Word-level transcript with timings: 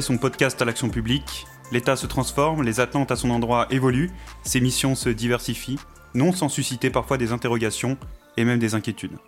son 0.00 0.18
podcast 0.18 0.60
à 0.60 0.64
l'action 0.64 0.88
publique, 0.88 1.46
l'État 1.70 1.96
se 1.96 2.06
transforme, 2.06 2.62
les 2.62 2.80
attentes 2.80 3.10
à 3.12 3.16
son 3.16 3.30
endroit 3.30 3.66
évoluent, 3.70 4.10
ses 4.42 4.60
missions 4.60 4.94
se 4.94 5.08
diversifient, 5.08 5.78
non 6.14 6.32
sans 6.32 6.48
susciter 6.48 6.90
parfois 6.90 7.18
des 7.18 7.32
interrogations 7.32 7.96
et 8.36 8.44
même 8.44 8.58
des 8.58 8.74
inquiétudes. 8.74 9.18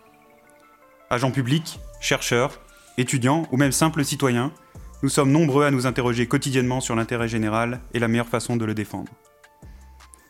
Agents 1.09 1.31
publics, 1.31 1.79
chercheurs, 2.01 2.59
étudiants 2.97 3.47
ou 3.51 3.57
même 3.57 3.71
simples 3.71 4.03
citoyens, 4.03 4.51
nous 5.03 5.09
sommes 5.09 5.31
nombreux 5.31 5.63
à 5.63 5.71
nous 5.71 5.85
interroger 5.85 6.27
quotidiennement 6.27 6.81
sur 6.81 6.95
l'intérêt 6.95 7.27
général 7.27 7.79
et 7.93 7.99
la 7.99 8.07
meilleure 8.07 8.27
façon 8.27 8.57
de 8.57 8.65
le 8.65 8.73
défendre. 8.73 9.11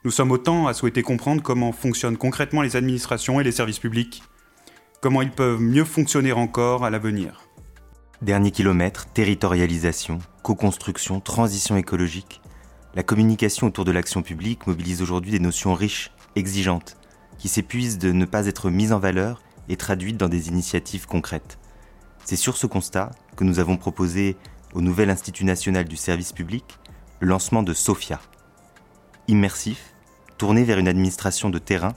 Nous 0.04 0.12
sommes 0.12 0.32
autant 0.32 0.68
à 0.68 0.74
souhaiter 0.74 1.02
comprendre 1.02 1.42
comment 1.42 1.72
fonctionnent 1.72 2.18
concrètement 2.18 2.62
les 2.62 2.76
administrations 2.76 3.40
et 3.40 3.44
les 3.44 3.52
services 3.52 3.80
publics, 3.80 4.24
comment 5.02 5.22
ils 5.22 5.32
peuvent 5.32 5.62
mieux 5.62 5.86
fonctionner 5.86 6.34
encore 6.34 6.86
à 6.86 6.90
l'avenir. 6.90 7.47
Dernier 8.24 8.50
kilomètre, 8.50 9.06
territorialisation, 9.06 10.18
co-construction, 10.42 11.20
transition 11.20 11.78
écologique. 11.78 12.42
La 12.96 13.04
communication 13.04 13.68
autour 13.68 13.86
de 13.86 13.92
l'action 13.92 14.24
publique 14.24 14.66
mobilise 14.66 15.04
aujourd'hui 15.04 15.30
des 15.30 15.40
notions 15.40 15.76
riches, 15.76 16.10
exigeantes, 16.36 16.98
qui 17.38 17.48
s'épuisent 17.48 18.00
de 18.00 18.12
ne 18.12 18.26
pas 18.26 18.48
être 18.48 18.72
mises 18.72 18.92
en 18.92 18.98
valeur 18.98 19.44
et 19.70 19.78
traduites 19.78 20.18
dans 20.18 20.30
des 20.30 20.48
initiatives 20.48 21.06
concrètes. 21.06 21.60
C'est 22.26 22.38
sur 22.38 22.58
ce 22.58 22.66
constat 22.66 23.12
que 23.36 23.44
nous 23.44 23.60
avons 23.60 23.78
proposé 23.78 24.36
au 24.74 24.82
nouvel 24.82 25.12
Institut 25.12 25.46
national 25.46 25.86
du 25.86 25.96
service 25.96 26.34
public 26.34 26.80
le 27.20 27.28
lancement 27.28 27.62
de 27.62 27.76
SOFIA. 27.76 28.20
Immersif, 29.28 29.94
tourné 30.40 30.64
vers 30.64 30.80
une 30.80 30.88
administration 30.88 31.52
de 31.52 31.60
terrain, 31.60 31.94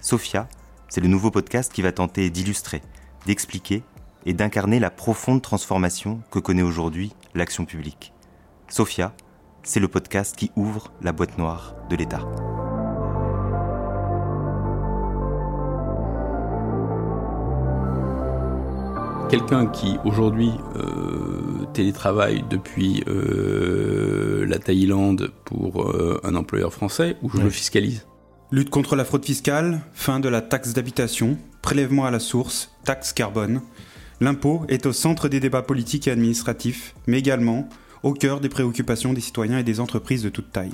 SOFIA, 0.00 0.48
c'est 0.88 1.02
le 1.02 1.08
nouveau 1.08 1.30
podcast 1.30 1.70
qui 1.70 1.82
va 1.82 1.92
tenter 1.92 2.30
d'illustrer, 2.30 2.80
d'expliquer 3.26 3.82
et 4.26 4.32
d'incarner 4.32 4.80
la 4.80 4.90
profonde 4.90 5.42
transformation 5.42 6.20
que 6.30 6.38
connaît 6.38 6.62
aujourd'hui 6.62 7.12
l'action 7.34 7.64
publique. 7.64 8.12
SOFIA, 8.68 9.12
c'est 9.62 9.80
le 9.80 9.88
podcast 9.88 10.36
qui 10.36 10.50
ouvre 10.56 10.92
la 11.02 11.12
boîte 11.12 11.38
noire 11.38 11.74
de 11.90 11.96
l'État. 11.96 12.26
Quelqu'un 19.30 19.66
qui 19.66 19.98
aujourd'hui 20.06 20.52
euh, 20.76 21.66
télétravaille 21.74 22.44
depuis 22.48 23.04
euh, 23.08 24.46
la 24.46 24.58
Thaïlande 24.58 25.30
pour 25.44 25.82
euh, 25.82 26.18
un 26.24 26.34
employeur 26.34 26.72
français 26.72 27.16
ou 27.22 27.30
je 27.30 27.42
le 27.42 27.50
fiscalise? 27.50 28.06
Lutte 28.50 28.70
contre 28.70 28.96
la 28.96 29.04
fraude 29.04 29.26
fiscale, 29.26 29.80
fin 29.92 30.20
de 30.20 30.30
la 30.30 30.40
taxe 30.40 30.72
d'habitation, 30.72 31.36
prélèvement 31.60 32.06
à 32.06 32.10
la 32.10 32.20
source, 32.20 32.74
taxe 32.84 33.12
carbone. 33.12 33.60
L'impôt 34.20 34.64
est 34.68 34.86
au 34.86 34.92
centre 34.92 35.28
des 35.28 35.40
débats 35.40 35.62
politiques 35.62 36.08
et 36.08 36.10
administratifs, 36.10 36.94
mais 37.06 37.18
également 37.18 37.68
au 38.02 38.12
cœur 38.12 38.40
des 38.40 38.48
préoccupations 38.48 39.12
des 39.12 39.20
citoyens 39.20 39.58
et 39.58 39.64
des 39.64 39.80
entreprises 39.80 40.22
de 40.22 40.28
toute 40.28 40.50
taille. 40.52 40.72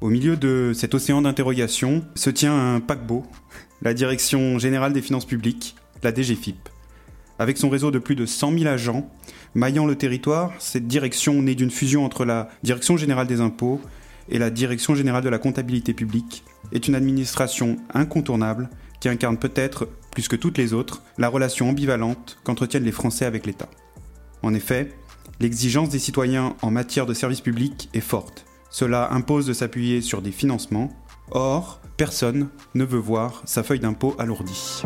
Au 0.00 0.08
milieu 0.08 0.36
de 0.36 0.72
cet 0.74 0.94
océan 0.94 1.22
d'interrogations 1.22 2.04
se 2.14 2.30
tient 2.30 2.74
un 2.74 2.80
paquebot, 2.80 3.24
la 3.82 3.94
Direction 3.94 4.58
générale 4.58 4.92
des 4.92 5.02
finances 5.02 5.26
publiques, 5.26 5.74
la 6.02 6.14
DGFIP. 6.14 6.68
Avec 7.38 7.58
son 7.58 7.68
réseau 7.68 7.90
de 7.90 7.98
plus 7.98 8.16
de 8.16 8.26
100 8.26 8.58
000 8.58 8.66
agents, 8.66 9.10
maillant 9.54 9.86
le 9.86 9.96
territoire, 9.96 10.52
cette 10.58 10.86
direction 10.86 11.42
née 11.42 11.54
d'une 11.54 11.70
fusion 11.70 12.04
entre 12.04 12.24
la 12.24 12.48
Direction 12.62 12.96
générale 12.96 13.26
des 13.26 13.40
impôts 13.40 13.80
et 14.28 14.38
la 14.38 14.50
Direction 14.50 14.94
générale 14.94 15.24
de 15.24 15.28
la 15.28 15.38
comptabilité 15.38 15.94
publique 15.94 16.44
est 16.72 16.86
une 16.86 16.94
administration 16.94 17.76
incontournable 17.92 18.70
qui 19.00 19.08
incarne 19.08 19.38
peut-être, 19.38 19.88
plus 20.10 20.28
que 20.28 20.36
toutes 20.36 20.58
les 20.58 20.72
autres, 20.72 21.02
la 21.18 21.28
relation 21.28 21.68
ambivalente 21.68 22.38
qu'entretiennent 22.44 22.84
les 22.84 22.92
Français 22.92 23.24
avec 23.24 23.46
l'État. 23.46 23.68
En 24.42 24.54
effet, 24.54 24.92
l'exigence 25.38 25.88
des 25.88 25.98
citoyens 25.98 26.56
en 26.62 26.70
matière 26.70 27.06
de 27.06 27.14
services 27.14 27.40
publics 27.40 27.88
est 27.94 28.00
forte. 28.00 28.44
Cela 28.70 29.12
impose 29.12 29.46
de 29.46 29.52
s'appuyer 29.52 30.00
sur 30.00 30.22
des 30.22 30.32
financements. 30.32 30.90
Or, 31.30 31.80
personne 31.96 32.48
ne 32.74 32.84
veut 32.84 32.98
voir 32.98 33.42
sa 33.44 33.62
feuille 33.62 33.80
d'impôt 33.80 34.14
alourdie. 34.18 34.82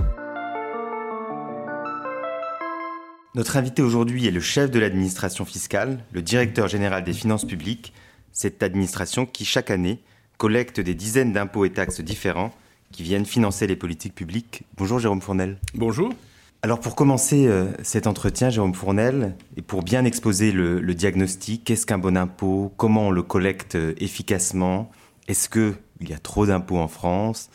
Notre 3.35 3.57
invité 3.57 3.83
aujourd'hui 3.83 4.27
est 4.27 4.31
le 4.31 4.41
chef 4.41 4.71
de 4.71 4.79
l'administration 4.79 5.45
fiscale, 5.45 6.05
le 6.13 6.23
directeur 6.23 6.69
général 6.69 7.03
des 7.03 7.13
finances 7.13 7.45
publiques, 7.45 7.93
cette 8.31 8.63
administration 8.63 9.27
qui 9.27 9.45
chaque 9.45 9.71
année 9.71 10.03
collecte 10.39 10.81
des 10.81 10.95
dizaines 10.95 11.33
d'impôts 11.33 11.65
et 11.65 11.73
taxes 11.73 12.01
différents 12.01 12.53
qui 12.93 13.03
viennent 13.03 13.27
financer 13.27 13.67
les 13.67 13.77
politiques 13.77 14.15
publiques. 14.15 14.63
Bonjour 14.77 14.99
Jérôme 14.99 15.21
Fournel. 15.21 15.59
Bonjour. 15.75 16.13
Alors 16.65 16.81
pour 16.81 16.95
commencer 16.95 17.47
euh, 17.47 17.67
cet 17.83 18.07
entretien, 18.07 18.49
Jérôme 18.49 18.73
Fournel, 18.73 19.37
et 19.59 19.61
pour 19.61 19.83
bien 19.83 20.07
exposer 20.07 20.51
le, 20.51 20.81
diagnostic, 20.95 21.63
qu'est-ce 21.65 21.85
qu'un 21.85 21.99
bon 21.99 22.17
impôt? 22.17 22.73
Comment 22.79 23.09
on 23.09 23.11
le 23.11 23.23
collecte 23.23 23.75
euh, 23.75 23.93
efficacement? 23.99 24.91
Est-ce 25.29 25.51
qu'il 25.51 25.75
y 26.09 26.15
a 26.15 26.19
trop 26.19 26.47
d'impôts 26.47 26.79
en 26.79 26.89
France? 26.89 27.51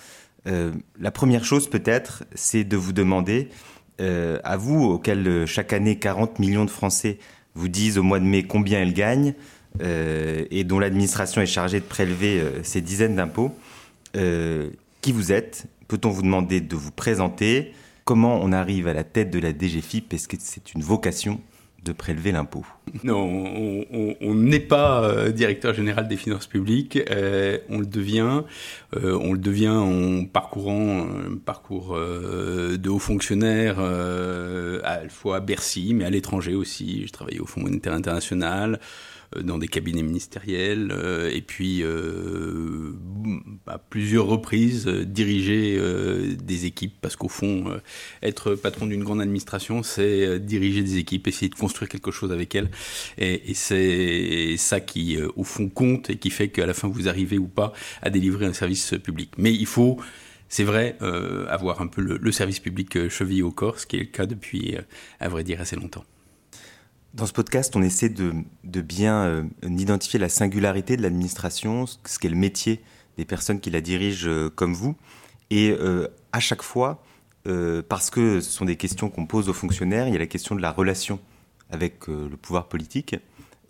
Euh, 0.46 0.74
La 1.00 1.10
première 1.10 1.44
chose 1.44 1.68
peut-être, 1.68 2.24
c'est 2.36 2.64
de 2.64 2.78
vous 2.78 2.94
demander 2.94 3.50
euh, 4.00 4.38
à 4.44 4.58
vous, 4.58 4.84
auquel 4.84 5.48
chaque 5.48 5.74
année 5.74 5.98
40 5.98 6.38
millions 6.38 6.66
de 6.66 6.70
Français 6.70 7.18
vous 7.56 7.68
disent 7.68 7.98
au 7.98 8.04
mois 8.04 8.20
de 8.20 8.26
mai 8.26 8.44
combien 8.44 8.80
elles 8.80 8.94
gagnent, 8.94 9.34
et 9.82 10.64
dont 10.64 10.78
l'administration 10.78 11.42
est 11.42 11.48
chargée 11.48 11.80
de 11.80 11.86
prélever 11.86 12.44
ces 12.64 12.82
dizaines 12.82 13.16
d'impôts, 13.16 13.56
qui 15.02 15.12
vous 15.12 15.32
êtes 15.32 15.68
Peut-on 15.88 16.10
vous 16.12 16.22
demander 16.22 16.62
de 16.62 16.76
vous 16.76 16.92
présenter? 16.92 17.74
Comment 18.06 18.40
on 18.44 18.52
arrive 18.52 18.88
à 18.88 18.94
la 18.94 19.04
tête 19.04 19.32
de 19.32 19.40
la 19.40 19.52
DGFIP 19.58 20.14
Est-ce 20.14 20.28
que 20.28 20.38
c'est 20.40 20.76
une 20.76 20.84
vocation 20.84 21.42
de 21.84 21.92
prélever 21.92 22.32
l'impôt? 22.32 22.64
Non, 23.04 23.86
on 24.22 24.36
n'est 24.36 24.60
pas 24.60 25.04
euh, 25.04 25.32
directeur 25.32 25.74
général 25.74 26.08
des 26.08 26.16
finances 26.16 26.46
publiques, 26.46 27.00
euh, 27.10 27.58
on 27.70 27.80
le 27.80 27.88
devient. 27.88 28.44
Euh, 28.96 29.18
on 29.20 29.34
le 29.34 29.40
devient 29.40 29.70
en 29.70 30.26
parcourant 30.26 31.08
un 31.08 31.38
parcours 31.38 31.98
de 31.98 32.90
haut 32.90 33.00
fonctionnaire 33.00 33.80
à 33.80 35.04
la 35.04 35.10
fois 35.10 35.38
à 35.38 35.40
Bercy, 35.40 35.94
mais 35.96 36.06
à 36.06 36.10
l'étranger 36.12 36.54
aussi. 36.54 37.02
J'ai 37.02 37.10
travaillé 37.10 37.40
au 37.40 37.46
Fonds 37.46 37.62
monétaire 37.62 37.94
international, 37.94 38.76
euh, 38.76 38.78
dans 39.38 39.58
des 39.58 39.68
cabinets 39.68 40.04
ministériels, 40.04 40.92
euh, 40.92 41.30
et 41.32 41.42
puis 41.42 41.84
euh, 41.84 42.94
à 43.68 43.78
plusieurs 43.78 44.26
reprises 44.26 44.88
diriger 44.88 45.80
des 46.42 46.66
équipes, 46.66 46.96
parce 47.02 47.16
qu'au 47.16 47.28
fond, 47.28 47.80
être 48.24 48.56
patron 48.56 48.88
d'une 48.88 49.04
grande 49.04 49.22
administration, 49.22 49.84
c'est 49.84 50.40
diriger 50.40 50.82
des 50.82 50.98
équipes, 50.98 51.28
essayer 51.28 51.50
de 51.50 51.56
construire 51.56 51.90
quelque 51.90 52.12
chose 52.12 52.32
avec 52.32 52.56
elles, 52.56 52.70
et, 53.18 53.54
c'est 53.54 54.56
ça 54.58 54.80
qui, 54.80 55.18
au 55.36 55.44
fond, 55.44 55.70
compte 55.70 56.10
et 56.10 56.18
qui 56.18 56.30
fait 56.30 56.50
qu'à 56.50 56.66
la 56.66 56.74
fin, 56.74 56.88
vous 56.88 57.08
arrivez 57.08 57.38
ou 57.38 57.48
pas 57.48 57.74
à 58.02 58.10
délivrer 58.10 58.46
un 58.46 58.54
service 58.54 58.94
public. 59.04 59.32
Mais 59.38 59.54
il 59.54 59.66
faut 59.66 60.00
c'est 60.48 60.64
vrai, 60.64 60.98
avoir 61.50 61.82
un 61.82 61.88
peu 61.88 62.02
le, 62.02 62.18
le, 62.18 62.32
service 62.32 62.60
public 62.60 63.10
chevillé 63.10 63.44
au 63.44 63.52
corps, 63.52 63.80
ce 63.80 63.86
qui 63.86 63.98
est 63.98 64.00
le 64.00 64.06
cas 64.06 64.26
depuis, 64.26 64.76
à 65.20 65.30
vrai 65.30 65.44
dire, 65.44 65.62
assez 65.62 65.76
longtemps. 65.76 66.06
Dans 67.16 67.26
ce 67.26 67.34
podcast, 67.34 67.76
on 67.76 67.82
essaie 67.82 68.10
de, 68.10 68.34
bien 68.82 69.24
euh, 69.24 69.44
identifier 69.64 70.20
la 70.20 70.30
singularité 70.30 70.96
de 70.96 71.02
l'administration, 71.02 71.86
ce 71.88 72.20
qu'est 72.20 72.30
le 72.30 72.36
métier 72.36 72.82
des 73.18 73.26
personnes 73.26 73.60
qui 73.60 73.72
la 73.72 73.82
dirigent 73.82 74.28
euh, 74.30 74.50
comme 74.50 74.76
vous. 74.76 74.96
Et 75.50 75.72
euh, 75.72 76.08
à 76.32 76.40
chaque 76.40 76.62
fois, 76.62 77.04
parce 77.88 78.12
que 78.12 78.42
ce 78.42 78.52
sont 78.52 78.66
des 78.66 78.76
questions 78.76 79.10
qu'on 79.10 79.26
pose 79.26 79.50
aux 79.50 79.54
fonctionnaires, 79.54 80.08
il 80.08 80.14
y 80.14 80.16
a 80.16 80.20
la 80.20 80.28
question 80.28 80.54
de 80.56 80.62
la 80.62 80.72
relation 80.72 81.20
avec 81.72 82.06
le 82.06 82.38
pouvoir 82.40 82.68
politique. 82.68 83.16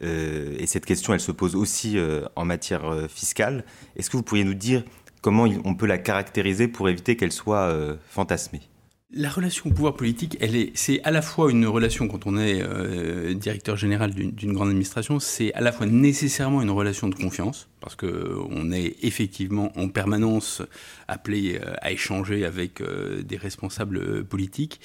et 0.01 0.67
cette 0.67 0.85
question, 0.85 1.13
elle 1.13 1.21
se 1.21 1.31
pose 1.31 1.55
aussi 1.55 1.97
en 2.35 2.43
matière 2.43 3.07
fiscale. 3.07 3.63
Est-ce 3.95 4.09
que 4.09 4.17
vous 4.17 4.23
pourriez 4.23 4.43
nous 4.43 4.53
dire 4.53 4.83
comment 5.21 5.47
on 5.63 5.75
peut 5.75 5.85
la 5.85 5.97
caractériser 5.97 6.67
pour 6.67 6.89
éviter 6.89 7.15
qu'elle 7.15 7.31
soit 7.31 7.73
fantasmée? 8.09 8.68
La 9.11 9.29
relation 9.29 9.69
au 9.69 9.73
pouvoir 9.73 9.95
politique, 9.95 10.37
c'est 10.75 11.01
à 11.03 11.09
la 11.09 11.23
fois 11.23 11.49
une 11.49 11.65
relation 11.65 12.07
quand 12.07 12.27
on 12.27 12.37
est 12.37 12.61
euh, 12.61 13.33
directeur 13.33 13.75
général 13.75 14.13
d'une, 14.13 14.53
grande 14.53 14.69
administration, 14.69 15.19
c'est 15.19 15.51
à 15.55 15.61
la 15.61 15.71
fois 15.71 15.87
nécessairement 15.87 16.61
une 16.61 16.69
relation 16.69 17.09
de 17.09 17.15
confiance 17.15 17.69
parce 17.79 17.95
que 17.95 18.35
on 18.51 18.71
est 18.71 18.97
effectivement 19.01 19.71
en 19.79 19.89
permanence 19.89 20.61
appelé 21.07 21.59
euh, 21.59 21.73
à 21.81 21.91
échanger 21.91 22.45
avec 22.45 22.81
euh, 22.81 23.23
des 23.23 23.37
responsables 23.37 24.23
politiques 24.25 24.79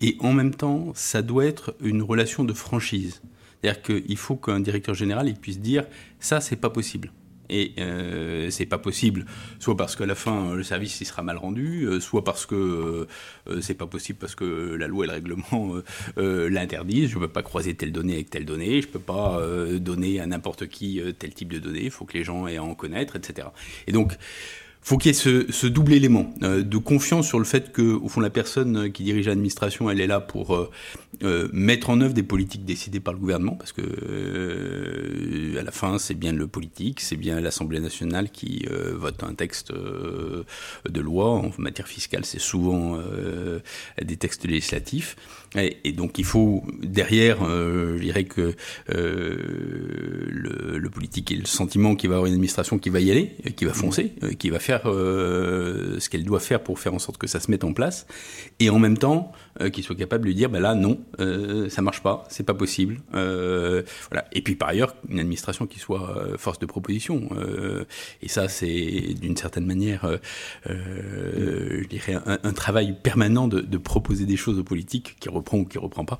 et 0.00 0.16
en 0.20 0.32
même 0.32 0.54
temps, 0.54 0.92
ça 0.94 1.22
doit 1.22 1.44
être 1.44 1.74
une 1.80 2.02
relation 2.02 2.44
de 2.44 2.52
franchise. 2.52 3.22
C'est-à-dire 3.60 3.82
qu'il 3.82 4.16
faut 4.16 4.36
qu'un 4.36 4.60
directeur 4.60 4.94
général 4.94 5.32
puisse 5.34 5.58
dire 5.58 5.84
ça 6.20 6.40
c'est 6.40 6.56
pas 6.56 6.70
possible. 6.70 7.10
Et 7.54 7.72
euh, 7.78 8.50
c'est 8.50 8.66
pas 8.66 8.78
possible, 8.78 9.26
soit 9.60 9.76
parce 9.76 9.94
qu'à 9.94 10.06
la 10.06 10.16
fin 10.16 10.56
le 10.56 10.64
service 10.64 11.00
il 11.00 11.04
sera 11.04 11.22
mal 11.22 11.36
rendu, 11.36 11.84
euh, 11.84 12.00
soit 12.00 12.24
parce 12.24 12.46
que 12.46 13.06
euh, 13.46 13.60
c'est 13.60 13.74
pas 13.74 13.86
possible 13.86 14.18
parce 14.18 14.34
que 14.34 14.74
la 14.74 14.88
loi 14.88 15.04
et 15.04 15.06
le 15.06 15.14
règlement 15.14 15.76
l'interdisent. 16.16 17.10
Je 17.10 17.18
peux 17.20 17.28
pas 17.28 17.44
croiser 17.44 17.74
telle 17.74 17.92
donnée 17.92 18.14
avec 18.14 18.30
telle 18.30 18.44
donnée, 18.44 18.82
je 18.82 18.88
peux 18.88 18.98
pas 18.98 19.40
donner 19.74 20.18
à 20.18 20.26
n'importe 20.26 20.66
qui 20.66 21.00
tel 21.16 21.32
type 21.32 21.52
de 21.52 21.60
données. 21.60 21.84
Il 21.84 21.90
faut 21.92 22.04
que 22.04 22.18
les 22.18 22.24
gens 22.24 22.48
aient 22.48 22.56
à 22.56 22.64
en 22.64 22.74
connaître, 22.74 23.14
etc. 23.14 23.46
Et 23.86 23.92
donc 23.92 24.16
faut 24.84 24.98
qu'il 24.98 25.08
y 25.08 25.10
ait 25.10 25.18
ce, 25.18 25.50
ce 25.50 25.66
double 25.66 25.94
élément 25.94 26.32
euh, 26.42 26.62
de 26.62 26.76
confiance 26.76 27.26
sur 27.26 27.38
le 27.38 27.46
fait 27.46 27.72
que, 27.72 27.80
au 27.80 28.08
fond, 28.08 28.20
la 28.20 28.28
personne 28.28 28.92
qui 28.92 29.02
dirige 29.02 29.26
l'administration, 29.26 29.88
elle 29.90 29.98
est 29.98 30.06
là 30.06 30.20
pour 30.20 30.54
euh, 30.54 30.70
euh, 31.22 31.48
mettre 31.54 31.88
en 31.88 32.02
œuvre 32.02 32.12
des 32.12 32.22
politiques 32.22 32.66
décidées 32.66 33.00
par 33.00 33.14
le 33.14 33.18
gouvernement, 33.18 33.56
parce 33.56 33.72
que 33.72 33.82
à 35.58 35.62
la 35.62 35.70
fin, 35.70 35.98
c'est 35.98 36.14
bien 36.14 36.32
le 36.32 36.46
politique, 36.46 37.00
c'est 37.00 37.16
bien 37.16 37.40
l'Assemblée 37.40 37.80
nationale 37.80 38.30
qui 38.30 38.66
vote 38.92 39.22
un 39.22 39.34
texte 39.34 39.72
de 39.72 41.00
loi 41.00 41.30
en 41.30 41.50
matière 41.58 41.88
fiscale. 41.88 42.24
C'est 42.24 42.40
souvent 42.40 42.98
des 44.02 44.16
textes 44.16 44.44
législatifs, 44.44 45.16
et, 45.56 45.78
et, 45.84 45.92
donc 45.92 46.18
il 46.18 46.24
faut 46.24 46.64
derrière, 46.82 47.44
je 47.44 48.00
dirais 48.00 48.24
que 48.24 48.54
le, 48.88 50.78
le, 50.78 50.90
politique 50.90 51.32
ait 51.32 51.36
le 51.36 51.46
sentiment 51.46 51.96
qu'il 51.96 52.10
va 52.10 52.16
avoir 52.16 52.26
une 52.26 52.34
administration 52.34 52.78
qui 52.78 52.90
va 52.90 53.00
y 53.00 53.10
aller, 53.10 53.36
qui 53.56 53.64
va 53.64 53.72
foncer, 53.72 54.12
qui 54.38 54.50
va 54.50 54.58
faire 54.58 54.82
euh, 54.86 55.98
ce 56.00 56.08
qu'elle 56.08 56.24
doit 56.24 56.40
faire 56.40 56.62
pour 56.62 56.78
faire 56.78 56.94
en 56.94 56.98
sorte 56.98 57.18
que 57.18 57.26
ça 57.26 57.40
se 57.40 57.50
mette 57.50 57.64
en 57.64 57.72
place, 57.72 58.06
et 58.60 58.70
en 58.70 58.78
même 58.78 58.98
temps 58.98 59.32
euh, 59.60 59.70
qu'il 59.70 59.84
soit 59.84 59.96
capable 59.96 60.24
de 60.24 60.28
lui 60.28 60.34
dire, 60.34 60.50
ben 60.50 60.60
là 60.60 60.74
non, 60.74 61.00
euh, 61.20 61.68
ça 61.68 61.82
marche 61.82 62.02
pas, 62.02 62.24
c'est 62.28 62.44
pas 62.44 62.54
possible. 62.54 63.00
voilà. 63.12 64.24
Et 64.32 64.42
puis 64.42 64.54
par 64.56 64.68
ailleurs, 64.68 64.94
une 65.08 65.20
administration 65.20 65.66
qui 65.66 65.78
soit 65.78 66.36
force 66.38 66.58
de 66.58 66.66
proposition. 66.66 67.28
et 68.22 68.28
ça, 68.28 68.48
c'est 68.48 69.14
d'une 69.20 69.36
certaine 69.36 69.66
manière, 69.66 70.18
je 70.66 71.86
dirais, 71.86 72.16
un, 72.26 72.52
travail 72.52 72.96
permanent 73.02 73.48
de, 73.48 73.60
de, 73.60 73.78
proposer 73.78 74.26
des 74.26 74.36
choses 74.36 74.58
aux 74.58 74.64
politiques 74.64 75.16
qui 75.20 75.28
reprend 75.28 75.58
ou 75.58 75.64
qui 75.64 75.78
reprend 75.78 76.04
pas. 76.04 76.18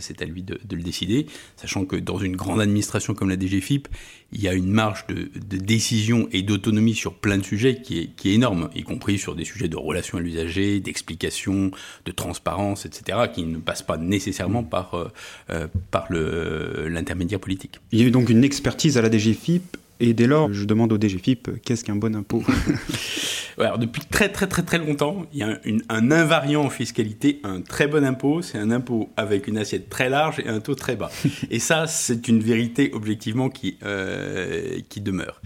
C'est 0.00 0.22
à 0.22 0.24
lui 0.24 0.42
de, 0.42 0.58
de, 0.64 0.76
le 0.76 0.82
décider, 0.82 1.26
sachant 1.56 1.84
que 1.84 1.96
dans 1.96 2.18
une 2.18 2.36
grande 2.36 2.60
administration 2.60 3.14
comme 3.14 3.28
la 3.28 3.38
DGFIP, 3.38 3.88
il 4.32 4.40
y 4.40 4.48
a 4.48 4.54
une 4.54 4.70
marge 4.70 5.06
de, 5.06 5.30
de 5.34 5.56
décision 5.56 6.28
et 6.32 6.42
d'autonomie 6.42 6.94
sur 6.94 7.14
plein 7.14 7.38
de 7.38 7.44
sujets 7.44 7.80
qui 7.80 8.00
est, 8.00 8.06
qui 8.16 8.30
est, 8.30 8.34
énorme, 8.34 8.70
y 8.74 8.82
compris 8.82 9.18
sur 9.18 9.34
des 9.34 9.44
sujets 9.44 9.68
de 9.68 9.76
relations 9.76 10.18
à 10.18 10.20
l'usager, 10.20 10.80
d'explication, 10.80 11.70
de 12.04 12.12
transparence, 12.12 12.86
etc., 12.86 13.18
qui 13.32 13.44
ne 13.44 13.58
passent 13.58 13.82
pas 13.82 13.98
nécessairement 13.98 14.64
par, 14.64 14.94
euh, 14.94 15.08
euh 15.50 15.68
par 15.90 16.06
l'intermédiaire 16.10 17.40
politique. 17.40 17.80
Il 17.92 18.00
y 18.00 18.02
a 18.02 18.06
eu 18.06 18.10
donc 18.10 18.30
une 18.30 18.44
expertise 18.44 18.98
à 18.98 19.02
la 19.02 19.10
DGFIP 19.10 19.76
et 19.98 20.12
dès 20.12 20.26
lors, 20.26 20.52
je 20.52 20.64
demande 20.64 20.92
au 20.92 20.98
DGFIP, 20.98 21.62
qu'est-ce 21.62 21.84
qu'un 21.84 21.96
bon 21.96 22.14
impôt? 22.14 22.42
Alors, 23.58 23.78
depuis 23.78 24.02
très 24.04 24.28
très 24.28 24.46
très 24.46 24.62
très 24.62 24.78
longtemps, 24.78 25.24
il 25.32 25.38
y 25.38 25.42
a 25.42 25.58
un 25.88 26.10
invariant 26.10 26.64
en 26.64 26.70
fiscalité, 26.70 27.40
un 27.42 27.62
très 27.62 27.86
bon 27.86 28.04
impôt, 28.04 28.42
c'est 28.42 28.58
un 28.58 28.70
impôt 28.70 29.10
avec 29.16 29.48
une 29.48 29.56
assiette 29.56 29.88
très 29.88 30.10
large 30.10 30.40
et 30.40 30.48
un 30.48 30.60
taux 30.60 30.74
très 30.74 30.94
bas. 30.94 31.10
et 31.50 31.58
ça, 31.58 31.86
c'est 31.86 32.28
une 32.28 32.40
vérité 32.40 32.90
objectivement 32.92 33.48
qui, 33.48 33.78
euh, 33.82 34.78
qui 34.90 35.00
demeure. 35.00 35.40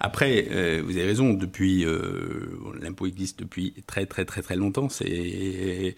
Après, 0.00 0.48
euh, 0.50 0.82
vous 0.84 0.96
avez 0.98 1.06
raison, 1.06 1.32
depuis, 1.32 1.84
euh, 1.86 2.58
l'impôt 2.80 3.06
existe 3.06 3.38
depuis 3.38 3.72
très 3.86 4.04
très 4.04 4.26
très 4.26 4.42
très 4.42 4.56
longtemps, 4.56 4.90
c'est 4.90 5.96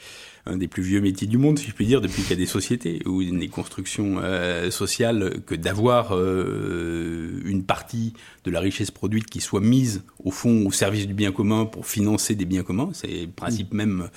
un 0.48 0.56
des 0.56 0.68
plus 0.68 0.82
vieux 0.82 1.00
métiers 1.00 1.26
du 1.26 1.38
monde, 1.38 1.58
si 1.58 1.68
je 1.68 1.72
puis 1.72 1.86
dire, 1.86 2.00
depuis 2.00 2.22
qu'il 2.22 2.30
y 2.30 2.34
a 2.34 2.36
des 2.36 2.46
sociétés 2.46 3.02
ou 3.06 3.22
des 3.22 3.48
constructions 3.48 4.16
euh, 4.22 4.70
sociales, 4.70 5.40
que 5.46 5.54
d'avoir 5.54 6.16
euh, 6.16 7.40
une 7.44 7.62
partie 7.64 8.14
de 8.44 8.50
la 8.50 8.60
richesse 8.60 8.90
produite 8.90 9.26
qui 9.26 9.40
soit 9.40 9.60
mise 9.60 10.02
au 10.24 10.30
fond 10.30 10.66
au 10.66 10.72
service 10.72 11.06
du 11.06 11.14
bien 11.14 11.32
commun 11.32 11.66
pour 11.66 11.86
financer 11.86 12.34
des 12.34 12.44
biens 12.44 12.62
communs. 12.62 12.90
C'est 12.92 13.08
le 13.08 13.30
principe 13.30 13.72
même 13.74 14.08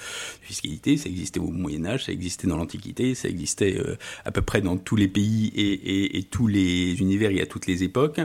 de 0.42 0.46
fiscalité. 0.46 0.98
Ça 0.98 1.10
existait 1.10 1.40
au 1.40 1.48
Moyen 1.48 1.86
Âge, 1.86 2.06
ça 2.06 2.12
existait 2.12 2.48
dans 2.48 2.58
l'Antiquité, 2.58 3.14
ça 3.14 3.28
existait 3.28 3.78
euh, 3.78 3.98
à 4.26 4.32
peu 4.32 4.42
près 4.42 4.62
dans 4.62 4.78
tous 4.78 4.96
les 4.96 5.08
pays 5.08 5.52
et, 5.56 5.74
et, 5.74 6.18
et, 6.18 6.24
tous 6.24 6.48
les 6.48 7.00
univers 7.00 7.32
et 7.32 7.42
à 7.42 7.46
toutes 7.46 7.68
les 7.68 7.84
époques. 7.84 8.22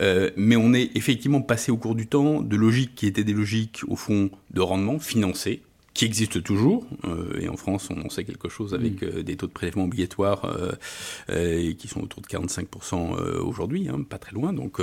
Euh, 0.00 0.30
mais 0.36 0.56
on 0.56 0.74
est 0.74 0.96
effectivement 0.96 1.42
passé 1.42 1.72
au 1.72 1.76
cours 1.76 1.94
du 1.94 2.06
temps 2.06 2.40
de 2.40 2.56
logiques 2.56 2.94
qui 2.94 3.06
étaient 3.06 3.24
des 3.24 3.32
logiques, 3.32 3.82
au 3.88 3.96
fond, 3.96 4.30
de 4.50 4.60
rendement 4.60 4.98
financé, 4.98 5.62
qui 5.98 6.04
existe 6.04 6.44
toujours, 6.44 6.86
euh, 7.08 7.40
et 7.40 7.48
en 7.48 7.56
France 7.56 7.88
on 7.90 8.00
en 8.06 8.08
sait 8.08 8.22
quelque 8.22 8.48
chose 8.48 8.72
avec 8.72 9.02
mm. 9.02 9.04
euh, 9.04 9.22
des 9.24 9.36
taux 9.36 9.48
de 9.48 9.52
prélèvement 9.52 9.82
obligatoires 9.82 10.44
euh, 10.44 10.70
euh 11.30 11.72
qui 11.72 11.88
sont 11.88 12.00
autour 12.00 12.22
de 12.22 12.28
45% 12.28 13.16
euh, 13.18 13.42
aujourd'hui, 13.42 13.88
hein, 13.88 14.02
pas 14.08 14.18
très 14.18 14.30
loin. 14.30 14.52
Donc, 14.52 14.80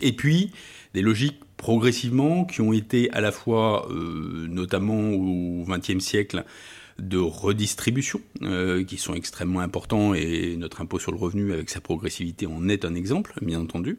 et 0.00 0.12
puis 0.12 0.52
des 0.94 1.02
logiques 1.02 1.40
progressivement 1.58 2.46
qui 2.46 2.62
ont 2.62 2.72
été 2.72 3.10
à 3.10 3.20
la 3.20 3.30
fois, 3.30 3.88
notamment 3.90 5.10
au 5.10 5.66
XXe 5.68 6.02
siècle, 6.02 6.44
de 6.98 7.18
redistribution, 7.18 8.20
qui 8.86 8.96
sont 8.96 9.14
extrêmement 9.14 9.60
importants, 9.60 10.14
et 10.14 10.56
notre 10.56 10.80
impôt 10.80 10.98
sur 10.98 11.12
le 11.12 11.18
revenu 11.18 11.52
avec 11.52 11.68
sa 11.68 11.80
progressivité 11.80 12.46
en 12.46 12.68
est 12.68 12.84
un 12.84 12.94
exemple, 12.94 13.34
bien 13.42 13.60
entendu. 13.60 13.98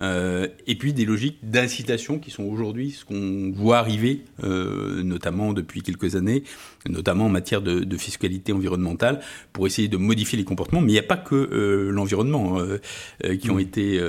Euh, 0.00 0.48
et 0.66 0.76
puis 0.76 0.92
des 0.92 1.04
logiques 1.04 1.38
d'incitation 1.42 2.18
qui 2.18 2.30
sont 2.30 2.44
aujourd'hui 2.44 2.92
ce 2.92 3.04
qu'on 3.04 3.50
voit 3.52 3.78
arriver, 3.78 4.24
euh, 4.44 5.02
notamment 5.02 5.52
depuis 5.52 5.82
quelques 5.82 6.14
années, 6.14 6.44
notamment 6.88 7.26
en 7.26 7.28
matière 7.28 7.62
de, 7.62 7.80
de, 7.80 7.96
fiscalité 7.96 8.52
environnementale, 8.52 9.20
pour 9.52 9.66
essayer 9.66 9.88
de 9.88 9.96
modifier 9.96 10.38
les 10.38 10.44
comportements. 10.44 10.80
Mais 10.80 10.90
il 10.90 10.94
n'y 10.94 10.98
a 10.98 11.02
pas 11.02 11.16
que 11.16 11.34
euh, 11.34 11.90
l'environnement 11.90 12.58
euh, 12.58 12.80
euh, 13.24 13.36
qui 13.36 13.50
ont 13.50 13.56
mmh. 13.56 13.60
été 13.60 14.00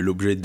l'objet 0.00 0.36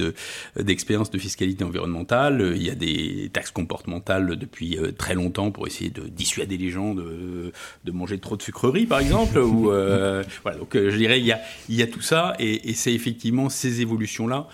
d'expériences 0.55 1.11
de, 1.11 1.17
de, 1.17 1.21
fiscalité 1.21 1.63
environnementale. 1.63 2.53
Il 2.55 2.63
y 2.63 2.69
a 2.69 2.75
des 2.75 3.29
taxes 3.31 3.51
comportementales 3.51 4.35
depuis 4.35 4.77
très 4.97 5.15
longtemps 5.15 5.51
pour 5.51 5.67
essayer 5.67 5.89
de 5.89 6.07
dissuader 6.07 6.57
les 6.57 6.69
gens 6.69 6.93
de, 6.93 7.51
de 7.85 7.91
manger 7.91 8.17
trop 8.17 8.37
de 8.37 8.41
sucreries, 8.41 8.85
par 8.85 8.99
exemple. 8.99 9.37
ou, 9.39 9.63
voilà, 10.43 10.57
donc 10.57 10.75
je 10.75 10.95
dirais 10.95 11.19
il 11.19 11.25
y 11.25 11.31
a, 11.31 11.39
il 11.69 11.75
y 11.75 11.81
a 11.81 11.87
tout 11.87 12.01
ça, 12.01 12.35
et, 12.39 12.69
et 12.69 12.73
c'est 12.73 12.93
effectivement 12.93 13.49
ces 13.49 13.81
évolutions 13.81 14.27
là 14.27 14.47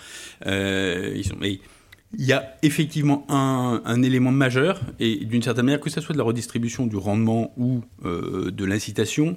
euh, 0.46 1.12
ils 1.14 1.24
sont, 1.24 1.36
mais 1.40 1.60
il 2.18 2.24
y 2.24 2.32
a 2.32 2.56
effectivement 2.62 3.26
un, 3.28 3.82
un 3.84 4.02
élément 4.02 4.30
majeur, 4.30 4.80
et 5.00 5.24
d'une 5.24 5.42
certaine 5.42 5.66
manière, 5.66 5.80
que 5.80 5.90
ce 5.90 6.00
soit 6.00 6.12
de 6.12 6.18
la 6.18 6.24
redistribution 6.24 6.86
du 6.86 6.96
rendement 6.96 7.52
ou 7.56 7.82
euh, 8.04 8.50
de 8.50 8.64
l'incitation, 8.64 9.36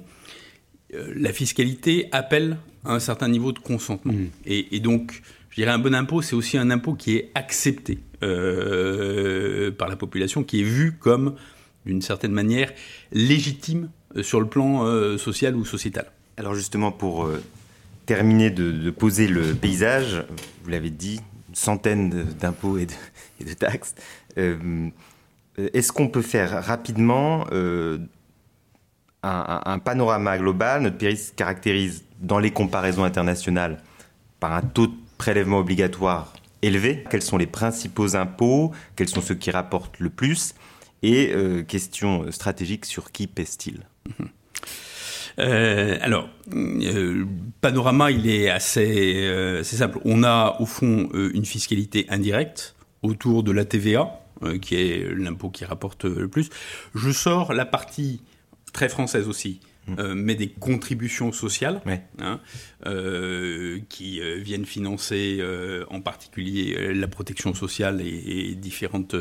euh, 0.94 1.12
la 1.14 1.32
fiscalité 1.32 2.08
appelle 2.12 2.56
à 2.84 2.94
un 2.94 3.00
certain 3.00 3.28
niveau 3.28 3.52
de 3.52 3.58
consentement. 3.58 4.12
Mmh. 4.12 4.26
Et, 4.46 4.76
et, 4.76 4.80
donc, 4.80 5.22
je 5.50 5.56
dirais 5.56 5.70
un 5.70 5.78
bon 5.78 5.94
impôt, 5.94 6.22
c'est 6.22 6.34
aussi 6.34 6.58
un 6.58 6.70
impôt 6.70 6.94
qui 6.94 7.16
est 7.16 7.30
accepté 7.34 7.98
euh, 8.22 9.70
par 9.70 9.88
la 9.88 9.96
population, 9.96 10.42
qui 10.42 10.60
est 10.60 10.64
vu 10.64 10.92
comme, 10.92 11.34
d'une 11.86 12.02
certaine 12.02 12.32
manière, 12.32 12.72
légitime 13.12 13.90
sur 14.22 14.40
le 14.40 14.46
plan 14.46 14.84
euh, 14.84 15.18
social 15.18 15.54
ou 15.54 15.64
sociétal. 15.64 16.10
Alors 16.36 16.54
justement, 16.54 16.90
pour 16.90 17.28
terminé 18.06 18.50
de, 18.50 18.72
de, 18.72 18.90
poser 18.90 19.28
le 19.28 19.54
paysage, 19.54 20.24
vous 20.64 20.70
l'avez 20.70 20.90
dit, 20.90 21.20
une 21.50 21.56
centaine 21.56 22.10
d'impôts 22.40 22.78
et, 22.78 22.86
de 22.86 23.52
taxes. 23.52 23.94
Euh, 24.38 24.88
Est-ce 25.58 25.92
qu'on 25.92 26.08
peut 26.08 26.22
faire 26.22 26.64
rapidement 26.64 27.46
euh, 27.52 27.98
un, 29.22 29.78
panorama 29.80 30.38
global? 30.38 30.82
Notre 30.82 30.98
pays 30.98 31.16
se 31.16 31.32
caractérise 31.32 32.04
dans 32.20 32.38
les 32.38 32.52
comparaisons 32.52 33.04
internationales 33.04 33.82
par 34.38 34.52
un 34.52 34.62
taux 34.62 34.86
de 34.86 34.94
prélèvement 35.18 35.58
obligatoire 35.58 36.32
élevé. 36.62 37.04
Quels 37.10 37.22
sont 37.22 37.36
les 37.36 37.46
principaux 37.46 38.16
impôts? 38.16 38.72
Quels 38.94 39.08
sont 39.08 39.20
ceux 39.20 39.34
qui 39.34 39.50
rapportent 39.50 39.98
le 39.98 40.10
plus? 40.10 40.54
Et 41.02 41.32
euh, 41.34 41.62
question 41.62 42.30
stratégique, 42.30 42.84
sur 42.84 43.10
qui 43.10 43.26
pèse-t-il? 43.26 43.80
Euh, 45.38 45.96
alors, 46.00 46.28
euh, 46.54 47.24
panorama, 47.60 48.10
il 48.10 48.28
est 48.28 48.50
assez, 48.50 49.14
euh, 49.26 49.62
simple. 49.62 49.98
On 50.04 50.22
a 50.24 50.56
au 50.60 50.66
fond 50.66 51.08
euh, 51.14 51.30
une 51.34 51.44
fiscalité 51.44 52.06
indirecte 52.08 52.74
autour 53.02 53.42
de 53.42 53.52
la 53.52 53.64
TVA, 53.64 54.16
qui 54.62 54.74
est 54.74 55.14
l'impôt 55.14 55.50
qui 55.50 55.66
rapporte 55.66 56.06
le 56.06 56.26
plus. 56.26 56.48
Je 56.94 57.10
sors 57.10 57.52
la 57.52 57.66
partie 57.66 58.22
très 58.72 58.88
française 58.88 59.28
aussi. 59.28 59.60
Euh, 59.98 60.14
mais 60.14 60.34
des 60.34 60.48
contributions 60.48 61.32
sociales 61.32 61.80
ouais. 61.86 62.02
hein, 62.18 62.40
euh, 62.86 63.78
qui 63.88 64.20
euh, 64.20 64.36
viennent 64.36 64.66
financer 64.66 65.42
en 65.90 66.00
particulier 66.00 66.94
la 66.94 67.08
protection 67.08 67.54
sociale 67.54 68.00
et, 68.00 68.50
et 68.50 68.54
différentes 68.54 69.16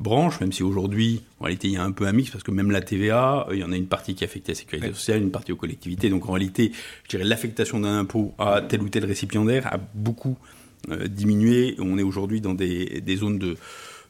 branches, 0.00 0.40
même 0.40 0.52
si 0.52 0.62
aujourd'hui, 0.62 1.22
en 1.40 1.44
réalité, 1.44 1.68
il 1.68 1.74
y 1.74 1.76
a 1.76 1.82
un 1.82 1.92
peu 1.92 2.06
un 2.06 2.12
mix, 2.12 2.30
parce 2.30 2.44
que 2.44 2.50
même 2.50 2.70
la 2.70 2.80
TVA, 2.80 3.46
il 3.52 3.58
y 3.58 3.64
en 3.64 3.72
a 3.72 3.76
une 3.76 3.86
partie 3.86 4.14
qui 4.14 4.24
est 4.24 4.26
affectée 4.26 4.52
à 4.52 4.54
la 4.54 4.58
sécurité 4.58 4.88
ouais. 4.88 4.94
sociale, 4.94 5.22
une 5.22 5.30
partie 5.30 5.52
aux 5.52 5.56
collectivités. 5.56 6.08
Donc 6.08 6.28
en 6.28 6.32
réalité, 6.32 6.72
je 7.04 7.10
dirais 7.10 7.24
l'affectation 7.24 7.80
d'un 7.80 7.98
impôt 7.98 8.34
à 8.38 8.62
tel 8.62 8.82
ou 8.82 8.88
tel 8.88 9.04
récipiendaire 9.04 9.66
a 9.72 9.78
beaucoup 9.94 10.36
diminué. 11.08 11.74
On 11.78 11.98
est 11.98 12.02
aujourd'hui 12.02 12.40
dans 12.40 12.54
des, 12.54 13.00
des 13.00 13.16
zones 13.16 13.38
de 13.38 13.56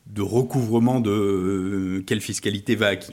de 0.07 0.23
recouvrement 0.23 1.01
de 1.01 2.03
quelle 2.07 2.21
fiscalité 2.21 2.77
va 2.77 2.89
à 2.89 2.97
qui. 2.97 3.13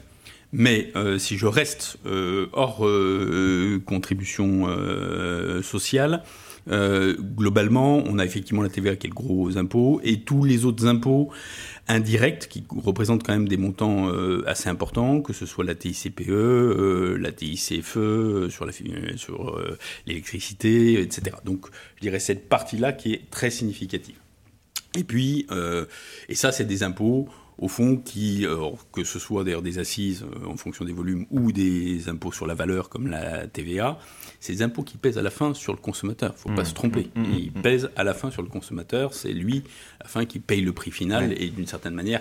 Mais 0.56 0.92
euh, 0.94 1.18
si 1.18 1.36
je 1.36 1.46
reste 1.46 1.96
euh, 2.06 2.46
hors 2.52 2.86
euh, 2.86 3.82
contribution 3.84 4.68
euh, 4.68 5.62
sociale, 5.62 6.22
euh, 6.70 7.16
globalement, 7.18 8.04
on 8.06 8.20
a 8.20 8.24
effectivement 8.24 8.62
la 8.62 8.68
TVA 8.68 8.94
qui 8.94 9.08
est 9.08 9.10
le 9.10 9.14
gros 9.16 9.58
impôt 9.58 10.00
et 10.04 10.20
tous 10.20 10.44
les 10.44 10.64
autres 10.64 10.86
impôts 10.86 11.32
indirects 11.88 12.46
qui 12.48 12.64
représentent 12.70 13.24
quand 13.24 13.32
même 13.32 13.48
des 13.48 13.56
montants 13.56 14.08
euh, 14.08 14.44
assez 14.46 14.68
importants, 14.68 15.22
que 15.22 15.32
ce 15.32 15.44
soit 15.44 15.64
la 15.64 15.74
TICPE, 15.74 16.20
euh, 16.28 17.18
la 17.18 17.32
TICFE, 17.32 17.96
euh, 17.96 18.48
sur 18.48 18.64
l'électricité, 20.06 20.92
sur, 20.92 21.02
etc. 21.02 21.36
Donc 21.44 21.66
je 21.96 22.02
dirais 22.02 22.20
cette 22.20 22.48
partie-là 22.48 22.92
qui 22.92 23.12
est 23.12 23.28
très 23.28 23.50
significative. 23.50 24.20
Et 24.96 25.02
puis, 25.02 25.48
et 26.28 26.36
ça, 26.36 26.52
c'est 26.52 26.66
des 26.66 26.84
impôts 26.84 27.28
au 27.58 27.68
fond, 27.68 27.96
qui, 27.96 28.46
que 28.92 29.04
ce 29.04 29.18
soit 29.18 29.44
d'ailleurs 29.44 29.62
des 29.62 29.78
assises 29.78 30.24
en 30.46 30.56
fonction 30.56 30.84
des 30.84 30.92
volumes 30.92 31.26
ou 31.30 31.52
des 31.52 32.08
impôts 32.08 32.32
sur 32.32 32.46
la 32.46 32.54
valeur 32.54 32.88
comme 32.88 33.06
la 33.06 33.46
TVA, 33.46 33.98
c'est 34.40 34.52
des 34.52 34.62
impôts 34.62 34.82
qui 34.82 34.96
pèsent 34.96 35.18
à 35.18 35.22
la 35.22 35.30
fin 35.30 35.54
sur 35.54 35.72
le 35.72 35.78
consommateur. 35.78 36.32
Il 36.32 36.34
ne 36.34 36.38
faut 36.38 36.48
pas 36.54 36.62
mmh. 36.62 36.66
se 36.66 36.74
tromper. 36.74 37.10
Mmh. 37.14 37.20
Mmh. 37.20 37.32
Ils 37.32 37.52
pèsent 37.52 37.90
à 37.96 38.04
la 38.04 38.12
fin 38.12 38.30
sur 38.30 38.42
le 38.42 38.48
consommateur. 38.48 39.14
C'est 39.14 39.32
lui, 39.32 39.62
à 40.00 40.04
la 40.04 40.08
fin, 40.08 40.24
qui 40.26 40.38
paye 40.38 40.60
le 40.60 40.72
prix 40.72 40.90
final. 40.90 41.34
Et 41.40 41.48
d'une 41.48 41.66
certaine 41.66 41.94
manière, 41.94 42.20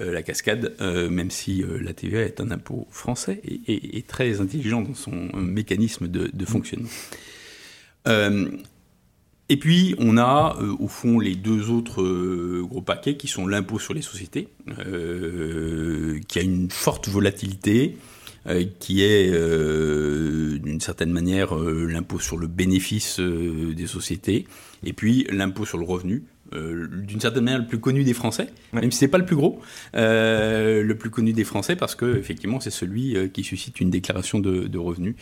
euh, 0.00 0.12
la 0.12 0.22
cascade, 0.22 0.74
euh, 0.80 1.10
même 1.10 1.30
si 1.30 1.62
euh, 1.62 1.78
la 1.82 1.92
TVA 1.92 2.20
est 2.20 2.40
un 2.40 2.50
impôt 2.50 2.86
français 2.90 3.40
et, 3.44 4.02
très 4.02 4.40
intelligent 4.40 4.80
dans 4.80 4.94
son 4.94 5.10
mécanisme 5.36 6.08
de, 6.08 6.44
fonctionnement. 6.46 6.88
Et 9.48 9.56
puis, 9.56 9.94
on 9.98 10.18
a 10.18 10.58
au 10.78 10.88
fond 10.88 11.18
les 11.18 11.34
deux 11.34 11.70
autres 11.70 12.02
gros 12.62 12.82
paquets 12.82 13.16
qui 13.16 13.28
sont 13.28 13.46
l'impôt 13.46 13.78
sur 13.78 13.94
les 13.94 14.02
sociétés, 14.02 14.48
qui 14.66 16.38
a 16.38 16.42
une 16.42 16.70
forte 16.70 17.08
volatilité, 17.08 17.96
euh, 18.48 18.64
qui 18.78 19.02
est 19.02 19.30
euh, 19.30 20.58
d'une 20.58 20.80
certaine 20.80 21.10
manière 21.10 21.54
euh, 21.54 21.86
l'impôt 21.86 22.18
sur 22.18 22.38
le 22.38 22.46
bénéfice 22.46 23.20
des 23.20 23.86
sociétés, 23.86 24.46
et 24.84 24.92
puis 24.94 25.26
l'impôt 25.30 25.66
sur 25.66 25.76
le 25.76 25.84
revenu, 25.84 26.24
d'une 26.52 27.20
certaine 27.20 27.44
manière 27.44 27.60
le 27.60 27.66
plus 27.66 27.80
connu 27.80 28.04
des 28.04 28.14
Français, 28.14 28.48
même 28.72 28.90
si 28.90 28.98
c'est 28.98 29.08
pas 29.08 29.18
le 29.18 29.24
plus 29.24 29.36
gros, 29.36 29.60
le 29.94 30.92
plus 30.94 31.10
connu 31.10 31.32
des 31.32 31.44
Français 31.44 31.76
parce 31.76 31.94
que 31.94 32.16
effectivement 32.16 32.60
c'est 32.60 32.70
celui 32.70 33.16
qui 33.32 33.44
suscite 33.44 33.80
une 33.80 33.90
déclaration 33.90 34.40
de, 34.40 34.78
revenus 34.78 35.14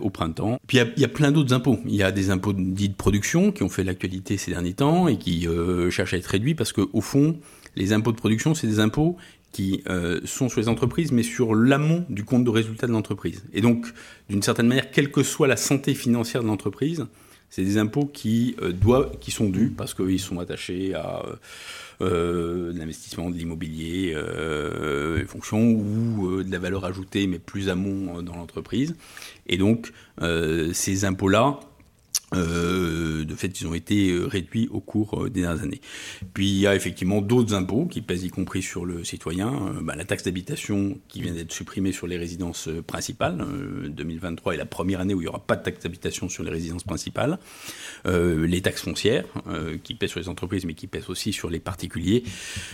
au 0.00 0.10
printemps. 0.10 0.58
Puis 0.66 0.78
il 0.78 1.00
y, 1.00 1.04
a 1.04 1.08
plein 1.08 1.32
d'autres 1.32 1.52
impôts. 1.54 1.78
Il 1.86 1.94
y 1.94 2.02
a 2.02 2.12
des 2.12 2.30
impôts 2.30 2.52
dits 2.52 2.88
de 2.88 2.94
production 2.94 3.52
qui 3.52 3.62
ont 3.62 3.68
fait 3.68 3.84
l'actualité 3.84 4.36
ces 4.36 4.50
derniers 4.50 4.74
temps 4.74 5.08
et 5.08 5.18
qui 5.18 5.46
cherchent 5.90 6.14
à 6.14 6.16
être 6.16 6.26
réduits 6.26 6.54
parce 6.54 6.72
que 6.72 6.82
au 6.92 7.00
fond 7.00 7.38
les 7.74 7.92
impôts 7.92 8.12
de 8.12 8.16
production 8.16 8.54
c'est 8.54 8.66
des 8.66 8.80
impôts 8.80 9.16
qui 9.52 9.82
euh, 9.88 10.20
sont 10.24 10.48
sur 10.48 10.60
les 10.60 10.68
entreprises, 10.68 11.12
mais 11.12 11.22
sur 11.22 11.54
l'amont 11.54 12.04
du 12.08 12.24
compte 12.24 12.44
de 12.44 12.50
résultat 12.50 12.86
de 12.86 12.92
l'entreprise. 12.92 13.44
Et 13.52 13.60
donc, 13.60 13.86
d'une 14.28 14.42
certaine 14.42 14.66
manière, 14.66 14.90
quelle 14.90 15.12
que 15.12 15.22
soit 15.22 15.46
la 15.46 15.56
santé 15.56 15.94
financière 15.94 16.42
de 16.42 16.48
l'entreprise, 16.48 17.06
c'est 17.52 17.64
des 17.64 17.76
impôts 17.76 18.06
qui, 18.06 18.56
euh, 18.62 18.72
doivent, 18.72 19.18
qui 19.20 19.30
sont 19.30 19.50
dus 19.50 19.68
parce 19.68 19.92
qu'ils 19.92 20.18
sont 20.18 20.38
attachés 20.38 20.94
à 20.94 21.22
euh, 22.00 22.72
l'investissement, 22.74 23.28
de 23.28 23.36
l'immobilier, 23.36 24.14
euh, 24.16 25.22
fonction 25.26 25.60
ou 25.60 26.42
de 26.42 26.50
la 26.50 26.58
valeur 26.58 26.86
ajoutée, 26.86 27.26
mais 27.26 27.38
plus 27.38 27.68
amont 27.68 28.22
dans 28.22 28.36
l'entreprise. 28.36 28.96
Et 29.46 29.58
donc, 29.58 29.92
ces 30.72 31.04
impôts-là, 31.04 31.60
euh, 32.34 33.24
de 33.24 33.34
fait, 33.34 33.60
ils 33.60 33.66
ont 33.66 33.74
été 33.74 34.10
euh, 34.10 34.26
réduits 34.26 34.68
au 34.70 34.80
cours 34.80 35.24
euh, 35.24 35.30
des 35.30 35.42
dernières 35.42 35.62
années. 35.62 35.80
Puis 36.34 36.48
il 36.48 36.58
y 36.58 36.66
a 36.66 36.74
effectivement 36.74 37.20
d'autres 37.20 37.54
impôts 37.54 37.86
qui 37.86 38.02
pèsent 38.02 38.24
y 38.24 38.30
compris 38.30 38.62
sur 38.62 38.84
le 38.84 39.04
citoyen. 39.04 39.74
Bah, 39.82 39.94
la 39.96 40.04
taxe 40.04 40.24
d'habitation 40.24 40.98
qui 41.08 41.22
vient 41.22 41.32
d'être 41.32 41.52
supprimée 41.52 41.92
sur 41.92 42.06
les 42.06 42.16
résidences 42.16 42.68
principales. 42.86 43.44
2023 43.88 44.54
est 44.54 44.56
la 44.56 44.66
première 44.66 45.00
année 45.00 45.14
où 45.14 45.20
il 45.20 45.24
n'y 45.24 45.28
aura 45.28 45.44
pas 45.44 45.56
de 45.56 45.62
taxe 45.62 45.82
d'habitation 45.82 46.28
sur 46.28 46.42
les 46.42 46.50
résidences 46.50 46.84
principales. 46.84 47.38
les 48.06 48.62
taxes 48.62 48.82
foncières 48.82 49.26
qui 49.82 49.94
pèsent 49.94 50.10
sur 50.10 50.20
les 50.20 50.28
entreprises 50.28 50.64
mais 50.64 50.74
qui 50.74 50.86
pèsent 50.86 51.08
aussi 51.08 51.32
sur 51.32 51.50
les 51.50 51.60
particuliers. 51.60 52.22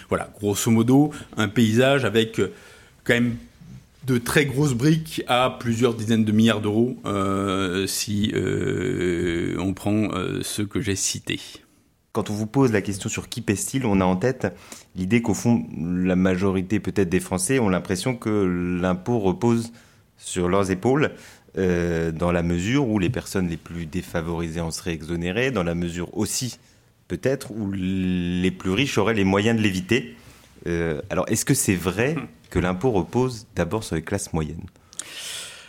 Voilà, 0.09 0.33
grosso 0.39 0.71
modo, 0.71 1.13
un 1.37 1.49
paysage 1.49 2.05
avec 2.05 2.41
quand 3.05 3.15
même 3.15 3.37
de 4.09 4.17
très 4.17 4.47
grosses 4.47 4.73
briques 4.73 5.23
à 5.29 5.55
plusieurs 5.61 5.93
dizaines 5.93 6.25
de 6.25 6.33
milliards 6.33 6.63
d'euros 6.63 6.97
euh, 7.05 7.87
si 7.87 8.33
euh, 8.35 9.55
on 9.59 9.75
prend 9.75 10.15
euh, 10.15 10.41
ceux 10.43 10.65
que 10.65 10.81
j'ai 10.81 10.97
cités. 10.97 11.41
Quand 12.13 12.31
on 12.31 12.33
vous 12.33 12.47
pose 12.47 12.73
la 12.73 12.81
question 12.81 13.11
sur 13.11 13.29
qui 13.29 13.43
pèse-t-il, 13.43 13.85
on 13.85 14.01
a 14.01 14.07
en 14.07 14.17
tête 14.17 14.47
l'idée 14.97 15.21
qu'au 15.21 15.35
fond, 15.35 15.67
la 15.77 16.17
majorité 16.17 16.81
peut-être 16.81 17.11
des 17.11 17.21
Français 17.21 17.59
ont 17.59 17.69
l'impression 17.69 18.17
que 18.17 18.79
l'impôt 18.81 19.19
repose 19.19 19.73
sur 20.17 20.49
leurs 20.49 20.71
épaules, 20.71 21.13
dans 21.55 22.33
la 22.33 22.43
mesure 22.43 22.89
où 22.89 22.99
les 22.99 23.11
personnes 23.11 23.49
les 23.49 23.57
plus 23.57 23.87
défavorisées 23.87 24.61
en 24.61 24.71
seraient 24.71 24.93
exonérées, 24.93 25.51
dans 25.51 25.65
la 25.65 25.75
mesure 25.75 26.17
aussi 26.17 26.59
peut-être 27.09 27.51
où 27.51 27.71
les 27.73 28.51
plus 28.51 28.71
riches 28.71 28.97
auraient 28.97 29.15
les 29.15 29.25
moyens 29.25 29.57
de 29.57 29.63
l'éviter. 29.63 30.17
alors 31.11 31.29
est-ce 31.29 31.45
que 31.45 31.55
c'est 31.55 31.77
vrai 31.77 32.17
que 32.51 32.59
l'impôt 32.59 32.91
repose 32.91 33.47
d'abord 33.55 33.85
sur 33.85 33.97
les 33.97 34.03
classes 34.03 34.33
moyennes 34.33 34.67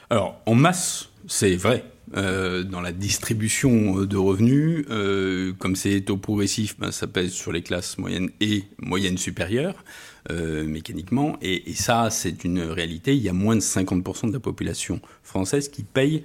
Alors, 0.09 0.41
en 0.45 0.55
masse, 0.55 1.09
c'est 1.27 1.55
vrai. 1.55 1.83
Euh, 2.17 2.63
dans 2.63 2.81
la 2.81 2.91
distribution 2.91 4.03
de 4.03 4.17
revenus, 4.17 4.85
euh, 4.89 5.53
comme 5.59 5.75
c'est 5.75 6.01
taux 6.01 6.17
progressif, 6.17 6.75
ben, 6.79 6.91
ça 6.91 7.05
pèse 7.05 7.31
sur 7.31 7.51
les 7.51 7.61
classes 7.61 7.99
moyennes 7.99 8.31
et 8.41 8.63
moyennes 8.79 9.17
supérieures, 9.19 9.83
euh, 10.31 10.65
mécaniquement. 10.65 11.37
Et, 11.43 11.73
ça, 11.75 12.09
c'est 12.09 12.43
une 12.43 12.61
réalité. 12.61 13.15
Il 13.15 13.21
y 13.21 13.29
a 13.29 13.33
moins 13.33 13.55
de 13.55 13.61
50% 13.61 14.27
de 14.29 14.33
la 14.33 14.39
population 14.39 15.01
française 15.21 15.69
qui 15.69 15.83
paye 15.83 16.23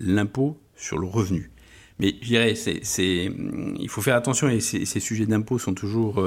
l'impôt 0.00 0.58
sur 0.76 0.98
le 0.98 1.06
revenu. 1.06 1.50
Mais 2.00 2.16
je 2.20 2.26
dirais, 2.26 2.54
il 2.58 3.88
faut 3.88 4.02
faire 4.02 4.16
attention 4.16 4.48
et 4.48 4.58
ces 4.60 4.98
sujets 4.98 5.26
d'impôt 5.26 5.58
sont 5.58 5.74
toujours 5.74 6.24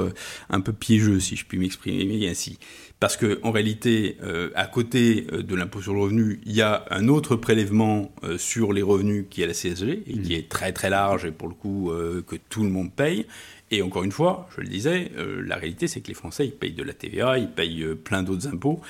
un 0.48 0.60
peu 0.60 0.72
piégeux, 0.72 1.20
si 1.20 1.36
je 1.36 1.44
puis 1.44 1.58
m'exprimer 1.58 2.26
ainsi. 2.30 2.58
Parce 2.98 3.18
qu'en 3.18 3.50
réalité, 3.50 4.16
euh, 4.22 4.48
à 4.54 4.66
côté 4.66 5.26
euh, 5.30 5.42
de 5.42 5.54
l'impôt 5.54 5.82
sur 5.82 5.92
le 5.92 6.00
revenu, 6.00 6.40
il 6.46 6.52
y 6.52 6.62
a 6.62 6.86
un 6.90 7.08
autre 7.08 7.36
prélèvement 7.36 8.10
euh, 8.24 8.38
sur 8.38 8.72
les 8.72 8.80
revenus 8.80 9.26
qui 9.28 9.42
est 9.42 9.46
la 9.46 9.52
CSG, 9.52 10.04
et 10.06 10.12
qui 10.14 10.32
mmh. 10.32 10.38
est 10.38 10.48
très 10.48 10.72
très 10.72 10.88
large 10.88 11.26
et 11.26 11.30
pour 11.30 11.48
le 11.48 11.54
coup 11.54 11.92
que 12.26 12.36
tout 12.48 12.62
le 12.62 12.70
monde 12.70 12.90
paye. 12.92 13.26
Et 13.70 13.82
encore 13.82 14.04
une 14.04 14.12
fois, 14.12 14.48
je 14.54 14.60
le 14.60 14.68
disais, 14.68 15.10
la 15.44 15.56
réalité 15.56 15.88
c'est 15.88 16.00
que 16.00 16.08
les 16.08 16.14
Français, 16.14 16.46
ils 16.46 16.52
payent 16.52 16.72
de 16.72 16.84
la 16.84 16.92
TVA, 16.92 17.38
ils 17.38 17.50
payent 17.50 17.84
plein 18.02 18.22
d'autres 18.22 18.46
impôts, 18.46 18.80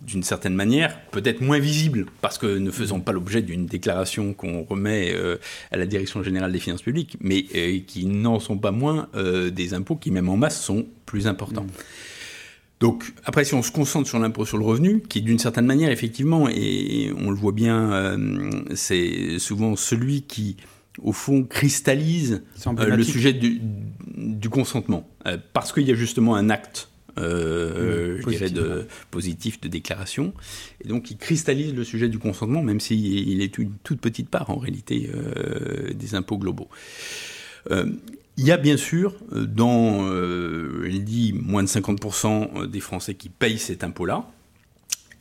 d'une 0.00 0.22
certaine 0.22 0.54
manière, 0.54 0.98
peut-être 1.10 1.42
moins 1.42 1.58
visibles, 1.58 2.06
parce 2.22 2.38
que 2.38 2.46
ne 2.46 2.70
faisant 2.70 3.00
pas 3.00 3.12
l'objet 3.12 3.42
d'une 3.42 3.66
déclaration 3.66 4.32
qu'on 4.32 4.64
remet 4.64 5.14
à 5.70 5.76
la 5.76 5.86
Direction 5.86 6.22
générale 6.22 6.52
des 6.52 6.58
finances 6.58 6.82
publiques, 6.82 7.18
mais 7.20 7.42
qui 7.82 8.06
n'en 8.06 8.40
sont 8.40 8.56
pas 8.56 8.70
moins 8.70 9.08
des 9.52 9.74
impôts 9.74 9.96
qui, 9.96 10.10
même 10.10 10.30
en 10.30 10.38
masse, 10.38 10.60
sont 10.60 10.86
plus 11.04 11.26
importants. 11.26 11.64
Mmh. 11.64 12.13
Donc 12.84 13.14
après, 13.24 13.46
si 13.46 13.54
on 13.54 13.62
se 13.62 13.72
concentre 13.72 14.06
sur 14.06 14.18
l'impôt 14.18 14.44
sur 14.44 14.58
le 14.58 14.64
revenu, 14.66 15.00
qui 15.00 15.22
d'une 15.22 15.38
certaine 15.38 15.64
manière, 15.64 15.90
effectivement, 15.90 16.50
et 16.50 17.10
on 17.16 17.30
le 17.30 17.36
voit 17.36 17.52
bien, 17.52 17.90
euh, 17.94 18.50
c'est 18.74 19.38
souvent 19.38 19.74
celui 19.74 20.20
qui, 20.20 20.58
au 21.00 21.12
fond, 21.12 21.44
cristallise 21.44 22.42
euh, 22.66 22.94
le 22.94 23.02
sujet 23.02 23.32
du, 23.32 24.50
consentement, 24.50 25.08
euh, 25.26 25.38
parce 25.54 25.72
qu'il 25.72 25.88
y 25.88 25.92
a 25.92 25.94
justement 25.94 26.36
un 26.36 26.50
acte. 26.50 26.90
Je 27.16 28.28
dirais 28.28 28.50
de 28.50 28.86
positif. 29.10 29.62
de 29.62 29.68
déclaration. 29.68 30.34
Et 30.84 30.88
donc 30.88 31.10
il 31.10 31.16
cristallise 31.16 31.72
le 31.72 31.84
sujet 31.84 32.10
du 32.10 32.18
consentement 32.18 32.60
même 32.60 32.80
s'il 32.80 33.40
est 33.40 33.56
une 33.56 33.72
toute 33.82 34.00
petite 34.00 34.28
part 34.28 34.50
en 34.50 34.56
réalité 34.56 35.08
des 35.94 36.14
impôts 36.16 36.38
globaux 36.38 36.68
il 38.36 38.44
y 38.44 38.52
a 38.52 38.56
bien 38.56 38.76
sûr, 38.76 39.14
euh, 39.32 39.46
dans, 39.46 40.08
euh, 40.08 40.88
il 40.90 41.04
dit, 41.04 41.32
moins 41.32 41.62
de 41.62 41.68
50% 41.68 42.66
des 42.66 42.80
Français 42.80 43.14
qui 43.14 43.28
payent 43.28 43.58
cet 43.58 43.84
impôt-là. 43.84 44.28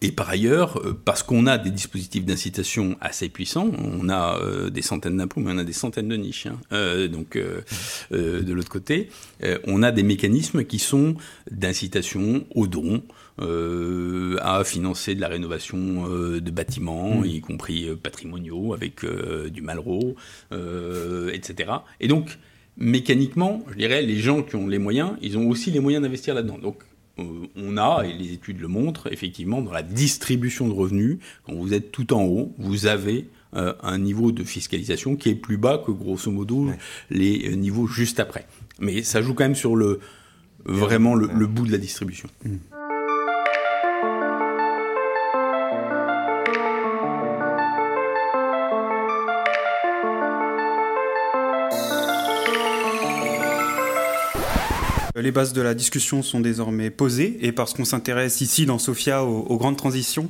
Et 0.02 0.12
par 0.12 0.30
ailleurs, 0.30 0.80
euh, 0.80 1.00
parce 1.06 1.24
qu'on 1.24 1.46
a 1.46 1.58
des 1.58 1.70
dispositifs 1.70 2.26
d'incitation 2.26 2.98
assez 3.00 3.30
puissants, 3.30 3.72
on 3.78 4.10
a 4.10 4.40
des 4.70 4.82
centaines 4.82 5.18
d'impôts, 5.18 5.40
mais 5.42 5.52
on 5.54 5.60
a 5.60 5.64
des 5.64 5.74
centaines 5.74 6.10
de 6.10 6.18
niches. 6.18 6.48
Hein. 6.48 7.08
donc, 7.08 7.38
de 7.38 8.54
l'autre 8.54 8.70
côté, 8.70 9.10
on 9.66 9.84
a 9.84 9.92
des 9.92 10.04
mécanismes 10.04 10.66
qui 10.66 10.80
sont 10.80 11.16
d'incitation 11.50 12.46
au 12.54 12.68
don, 12.68 13.04
à 13.38 14.64
financer 14.66 15.16
de 15.16 15.22
la 15.22 15.30
rénovation 15.30 16.08
de 16.10 16.52
bâtiments, 16.52 17.22
mmh. 17.22 17.26
y 17.26 17.42
compris 17.42 17.88
patrimoniaux, 17.96 18.74
avec 18.74 19.06
du 19.06 19.62
Malraux, 19.62 20.16
etc. 20.52 21.70
Et 22.02 22.10
donc, 22.10 22.38
mécaniquement, 22.78 23.64
je 23.72 23.78
dirais, 23.78 24.02
les 24.02 24.18
gens 24.18 24.42
qui 24.44 24.56
ont 24.56 24.68
les 24.68 24.80
moyens, 24.80 25.12
ils 25.22 25.38
ont 25.38 25.50
aussi 25.50 25.72
les 25.72 25.80
moyens 25.80 26.04
d'investir 26.04 26.34
là-dedans. 26.34 26.58
Donc, 26.58 26.78
euh, 27.20 27.24
on 27.56 27.78
a, 27.78 28.04
et 28.06 28.14
les 28.14 28.34
études 28.34 28.60
le 28.60 28.68
montrent, 28.68 29.12
effectivement, 29.12 29.62
dans 29.62 29.72
la 29.72 29.84
distribution 29.84 30.68
de 30.68 30.74
revenus, 30.74 31.20
quand 31.46 31.54
vous 31.54 31.74
êtes 31.74 31.92
tout 31.92 32.14
en 32.14 32.24
haut, 32.24 32.54
vous 32.58 32.88
avez 32.88 33.30
euh, 33.56 33.74
un 33.84 34.00
niveau 34.00 34.32
de 34.32 34.44
fiscalisation 34.44 35.16
qui 35.16 35.30
est 35.30 35.36
plus 35.36 35.58
bas 35.58 35.82
que, 35.86 35.92
grosso 35.92 36.32
modo, 36.32 36.70
les 37.12 37.50
euh, 37.50 37.56
niveaux 37.56 37.86
juste 37.86 38.20
après. 38.20 38.48
Mais 38.80 39.04
ça 39.04 39.22
joue 39.22 39.36
quand 39.36 39.44
même 39.44 39.56
sur 39.56 39.76
le 39.76 40.00
vraiment 40.66 41.14
le, 41.14 41.46
bout 41.46 41.68
de 41.68 41.74
la 41.74 41.78
distribution. 41.78 42.30
Mmh. 42.46 42.56
Les 55.24 55.32
bases 55.32 55.54
de 55.54 55.62
la 55.62 55.74
discussion 55.74 56.22
sont 56.22 56.42
désormais 56.42 56.90
posées 56.90 57.38
et 57.40 57.54
parce 57.54 57.74
qu'on 57.74 57.86
s'intéresse 57.86 58.42
ici 58.42 58.66
dans 58.66 58.78
Sofia 58.78 59.24
aux, 59.24 59.58
grandes 59.58 59.78
transitions, 59.78 60.30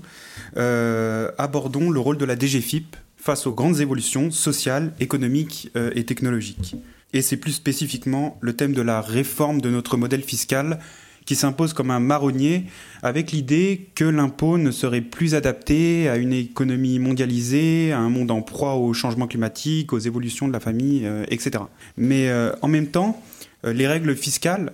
euh, 0.55 1.31
abordons 1.39 1.89
le 1.89 1.99
rôle 1.99 2.19
de 2.19 2.25
la 2.25 2.37
DGFIP 2.37 2.95
face 3.17 3.47
aux 3.47 3.53
grandes 3.53 3.79
évolutions 3.79 4.29
sociales, 4.29 4.93
économiques 4.99 5.71
euh, 5.75 5.89
et 5.95 6.03
technologiques. 6.03 6.75
et 7.11 7.23
c'est 7.23 7.37
plus 7.37 7.53
spécifiquement 7.53 8.37
le 8.41 8.53
thème 8.53 8.73
de 8.73 8.83
la 8.83 9.01
réforme 9.01 9.61
de 9.61 9.71
notre 9.71 9.97
modèle 9.97 10.21
fiscal 10.21 10.77
qui 11.25 11.35
s'impose 11.35 11.73
comme 11.73 11.89
un 11.89 11.99
marronnier 11.99 12.65
avec 13.01 13.31
l'idée 13.31 13.89
que 13.95 14.05
l'impôt 14.05 14.59
ne 14.59 14.69
serait 14.69 15.01
plus 15.01 15.33
adapté 15.33 16.07
à 16.07 16.17
une 16.17 16.33
économie 16.33 16.99
mondialisée, 16.99 17.93
à 17.93 17.97
un 17.97 18.09
monde 18.09 18.29
en 18.29 18.43
proie 18.43 18.75
au 18.75 18.93
changement 18.93 19.25
climatique, 19.25 19.91
aux 19.91 19.97
évolutions 19.97 20.47
de 20.47 20.53
la 20.53 20.59
famille, 20.59 21.07
euh, 21.07 21.25
etc. 21.29 21.63
Mais 21.97 22.31
en 22.61 22.67
même 22.67 22.87
temps, 22.87 23.19
les 23.63 23.87
règles 23.87 24.15
fiscales 24.15 24.73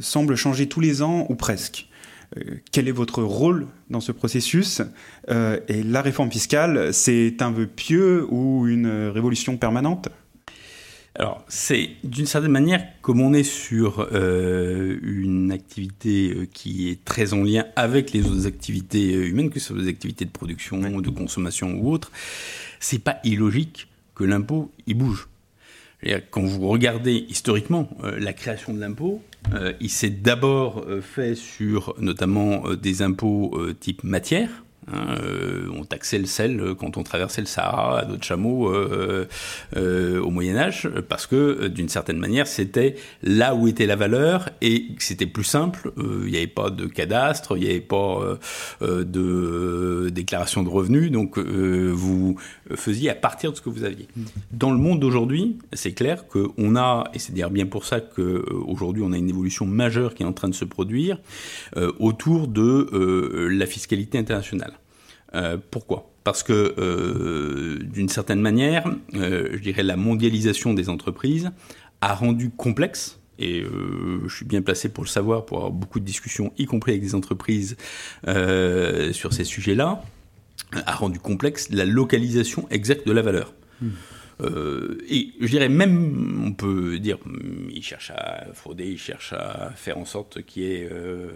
semblent 0.00 0.36
changer 0.36 0.68
tous 0.68 0.80
les 0.80 1.02
ans 1.02 1.26
ou 1.28 1.34
presque. 1.34 1.88
quel 2.70 2.88
est 2.88 2.92
votre 2.92 3.22
rôle 3.22 3.66
dans 3.88 4.00
ce 4.00 4.12
processus? 4.12 4.82
Et 5.28 5.82
la 5.82 6.02
réforme 6.02 6.30
fiscale, 6.30 6.92
c'est 6.92 7.42
un 7.42 7.50
vœu 7.50 7.66
pieux 7.66 8.26
ou 8.30 8.66
une 8.68 9.08
révolution 9.08 9.56
permanente? 9.56 10.08
Alors, 11.16 11.44
c'est 11.48 11.90
d'une 12.04 12.26
certaine 12.26 12.52
manière, 12.52 12.86
comme 13.02 13.20
on 13.20 13.34
est 13.34 13.42
sur 13.42 14.08
euh, 14.12 14.98
une 15.02 15.50
activité 15.50 16.30
euh, 16.30 16.46
qui 16.52 16.88
est 16.88 17.04
très 17.04 17.34
en 17.34 17.42
lien 17.42 17.66
avec 17.74 18.12
les 18.12 18.24
autres 18.26 18.46
activités 18.46 19.14
euh, 19.14 19.26
humaines, 19.26 19.50
que 19.50 19.58
ce 19.58 19.68
soit 19.68 19.82
des 19.82 19.88
activités 19.88 20.24
de 20.24 20.30
production, 20.30 20.78
de 20.78 21.10
consommation 21.10 21.72
ou 21.72 21.90
autres, 21.92 22.12
c'est 22.78 23.00
pas 23.00 23.18
illogique 23.24 23.88
que 24.14 24.22
l'impôt 24.22 24.70
y 24.86 24.94
bouge. 24.94 25.28
Quand 26.30 26.42
vous 26.42 26.66
regardez 26.68 27.26
historiquement 27.28 27.90
la 28.02 28.32
création 28.32 28.72
de 28.72 28.80
l'impôt, 28.80 29.22
il 29.80 29.90
s'est 29.90 30.10
d'abord 30.10 30.84
fait 31.00 31.34
sur 31.34 31.94
notamment 31.98 32.74
des 32.74 33.02
impôts 33.02 33.58
type 33.80 34.04
matière, 34.04 34.64
Hein, 34.92 35.16
euh, 35.22 35.68
on 35.74 35.84
taxait 35.84 36.18
le 36.18 36.26
sel 36.26 36.74
quand 36.78 36.96
on 36.96 37.02
traversait 37.02 37.40
le 37.40 37.46
Sahara 37.46 38.00
à 38.00 38.04
d'autres 38.04 38.24
chameaux 38.24 38.68
euh, 38.68 39.26
euh, 39.76 40.20
au 40.20 40.30
Moyen 40.30 40.56
Âge, 40.56 40.88
parce 41.08 41.26
que 41.26 41.68
d'une 41.68 41.88
certaine 41.88 42.18
manière, 42.18 42.46
c'était 42.46 42.96
là 43.22 43.54
où 43.54 43.68
était 43.68 43.86
la 43.86 43.96
valeur 43.96 44.50
et 44.60 44.88
c'était 44.98 45.26
plus 45.26 45.44
simple. 45.44 45.92
Il 45.98 46.30
n'y 46.30 46.36
avait 46.36 46.46
pas 46.46 46.70
de 46.70 46.86
cadastre, 46.86 47.56
il 47.56 47.64
n'y 47.64 47.70
avait 47.70 47.80
pas 47.80 48.38
de 48.80 50.08
déclaration 50.10 50.62
de 50.62 50.68
revenus, 50.68 51.10
donc 51.10 51.38
vous 51.38 52.36
faisiez 52.74 53.10
à 53.10 53.14
partir 53.14 53.52
de 53.52 53.56
ce 53.56 53.62
que 53.62 53.70
vous 53.70 53.84
aviez. 53.84 54.08
Dans 54.52 54.70
le 54.70 54.78
monde 54.78 55.00
d'aujourd'hui, 55.00 55.58
c'est 55.72 55.92
clair 55.92 56.26
qu'on 56.28 56.76
a, 56.76 57.04
et 57.14 57.18
c'est 57.18 57.32
d'ailleurs 57.32 57.50
bien 57.50 57.66
pour 57.66 57.84
ça 57.84 58.00
qu'aujourd'hui 58.00 59.02
on 59.04 59.12
a 59.12 59.16
une 59.16 59.28
évolution 59.28 59.66
majeure 59.66 60.14
qui 60.14 60.22
est 60.22 60.26
en 60.26 60.32
train 60.32 60.48
de 60.48 60.54
se 60.54 60.64
produire 60.64 61.18
autour 61.98 62.48
de 62.48 63.48
la 63.50 63.66
fiscalité 63.66 64.18
internationale. 64.18 64.79
Euh, 65.34 65.56
pourquoi? 65.70 66.10
Parce 66.24 66.42
que, 66.42 66.74
euh, 66.78 67.78
d'une 67.82 68.08
certaine 68.08 68.40
manière, 68.40 68.84
euh, 69.14 69.48
je 69.52 69.58
dirais 69.58 69.82
la 69.82 69.96
mondialisation 69.96 70.74
des 70.74 70.88
entreprises 70.88 71.50
a 72.00 72.14
rendu 72.14 72.50
complexe 72.50 73.18
et 73.38 73.64
je 74.26 74.34
suis 74.34 74.44
bien 74.44 74.60
placé 74.60 74.90
pour 74.90 75.02
le 75.02 75.08
savoir, 75.08 75.46
pour 75.46 75.58
avoir 75.58 75.72
beaucoup 75.72 75.98
de 75.98 76.04
discussions, 76.04 76.52
y 76.58 76.66
compris 76.66 76.92
avec 76.92 77.02
des 77.02 77.14
entreprises 77.14 77.78
sur 78.26 79.32
ces 79.32 79.44
sujets-là, 79.44 80.02
a 80.72 80.92
rendu 80.92 81.18
complexe 81.18 81.70
la 81.70 81.86
localisation 81.86 82.66
exacte 82.68 83.06
de 83.06 83.12
la 83.12 83.22
valeur. 83.22 83.54
Hmm. 83.80 83.92
Euh, 84.42 84.98
et 85.08 85.32
je 85.40 85.46
dirais 85.46 85.68
même, 85.68 86.42
on 86.46 86.52
peut 86.52 86.98
dire, 86.98 87.18
il 87.70 87.82
cherche 87.82 88.10
à 88.10 88.46
frauder, 88.54 88.86
il 88.86 88.98
cherche 88.98 89.32
à 89.32 89.72
faire 89.74 89.98
en 89.98 90.04
sorte 90.04 90.42
qu'il 90.42 90.62
ait 90.62 90.88
euh, 90.90 91.28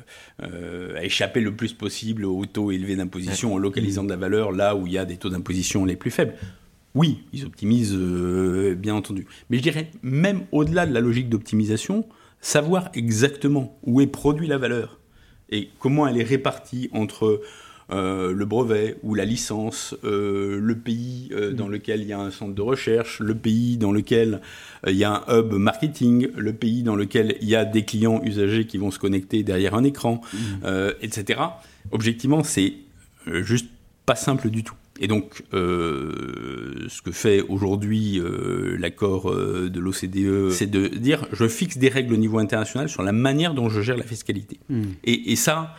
euh, 0.43 0.97
à 0.97 1.05
échapper 1.05 1.41
le 1.41 1.55
plus 1.55 1.73
possible 1.73 2.25
aux 2.25 2.47
taux 2.47 2.71
élevés 2.71 2.97
d'imposition 2.97 3.55
en 3.55 3.59
localisant 3.59 4.05
de 4.05 4.11
la 4.11 4.17
valeur 4.17 4.53
là 4.53 4.75
où 4.75 4.87
il 4.87 4.93
y 4.93 4.99
a 4.99 5.05
des 5.05 5.17
taux 5.17 5.29
d'imposition 5.29 5.85
les 5.85 5.97
plus 5.97 6.11
faibles. 6.11 6.35
Oui, 6.95 7.25
ils 7.33 7.45
optimisent, 7.45 7.97
bien 7.97 8.95
entendu. 8.95 9.27
Mais 9.51 9.57
je 9.57 9.63
dirais, 9.63 9.91
même 10.03 10.47
au-delà 10.53 10.87
de 10.87 10.95
la 10.95 11.01
logique 11.01 11.29
d'optimisation, 11.29 12.07
savoir 12.41 12.91
exactement 12.95 13.77
où 13.83 14.01
est 14.01 14.07
produit 14.07 14.47
la 14.47 14.59
valeur 14.59 15.01
et 15.51 15.71
comment 15.79 16.07
elle 16.07 16.21
est 16.21 16.25
répartie 16.25 16.91
entre 16.93 17.43
euh, 17.93 18.33
le 18.33 18.47
brevet 18.47 18.97
ou 19.03 19.15
la 19.15 19.27
licence, 19.27 19.95
euh, 20.05 20.59
le 20.59 20.75
pays 20.75 21.29
euh, 21.33 21.53
dans 21.53 21.69
mm. 21.69 21.73
lequel 21.73 22.01
il 22.01 22.07
y 22.07 22.15
a 22.15 22.19
un 22.19 22.31
centre 22.31 22.55
de 22.55 22.63
recherche, 22.63 23.21
le 23.21 23.35
pays 23.35 23.77
dans 23.77 23.93
lequel 23.93 24.41
il 24.87 24.95
y 24.97 25.05
a 25.05 25.23
un 25.29 25.39
hub 25.39 25.53
marketing, 25.53 26.29
le 26.35 26.55
pays 26.55 26.83
dans 26.83 26.97
lequel 26.97 27.37
il 27.43 27.49
y 27.49 27.55
a 27.55 27.67
des 27.67 27.85
clients 27.85 28.23
usagers 28.25 28.67
qui 28.67 28.79
vont 28.79 28.91
se 28.91 28.99
connecter 28.99 29.43
derrière 29.43 29.75
un 29.75 29.85
écran, 29.85 30.23
mm. 30.33 30.67
etc. 31.03 31.41
Objectivement, 31.91 32.43
c'est 32.43 32.75
juste 33.27 33.69
pas 34.07 34.15
simple 34.15 34.49
du 34.49 34.65
tout. 34.65 34.75
Et 35.01 35.09
donc, 35.09 35.43
ce 35.53 37.03
que 37.03 37.13
fait 37.13 37.41
aujourd'hui 37.43 38.21
l'accord 38.79 39.35
de 39.35 39.81
l'OCDE, 39.81 40.51
c'est 40.51 40.71
de 40.71 40.89
dire 40.89 41.27
je 41.33 41.49
fixe 41.49 41.79
des 41.79 41.89
règles 41.89 42.15
au 42.15 42.19
niveau 42.19 42.39
international 42.39 42.89
sur 42.89 43.03
la 43.03 43.13
manière 43.13 43.55
dont 43.55 43.69
je 43.69 43.81
gère 43.81 43.97
la 43.97 44.05
fiscalité. 44.05 44.59
Mm. 44.69 44.83
Et, 45.05 45.33
et, 45.33 45.37
ça, 45.37 45.75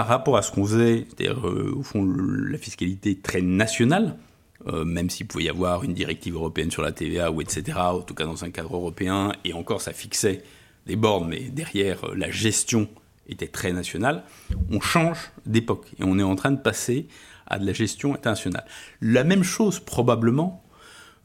par 0.00 0.08
rapport 0.08 0.38
à 0.38 0.40
ce 0.40 0.50
qu'on 0.50 0.64
faisait, 0.64 1.04
c'est-à-dire 1.08 1.46
euh, 1.46 1.74
au 1.76 1.82
fond 1.82 2.02
la 2.02 2.56
fiscalité 2.56 3.18
très 3.18 3.42
nationale, 3.42 4.16
euh, 4.66 4.82
même 4.86 5.10
s'il 5.10 5.26
pouvait 5.26 5.44
y 5.44 5.50
avoir 5.50 5.84
une 5.84 5.92
directive 5.92 6.36
européenne 6.36 6.70
sur 6.70 6.80
la 6.80 6.90
TVA 6.90 7.30
ou 7.30 7.42
etc., 7.42 7.76
en 7.76 8.00
tout 8.00 8.14
cas 8.14 8.24
dans 8.24 8.42
un 8.42 8.50
cadre 8.50 8.74
européen, 8.74 9.32
et 9.44 9.52
encore 9.52 9.82
ça 9.82 9.92
fixait 9.92 10.42
des 10.86 10.96
bornes, 10.96 11.28
mais 11.28 11.40
derrière 11.50 12.02
euh, 12.06 12.14
la 12.16 12.30
gestion 12.30 12.88
était 13.28 13.46
très 13.46 13.74
nationale, 13.74 14.22
on 14.70 14.80
change 14.80 15.32
d'époque 15.44 15.84
et 15.98 16.04
on 16.04 16.18
est 16.18 16.22
en 16.22 16.34
train 16.34 16.52
de 16.52 16.60
passer 16.62 17.06
à 17.46 17.58
de 17.58 17.66
la 17.66 17.74
gestion 17.74 18.14
internationale. 18.14 18.64
La 19.02 19.22
même 19.22 19.42
chose 19.42 19.80
probablement 19.80 20.64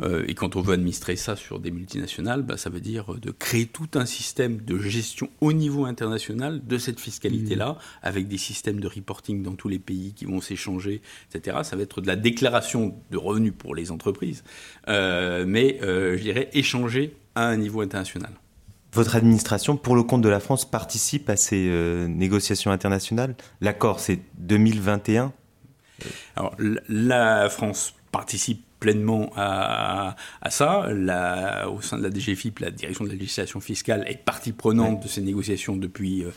et 0.04 0.34
quand 0.34 0.56
on 0.58 0.62
veut 0.62 0.74
administrer 0.74 1.16
ça 1.16 1.36
sur 1.36 1.60
des 1.60 1.72
multinationales, 1.72 2.42
bah, 2.42 2.58
ça 2.58 2.70
veut 2.70 2.82
dire 2.82 3.16
de 3.16 3.32
créer 3.32 3.66
tout 3.66 3.88
un 3.94 4.06
système 4.06 4.58
de 4.58 4.78
gestion 4.78 5.30
au 5.40 5.54
niveau 5.54 5.86
international 5.86 6.62
de 6.66 6.78
cette 6.78 7.00
fiscalité-là, 7.00 7.72
mmh. 7.72 7.78
avec 8.04 8.28
des 8.28 8.38
systèmes 8.38 8.82
de 8.82 8.88
reporting 8.88 9.42
dans 9.42 9.54
tous 9.54 9.70
les 9.70 9.80
pays 9.80 10.14
qui 10.14 10.26
vont 10.26 10.42
s'échanger, 10.42 11.02
etc. 11.34 11.60
Ça 11.64 11.78
va 11.78 11.84
être 11.84 12.02
de 12.02 12.08
la 12.08 12.18
déclaration 12.18 12.96
de 13.10 13.18
revenus 13.18 13.54
pour 13.58 13.74
les 13.74 13.92
entreprises, 13.92 14.44
euh, 14.90 15.46
mais 15.48 15.80
euh, 15.82 16.18
je 16.18 16.24
dirais 16.24 16.50
échanger 16.54 17.16
à 17.36 17.46
un 17.48 17.58
niveau 17.58 17.82
international. 17.82 18.32
Votre 18.92 19.16
administration, 19.16 19.78
pour 19.78 19.96
le 19.96 20.04
compte 20.04 20.22
de 20.22 20.30
la 20.30 20.40
France, 20.40 20.70
participe 20.70 21.30
à 21.30 21.36
ces 21.36 21.70
négociations 22.08 22.72
internationales? 22.72 23.36
L'accord, 23.60 24.00
c'est 24.00 24.20
2021 24.38 25.34
Alors, 26.38 26.56
la 26.88 27.50
France 27.50 27.94
participe 28.12 28.64
pleinement 28.86 29.32
à, 29.36 30.16
à 30.44 30.50
ça. 30.52 30.88
La, 30.94 31.68
au 31.72 31.82
sein 31.82 31.98
de 31.98 32.04
la 32.04 32.12
DGFIP, 32.12 32.60
la 32.60 32.70
direction 32.70 33.04
de 33.04 33.10
la 33.10 33.16
législation 33.16 33.60
fiscale 33.60 34.06
est 34.08 34.24
partie 34.24 34.52
prenante 34.52 35.02
de 35.02 35.08
ces 35.08 35.22
négociations 35.22 35.76
depuis 35.76 36.24
euh, 36.24 36.30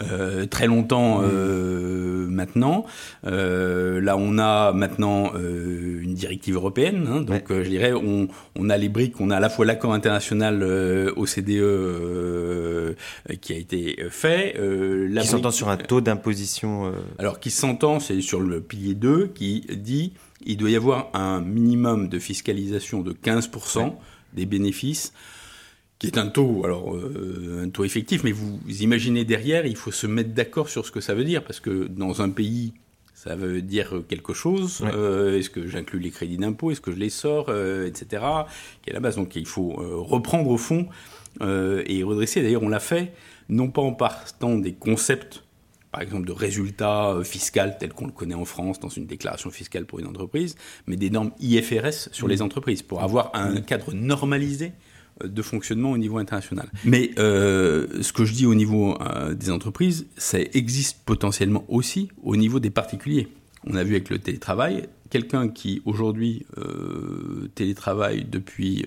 euh, 0.00 0.44
très 0.44 0.66
longtemps 0.66 1.22
euh, 1.22 2.26
maintenant. 2.28 2.84
là, 3.24 4.14
on 4.18 4.38
a 4.38 4.72
maintenant 4.72 5.32
une 5.34 6.12
directive 6.12 6.56
européenne. 6.56 7.08
Hein, 7.10 7.22
donc, 7.22 7.44
je 7.48 7.68
dirais, 7.68 7.94
on, 7.94 8.28
on, 8.56 8.68
a 8.68 8.76
les 8.76 8.90
briques, 8.90 9.18
on 9.18 9.30
a 9.30 9.36
à 9.36 9.40
la 9.40 9.48
fois 9.48 9.64
l'accord 9.64 9.94
international 9.94 10.62
OCDE 11.16 12.94
qui 13.40 13.54
a 13.54 13.56
été 13.56 14.04
fait. 14.10 14.54
La 14.58 15.22
qui 15.22 15.28
s'entend 15.28 15.50
sur 15.50 15.70
un 15.70 15.78
taux 15.78 16.02
d'imposition 16.02 16.92
Alors, 17.18 17.40
qui 17.40 17.50
s'entend, 17.50 18.00
c'est 18.00 18.20
sur 18.20 18.40
le 18.40 18.60
pilier 18.60 18.92
2 18.92 19.28
qui 19.28 19.64
dit 19.72 20.12
il 20.44 20.56
doit 20.56 20.70
y 20.70 20.76
avoir 20.76 21.10
un 21.14 21.40
minimum 21.40 22.08
de 22.08 22.18
fiscalisation 22.18 23.02
de 23.02 23.12
15% 23.12 23.94
des 24.34 24.46
bénéfices, 24.46 25.12
qui 25.98 26.08
est 26.08 26.18
un 26.18 26.26
taux, 26.26 26.62
alors 26.64 26.94
euh, 26.94 27.64
un 27.64 27.70
taux 27.70 27.84
effectif, 27.84 28.22
mais 28.22 28.32
vous 28.32 28.60
imaginez 28.80 29.24
derrière, 29.24 29.64
il 29.64 29.76
faut 29.76 29.92
se 29.92 30.06
mettre 30.06 30.30
d'accord 30.30 30.68
sur 30.68 30.84
ce 30.84 30.92
que 30.92 31.00
ça 31.00 31.14
veut 31.14 31.24
dire, 31.24 31.42
parce 31.42 31.60
que 31.60 31.86
dans 31.86 32.20
un 32.20 32.28
pays, 32.28 32.74
ça 33.14 33.34
veut 33.34 33.62
dire 33.62 34.02
quelque 34.08 34.34
chose. 34.34 34.84
Euh, 34.84 35.38
est-ce 35.38 35.48
que 35.48 35.66
j'inclus 35.66 36.00
les 36.00 36.10
crédits 36.10 36.36
d'impôt 36.36 36.70
Est-ce 36.70 36.82
que 36.82 36.92
je 36.92 36.98
les 36.98 37.08
sors 37.08 37.46
euh, 37.48 37.86
Etc. 37.86 38.22
Qui 38.82 38.90
est 38.90 38.92
la 38.92 39.00
base. 39.00 39.16
Donc 39.16 39.36
il 39.36 39.46
faut 39.46 39.70
reprendre 39.70 40.50
au 40.50 40.58
fond 40.58 40.86
et 41.40 42.02
redresser. 42.02 42.42
D'ailleurs, 42.42 42.62
on 42.62 42.68
l'a 42.68 42.80
fait, 42.80 43.12
non 43.48 43.68
pas 43.68 43.82
en 43.82 43.92
partant 43.92 44.56
des 44.56 44.74
concepts 44.74 45.45
par 45.96 46.02
exemple 46.02 46.26
de 46.26 46.32
résultats 46.32 47.08
euh, 47.08 47.24
fiscaux 47.24 47.70
tels 47.80 47.94
qu'on 47.94 48.04
le 48.04 48.12
connaît 48.12 48.34
en 48.34 48.44
France 48.44 48.78
dans 48.78 48.90
une 48.90 49.06
déclaration 49.06 49.48
fiscale 49.48 49.86
pour 49.86 49.98
une 49.98 50.06
entreprise, 50.06 50.54
mais 50.86 50.96
des 50.96 51.08
normes 51.08 51.30
IFRS 51.40 52.10
sur 52.12 52.28
les 52.28 52.36
mmh. 52.36 52.42
entreprises 52.42 52.82
pour 52.82 53.02
avoir 53.02 53.30
un 53.32 53.54
mmh. 53.54 53.62
cadre 53.62 53.94
normalisé 53.94 54.72
euh, 55.22 55.28
de 55.28 55.40
fonctionnement 55.40 55.92
au 55.92 55.96
niveau 55.96 56.18
international. 56.18 56.68
Mais 56.84 57.12
euh, 57.18 58.02
ce 58.02 58.12
que 58.12 58.26
je 58.26 58.34
dis 58.34 58.44
au 58.44 58.54
niveau 58.54 58.98
des 59.32 59.50
entreprises, 59.50 60.06
ça 60.18 60.38
existe 60.38 60.98
potentiellement 61.06 61.64
aussi 61.68 62.10
au 62.22 62.36
niveau 62.36 62.60
des 62.60 62.68
particuliers. 62.68 63.28
On 63.64 63.74
a 63.74 63.82
vu 63.82 63.94
avec 63.94 64.10
le 64.10 64.18
télétravail, 64.18 64.90
quelqu'un 65.08 65.48
qui 65.48 65.80
aujourd'hui 65.86 66.44
télétravaille 67.54 68.26
depuis 68.30 68.84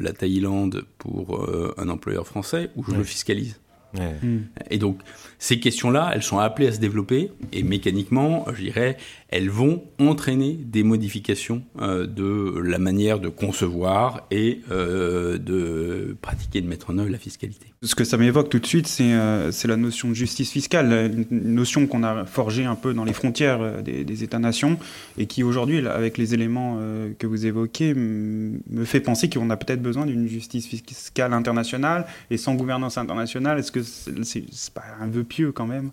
la 0.00 0.12
Thaïlande 0.14 0.86
pour 0.96 1.46
un 1.76 1.88
employeur 1.88 2.26
français, 2.26 2.70
où 2.74 2.82
je 2.84 2.92
le 2.92 3.04
fiscalise. 3.04 3.60
Hmm. 3.94 4.40
Et 4.70 4.78
donc, 4.78 5.00
ces 5.38 5.60
questions-là, 5.60 6.10
elles 6.14 6.22
sont 6.22 6.38
appelées 6.38 6.68
à 6.68 6.72
se 6.72 6.80
développer 6.80 7.30
et 7.52 7.62
mécaniquement, 7.62 8.44
je 8.52 8.62
dirais, 8.62 8.96
elles 9.28 9.50
vont 9.50 9.84
entraîner 9.98 10.54
des 10.54 10.82
modifications 10.82 11.62
euh, 11.80 12.06
de 12.06 12.58
la 12.60 12.78
manière 12.78 13.20
de 13.20 13.28
concevoir 13.28 14.26
et 14.30 14.62
euh, 14.70 15.36
de 15.36 16.16
pratiquer, 16.22 16.62
de 16.62 16.66
mettre 16.66 16.90
en 16.90 16.98
œuvre 16.98 17.10
la 17.10 17.18
fiscalité. 17.18 17.66
Ce 17.82 17.94
que 17.94 18.04
ça 18.04 18.16
m'évoque 18.16 18.48
tout 18.48 18.58
de 18.58 18.66
suite, 18.66 18.86
c'est 18.86 19.12
euh, 19.12 19.52
la 19.64 19.76
notion 19.76 20.08
de 20.08 20.14
justice 20.14 20.50
fiscale, 20.50 21.12
une 21.30 21.54
notion 21.54 21.86
qu'on 21.86 22.02
a 22.02 22.24
forgée 22.24 22.64
un 22.64 22.74
peu 22.74 22.94
dans 22.94 23.04
les 23.04 23.12
frontières 23.12 23.82
des, 23.82 24.24
États-nations 24.24 24.78
et 25.18 25.26
qui 25.26 25.42
aujourd'hui, 25.42 25.86
avec 25.86 26.16
les 26.18 26.34
éléments 26.34 26.80
que 27.18 27.26
vous 27.26 27.46
évoquez, 27.46 27.94
me 27.94 28.84
fait 28.84 29.00
penser 29.00 29.28
qu'on 29.28 29.50
a 29.50 29.56
peut-être 29.56 29.82
besoin 29.82 30.06
d'une 30.06 30.26
justice 30.26 30.66
fiscale 30.66 31.34
internationale 31.34 32.06
et 32.30 32.36
sans 32.36 32.54
gouvernance 32.54 32.96
internationale. 32.98 33.58
Est-ce 33.58 33.70
que 33.70 33.82
c'est 33.82 34.72
pas 34.72 34.82
un 35.00 35.06
vœu 35.06 35.24
pieux 35.28 35.52
quand 35.52 35.66
même 35.66 35.92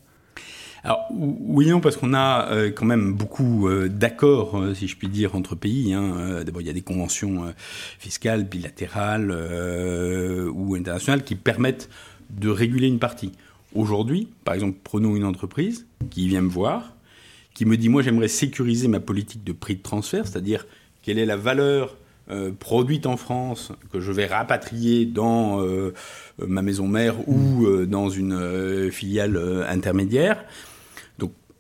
alors 0.86 1.08
oui 1.10 1.68
non 1.68 1.80
parce 1.80 1.98
qu'on 1.98 2.14
a 2.14 2.52
euh, 2.52 2.70
quand 2.70 2.86
même 2.86 3.14
beaucoup 3.14 3.68
euh, 3.68 3.90
d'accords, 3.90 4.62
euh, 4.62 4.76
si 4.76 4.88
je 4.88 4.96
puis 4.96 5.08
dire, 5.08 5.34
entre 5.34 5.56
pays. 5.56 5.94
Hein. 5.94 6.44
D'abord 6.46 6.62
il 6.62 6.68
y 6.68 6.70
a 6.70 6.74
des 6.74 6.84
conventions 6.84 7.52
fiscales 7.98 8.44
bilatérales 8.44 9.32
ou 10.54 10.76
internationales 10.76 11.24
qui 11.24 11.34
permettent 11.34 11.90
de 12.30 12.50
réguler 12.50 12.88
une 12.88 13.00
partie. 13.00 13.32
Aujourd'hui, 13.74 14.30
par 14.44 14.54
exemple, 14.54 14.78
prenons 14.84 15.16
une 15.16 15.26
entreprise 15.26 15.88
qui 16.12 16.28
vient 16.28 16.42
me 16.42 16.50
voir, 16.50 16.94
qui 17.56 17.66
me 17.66 17.78
dit 17.78 17.90
moi 17.90 18.04
j'aimerais 18.04 18.28
sécuriser 18.28 18.88
ma 18.88 19.00
politique 19.00 19.44
de 19.44 19.54
prix 19.54 19.78
de 19.78 19.82
transfert, 19.82 20.28
c'est-à-dire 20.28 20.68
quelle 21.02 21.18
est 21.18 21.26
la 21.26 21.36
valeur 21.36 21.98
produite 22.60 23.06
en 23.06 23.18
France 23.18 23.72
que 23.94 24.00
je 24.00 24.12
vais 24.12 24.26
rapatrier 24.26 25.06
dans 25.06 25.64
ma 26.40 26.62
maison 26.62 26.88
mère 26.88 27.28
ou 27.30 27.86
dans 27.86 28.10
une 28.10 28.90
filiale 28.92 29.66
intermédiaire 29.68 30.44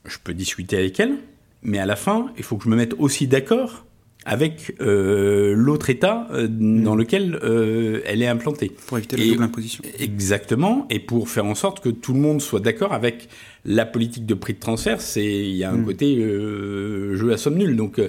je 0.05 0.17
peux 0.23 0.33
discuter 0.33 0.77
avec 0.77 0.99
elle, 0.99 1.17
mais 1.63 1.79
à 1.79 1.85
la 1.85 1.95
fin, 1.95 2.31
il 2.37 2.43
faut 2.43 2.57
que 2.57 2.63
je 2.63 2.69
me 2.69 2.75
mette 2.75 2.93
aussi 2.97 3.27
d'accord 3.27 3.85
avec 4.27 4.75
euh, 4.81 5.53
l'autre 5.55 5.91
État 5.91 6.27
euh, 6.31 6.47
dans 6.47 6.95
mm. 6.95 6.99
lequel 6.99 7.39
euh, 7.43 8.01
elle 8.05 8.23
est 8.23 8.27
implantée. 8.27 8.71
Pour 8.87 8.97
éviter 8.97 9.17
la 9.17 9.25
double 9.25 9.43
imposition. 9.43 9.83
Exactement, 9.99 10.87
et 10.89 10.99
pour 10.99 11.29
faire 11.29 11.45
en 11.45 11.55
sorte 11.55 11.79
que 11.79 11.89
tout 11.89 12.13
le 12.13 12.19
monde 12.19 12.41
soit 12.41 12.59
d'accord 12.59 12.93
avec 12.93 13.29
la 13.65 13.85
politique 13.85 14.25
de 14.25 14.33
prix 14.33 14.53
de 14.53 14.59
transfert. 14.59 15.01
C'est 15.01 15.25
il 15.25 15.55
y 15.55 15.63
a 15.63 15.71
un 15.71 15.77
mm. 15.77 15.85
côté 15.85 16.15
jeu 16.21 17.31
à 17.33 17.37
somme 17.37 17.55
nulle. 17.55 17.75
Donc, 17.75 17.99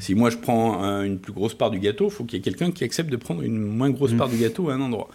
si 0.00 0.14
moi 0.14 0.30
je 0.30 0.38
prends 0.38 0.82
une 1.02 1.18
plus 1.18 1.32
grosse 1.32 1.54
part 1.54 1.70
du 1.70 1.78
gâteau, 1.78 2.06
il 2.06 2.10
faut 2.10 2.24
qu'il 2.24 2.38
y 2.38 2.40
ait 2.40 2.44
quelqu'un 2.44 2.70
qui 2.70 2.84
accepte 2.84 3.10
de 3.10 3.16
prendre 3.16 3.42
une 3.42 3.58
moins 3.58 3.90
grosse 3.90 4.12
mm. 4.12 4.16
part 4.16 4.28
du 4.28 4.38
gâteau 4.38 4.70
à 4.70 4.74
un 4.74 4.80
endroit. 4.80 5.08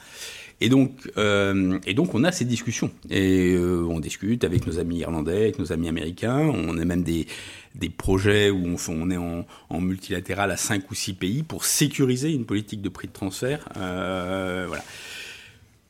Et 0.59 0.69
donc, 0.69 1.11
euh, 1.17 1.79
et 1.85 1.93
donc, 1.93 2.15
on 2.15 2.23
a 2.23 2.31
ces 2.31 2.45
discussions. 2.45 2.89
Et 3.09 3.53
euh, 3.53 3.85
on 3.89 3.99
discute 3.99 4.43
avec 4.43 4.65
nos 4.65 4.79
amis 4.79 4.97
irlandais, 4.97 5.43
avec 5.43 5.59
nos 5.59 5.71
amis 5.71 5.87
américains. 5.87 6.39
On 6.39 6.77
a 6.77 6.85
même 6.85 7.03
des, 7.03 7.27
des 7.75 7.89
projets 7.89 8.49
où 8.49 8.65
on, 8.65 8.77
on 8.89 9.11
est 9.11 9.17
en, 9.17 9.45
en, 9.69 9.81
multilatéral 9.81 10.49
à 10.49 10.57
cinq 10.57 10.89
ou 10.89 10.95
six 10.95 11.13
pays 11.13 11.43
pour 11.43 11.63
sécuriser 11.63 12.31
une 12.31 12.45
politique 12.45 12.81
de 12.81 12.89
prix 12.89 13.07
de 13.07 13.13
transfert. 13.13 13.69
Euh, 13.77 14.65
voilà. 14.67 14.83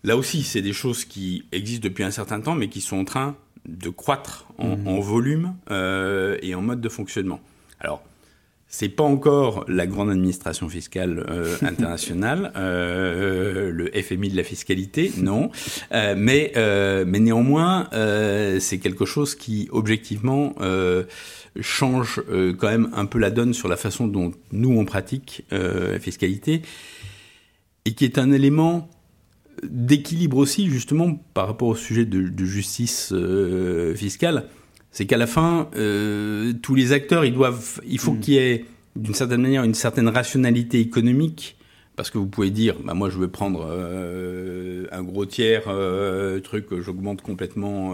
Là 0.03 0.17
aussi, 0.17 0.43
c'est 0.43 0.61
des 0.61 0.73
choses 0.73 1.05
qui 1.05 1.45
existent 1.51 1.87
depuis 1.87 2.03
un 2.03 2.11
certain 2.11 2.41
temps, 2.41 2.55
mais 2.55 2.67
qui 2.67 2.81
sont 2.81 2.97
en 2.97 3.05
train 3.05 3.37
de 3.67 3.89
croître 3.89 4.47
en, 4.57 4.77
mmh. 4.77 4.87
en 4.87 4.99
volume 4.99 5.55
euh, 5.71 6.37
et 6.41 6.55
en 6.55 6.61
mode 6.61 6.81
de 6.81 6.89
fonctionnement. 6.89 7.39
Alors, 7.79 8.01
c'est 8.69 8.89
pas 8.89 9.03
encore 9.03 9.63
la 9.69 9.87
grande 9.87 10.09
administration 10.09 10.67
fiscale 10.67 11.25
euh, 11.29 11.55
internationale, 11.61 12.51
euh, 12.57 13.71
le 13.71 13.89
FMI 14.01 14.29
de 14.29 14.35
la 14.35 14.43
fiscalité, 14.43 15.11
non. 15.17 15.51
Euh, 15.93 16.15
mais, 16.17 16.51
mais 17.05 17.19
néanmoins, 17.19 17.89
c'est 18.59 18.79
quelque 18.79 19.05
chose 19.05 19.35
qui, 19.35 19.69
objectivement, 19.71 20.55
change 21.59 22.21
quand 22.59 22.67
même 22.67 22.89
un 22.93 23.05
peu 23.05 23.19
la 23.19 23.29
donne 23.29 23.53
sur 23.53 23.67
la 23.67 23.77
façon 23.77 24.07
dont 24.07 24.31
nous, 24.51 24.77
on 24.77 24.85
pratique 24.85 25.45
la 25.51 25.99
fiscalité, 25.99 26.61
et 27.85 27.93
qui 27.93 28.03
est 28.03 28.17
un 28.17 28.31
élément 28.31 28.89
d'équilibre 29.63 30.37
aussi, 30.37 30.69
justement, 30.69 31.15
par 31.33 31.47
rapport 31.47 31.69
au 31.69 31.75
sujet 31.75 32.05
de, 32.05 32.27
de 32.27 32.45
justice 32.45 33.13
fiscale 33.95 34.47
c'est 34.97 35.05
qu'à 35.05 35.17
la 35.17 35.27
fin, 35.27 35.69
euh, 35.75 36.53
tous 36.61 36.73
les 36.73 36.91
acteurs, 36.91 37.23
ils 37.23 37.33
doivent, 37.33 37.79
il 37.85 37.99
faut 37.99 38.13
mm. 38.13 38.19
qu'il 38.19 38.33
y 38.33 38.37
ait 38.37 38.65
d'une 38.95 39.13
certaine 39.13 39.43
manière 39.43 39.63
une 39.63 39.75
certaine 39.75 40.07
rationalité 40.07 40.79
économique. 40.79 41.55
Parce 41.95 42.09
que 42.09 42.17
vous 42.17 42.25
pouvez 42.25 42.49
dire, 42.49 42.75
bah 42.83 42.95
moi 42.95 43.11
je 43.11 43.19
vais 43.19 43.27
prendre 43.27 43.67
euh, 43.69 44.85
un 44.91 45.03
gros 45.03 45.27
tiers 45.27 45.65
euh, 45.67 46.39
truc, 46.39 46.65
j'augmente 46.79 47.21
complètement 47.21 47.93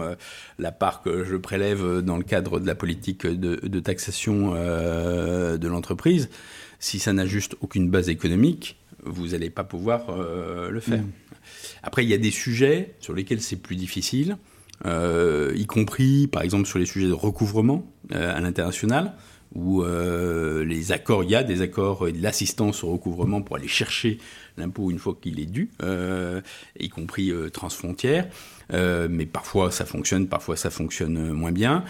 la 0.58 0.72
part 0.72 1.02
que 1.02 1.24
je 1.24 1.36
prélève 1.36 2.00
dans 2.00 2.16
le 2.16 2.22
cadre 2.24 2.58
de 2.58 2.66
la 2.66 2.74
politique 2.74 3.26
de, 3.26 3.80
taxation 3.80 4.52
de 4.52 5.68
l'entreprise. 5.68 6.30
Si 6.78 6.98
ça 6.98 7.12
n'a 7.12 7.26
juste 7.26 7.54
aucune 7.60 7.90
base 7.90 8.08
économique, 8.08 8.78
vous 9.04 9.28
n'allez 9.28 9.50
pas 9.50 9.64
pouvoir 9.64 10.06
le 10.70 10.80
faire. 10.80 11.02
Mm. 11.02 11.10
Après, 11.84 12.02
il 12.02 12.08
y 12.08 12.14
a 12.14 12.18
des 12.18 12.30
sujets 12.30 12.94
sur 12.98 13.14
lesquels 13.14 13.42
c'est 13.42 13.56
plus 13.56 13.76
difficile. 13.76 14.38
Euh, 14.86 15.52
y 15.54 15.66
compris 15.66 16.26
par 16.26 16.42
exemple 16.42 16.66
sur 16.66 16.78
les 16.78 16.86
sujets 16.86 17.06
de 17.06 17.12
recouvrement 17.12 17.86
euh, 18.12 18.36
à 18.36 18.40
l'international, 18.40 19.14
où 19.54 19.82
euh, 19.82 20.64
les 20.64 20.92
accords, 20.92 21.22
il 21.24 21.30
y 21.30 21.36
a 21.36 21.42
des 21.42 21.60
accords 21.62 22.08
et 22.08 22.12
de 22.12 22.22
l'assistance 22.22 22.82
au 22.82 22.88
recouvrement 22.88 23.42
pour 23.42 23.56
aller 23.56 23.68
chercher 23.68 24.18
l'impôt 24.56 24.90
une 24.90 24.98
fois 24.98 25.16
qu'il 25.20 25.40
est 25.40 25.46
dû, 25.46 25.70
y 26.78 26.88
compris 26.88 27.32
transfrontière. 27.52 28.26
mais 28.72 29.26
parfois 29.26 29.70
ça 29.70 29.84
fonctionne, 29.84 30.28
parfois 30.28 30.56
ça 30.56 30.70
fonctionne 30.70 31.32
moins 31.32 31.52
bien. 31.52 31.84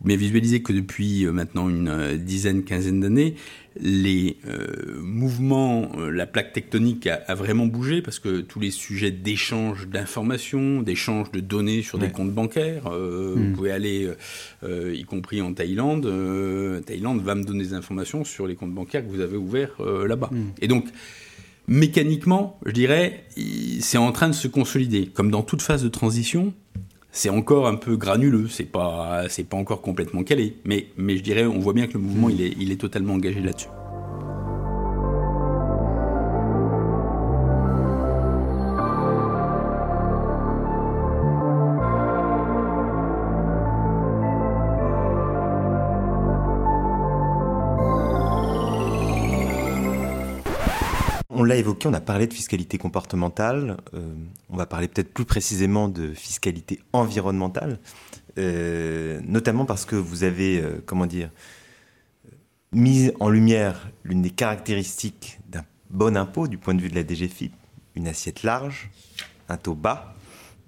Vous 0.00 0.06
bien 0.06 0.16
visualiser 0.16 0.62
que 0.62 0.72
depuis 0.72 1.26
maintenant 1.26 1.68
une 1.68 2.16
dizaine, 2.16 2.64
quinzaine 2.64 3.00
d'années, 3.00 3.36
les 3.80 4.36
euh, 4.46 5.00
mouvements, 5.00 5.90
euh, 5.98 6.10
la 6.10 6.26
plaque 6.26 6.52
tectonique 6.52 7.06
a, 7.06 7.34
vraiment 7.34 7.66
bougé 7.66 8.02
parce 8.02 8.18
que 8.18 8.40
tous 8.40 8.60
les 8.60 8.70
sujets 8.70 9.10
d'échange 9.10 9.88
d'informations, 9.88 10.82
d'échange 10.82 11.32
de 11.32 11.40
données 11.40 11.82
sur 11.82 11.98
des 11.98 12.10
comptes 12.10 12.32
bancaires, 12.32 12.86
euh, 12.86 13.32
vous 13.36 13.42
hmm. 13.42 13.52
pouvez 13.52 13.72
aller, 13.72 14.10
y 14.62 15.04
compris 15.04 15.42
en 15.42 15.52
Thaïlande, 15.52 16.04
Thaïlande 16.86 17.22
va 17.22 17.34
me 17.34 17.44
donner 17.44 17.64
des 17.64 17.74
informations 17.74 18.24
sur 18.24 18.46
les 18.46 18.54
comptes 18.54 18.74
bancaires 18.74 19.04
que 19.04 19.10
vous 19.10 19.20
avez 19.20 19.36
ouverts 19.36 19.82
là-bas. 19.82 20.30
Hmm. 20.32 20.50
Et 20.60 20.68
donc, 20.68 20.86
mécaniquement, 21.66 22.58
je 22.66 22.72
dirais, 22.72 23.24
c'est 23.80 23.98
en 23.98 24.12
train 24.12 24.28
de 24.28 24.34
se 24.34 24.48
consolider. 24.48 25.06
Comme 25.06 25.30
dans 25.30 25.42
toute 25.42 25.62
phase 25.62 25.82
de 25.82 25.88
transition, 25.88 26.52
c'est 27.12 27.30
encore 27.30 27.66
un 27.68 27.76
peu 27.76 27.96
granuleux, 27.96 28.48
c'est 28.48 28.64
pas, 28.64 29.24
c'est 29.28 29.44
pas 29.44 29.56
encore 29.56 29.82
complètement 29.82 30.24
calé. 30.24 30.56
Mais, 30.64 30.86
mais 30.96 31.16
je 31.16 31.22
dirais, 31.22 31.44
on 31.44 31.60
voit 31.60 31.72
bien 31.72 31.86
que 31.86 31.94
le 31.94 32.00
mouvement, 32.00 32.28
il 32.28 32.42
est, 32.42 32.54
il 32.58 32.72
est 32.72 32.80
totalement 32.80 33.14
engagé 33.14 33.40
là-dessus. 33.40 33.68
Évoqué, 51.56 51.88
on 51.88 51.92
a 51.94 52.00
parlé 52.00 52.26
de 52.26 52.34
fiscalité 52.34 52.78
comportementale, 52.78 53.76
euh, 53.94 54.14
on 54.50 54.56
va 54.56 54.66
parler 54.66 54.88
peut-être 54.88 55.12
plus 55.12 55.24
précisément 55.24 55.88
de 55.88 56.12
fiscalité 56.14 56.80
environnementale, 56.92 57.78
euh, 58.38 59.20
notamment 59.24 59.64
parce 59.64 59.84
que 59.84 59.96
vous 59.96 60.24
avez, 60.24 60.60
euh, 60.60 60.82
comment 60.84 61.06
dire, 61.06 61.30
mis 62.72 63.10
en 63.20 63.28
lumière 63.28 63.88
l'une 64.02 64.22
des 64.22 64.30
caractéristiques 64.30 65.38
d'un 65.48 65.64
bon 65.90 66.16
impôt 66.16 66.48
du 66.48 66.58
point 66.58 66.74
de 66.74 66.80
vue 66.80 66.88
de 66.88 66.94
la 66.94 67.06
DGFIP, 67.06 67.52
une 67.94 68.08
assiette 68.08 68.42
large, 68.42 68.90
un 69.48 69.56
taux 69.56 69.74
bas, 69.74 70.14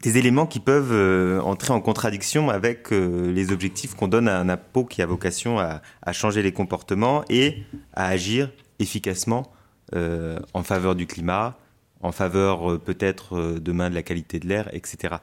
des 0.02 0.18
éléments 0.18 0.46
qui 0.46 0.60
peuvent 0.60 1.40
entrer 1.44 1.72
en 1.72 1.80
contradiction 1.80 2.50
avec 2.50 2.90
les 2.90 3.50
objectifs 3.50 3.94
qu'on 3.94 4.06
donne 4.06 4.28
à 4.28 4.38
un 4.38 4.48
impôt 4.48 4.84
qui 4.84 5.02
a 5.02 5.06
vocation 5.06 5.58
à, 5.58 5.80
changer 6.12 6.42
les 6.42 6.52
comportements 6.52 7.24
et 7.28 7.64
à 7.94 8.06
agir 8.06 8.52
efficacement 8.78 9.50
en 9.92 10.62
faveur 10.62 10.94
du 10.94 11.06
climat, 11.06 11.56
en 12.00 12.12
faveur 12.12 12.72
euh, 12.72 12.78
peut-être 12.78 13.36
euh, 13.36 13.60
demain 13.60 13.90
de 13.90 13.94
la 13.94 14.02
qualité 14.02 14.38
de 14.38 14.46
l'air, 14.46 14.68
etc. 14.74 15.16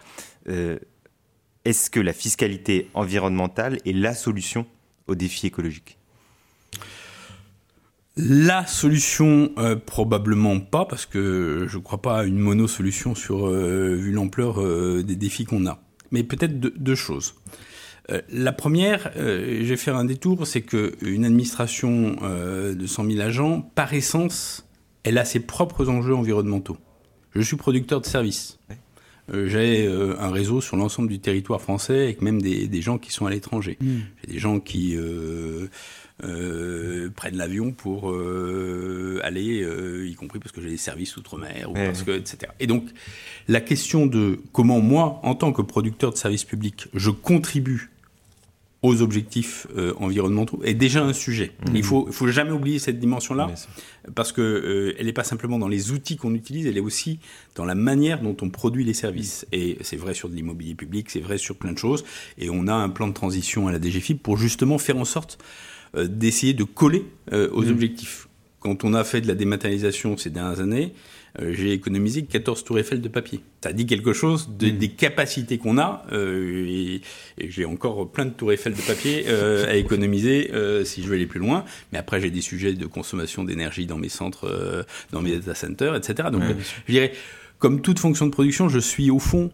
Est-ce 1.66 1.90
que 1.90 2.02
la 2.02 2.12
fiscalité 2.12 2.90
environnementale 2.94 3.78
est 3.86 3.94
la 3.94 4.14
solution 4.14 4.66
aux 5.08 5.16
défis 5.16 5.48
écologiques 5.48 5.98
la 8.16 8.68
solution, 8.68 9.52
probablement 9.88 10.60
pas, 10.60 10.86
parce 10.86 11.08
que 11.08 11.66
je 11.68 11.78
ne 11.80 11.82
crois 11.82 12.00
pas 12.00 12.20
à 12.20 12.24
une 12.26 12.38
mono-solution 12.38 13.16
sur, 13.16 13.48
vu 13.50 14.12
l'ampleur 14.12 14.62
des 15.04 15.16
défis 15.16 15.46
qu'on 15.46 15.66
a. 15.66 15.80
Mais 16.12 16.22
peut-être 16.22 16.60
deux, 16.60 16.94
choses. 16.94 17.34
La 18.30 18.52
première, 18.52 19.12
je 19.16 19.64
vais 19.64 19.78
faire 19.78 19.96
un 19.96 20.06
détour, 20.06 20.46
c'est 20.46 20.62
qu'une 20.62 21.26
administration 21.26 22.18
de 22.22 22.86
100 22.86 23.06
000 23.12 23.22
agents, 23.22 23.62
par 23.76 23.94
essence, 23.94 24.68
elle 25.04 25.18
a 25.18 25.26
ses 25.26 25.40
propres 25.40 25.90
enjeux 25.90 26.16
environnementaux. 26.16 26.78
Je 27.34 27.42
suis 27.42 27.56
producteur 27.56 28.02
de 28.02 28.06
services. 28.06 28.60
j'ai 29.32 29.88
un 29.88 30.32
réseau 30.32 30.60
sur 30.60 30.76
l'ensemble 30.76 31.08
du 31.08 31.20
territoire 31.20 31.62
français 31.62 32.04
avec 32.04 32.22
même 32.22 32.42
des, 32.42 32.82
gens 32.82 32.98
qui 32.98 33.12
sont 33.12 33.26
à 33.26 33.32
l'étranger. 33.32 33.78
Hmm. 33.80 34.00
J'ai 34.22 34.34
des 34.34 34.40
gens 34.40 34.60
qui 34.60 34.98
euh, 36.24 37.10
prennent 37.10 37.38
l'avion 37.38 37.72
pour 37.72 38.12
euh, 38.12 39.20
aller, 39.24 39.62
euh, 39.62 40.08
y 40.08 40.14
compris 40.14 40.40
parce 40.40 40.52
que 40.52 40.62
j'ai 40.62 40.70
des 40.70 40.78
services 40.78 41.18
outre-mer, 41.18 41.72
ou 41.72 41.74
parce 41.74 42.04
que, 42.04 42.12
etc. 42.12 42.52
Et 42.60 42.68
donc, 42.68 42.86
la 43.48 43.62
question 43.62 44.06
de 44.06 44.40
comment 44.52 44.80
moi, 44.80 45.20
en 45.24 45.34
tant 45.34 45.52
que 45.52 45.64
producteur 45.64 46.12
de 46.12 46.18
services 46.18 46.44
publics, 46.44 46.88
je 46.94 47.10
contribue 47.10 47.90
aux 48.84 49.02
objectifs 49.02 49.66
environnementaux 49.98 50.60
est 50.64 50.74
déjà 50.74 51.04
un 51.04 51.14
sujet. 51.14 51.52
Mmh. 51.66 51.76
Il 51.76 51.84
faut, 51.84 52.08
faut 52.12 52.28
jamais 52.28 52.52
oublier 52.52 52.80
cette 52.80 53.00
dimension-là, 53.00 53.50
parce 54.14 54.32
que 54.32 54.94
elle 55.00 55.06
n'est 55.06 55.14
pas 55.14 55.24
simplement 55.24 55.58
dans 55.58 55.70
les 55.70 55.92
outils 55.92 56.18
qu'on 56.18 56.36
utilise, 56.36 56.68
elle 56.68 56.78
est 56.78 56.82
aussi 56.82 57.20
dans 57.56 57.66
la 57.66 57.76
manière 57.76 58.22
dont 58.22 58.36
on 58.42 58.50
produit 58.50 58.84
les 58.84 58.94
services. 58.94 59.46
Mmh. 59.46 59.56
Et 59.56 59.78
c'est 59.82 59.98
vrai 59.98 60.14
sur 60.14 60.30
de 60.30 60.36
l'immobilier 60.36 60.76
public, 60.76 61.10
c'est 61.10 61.20
vrai 61.20 61.38
sur 61.38 61.56
plein 61.56 61.72
de 61.72 61.78
choses. 61.78 62.04
Et 62.38 62.50
on 62.50 62.68
a 62.68 62.74
un 62.74 62.90
plan 62.90 63.08
de 63.08 63.14
transition 63.14 63.68
à 63.68 63.72
la 63.72 63.82
DGFIP 63.82 64.22
pour 64.22 64.38
justement 64.38 64.78
faire 64.78 64.98
en 64.98 65.06
sorte 65.06 65.38
euh, 65.96 66.08
d'essayer 66.08 66.54
de 66.54 66.64
coller 66.64 67.06
euh, 67.32 67.50
aux 67.52 67.64
mmh. 67.64 67.70
objectifs. 67.70 68.28
Quand 68.60 68.84
on 68.84 68.94
a 68.94 69.04
fait 69.04 69.22
de 69.22 69.28
la 69.28 69.36
dématérialisation 69.36 70.18
ces 70.18 70.30
dernières 70.30 70.60
années, 70.60 70.94
euh, 70.94 71.23
j'ai 71.40 71.72
économisé 71.72 72.24
14 72.26 72.64
tours 72.64 72.80
Eiffel 72.80 73.02
de 73.02 73.08
papier. 73.08 73.42
Ça 73.64 73.74
dit 73.74 73.86
quelque 73.86 74.14
chose 74.14 74.50
de, 74.58 74.68
mmh. 74.68 74.78
des 74.78 74.90
capacités 74.90 75.58
qu'on 75.58 75.78
a, 75.78 76.06
et, 76.14 77.02
j'ai 77.40 77.66
encore 77.66 78.12
plein 78.12 78.26
de 78.26 78.32
tours 78.32 78.52
Eiffel 78.52 78.74
de 78.74 78.82
papier 78.82 79.26
à 79.68 79.76
économiser 79.76 80.52
si 80.86 81.02
je 81.02 81.08
veux 81.08 81.16
aller 81.16 81.26
plus 81.26 81.40
loin. 81.40 81.66
Mais 81.92 81.98
après, 81.98 82.22
j'ai 82.22 82.30
des 82.30 82.42
sujets 82.42 82.74
de 82.74 82.86
consommation 82.86 83.44
d'énergie 83.44 83.86
dans 83.86 83.98
mes 83.98 84.10
centres, 84.10 84.86
dans 85.12 85.22
mes 85.22 85.32
data 85.38 85.56
centers, 85.56 85.96
etc. 85.96 86.30
Donc, 86.32 86.44
je 86.88 86.92
dirais, 86.92 87.14
comme 87.58 87.82
toute 87.82 87.98
fonction 87.98 88.26
de 88.26 88.32
production, 88.32 88.70
je 88.70 88.80
suis 88.80 89.10
au 89.10 89.20
fond 89.20 89.50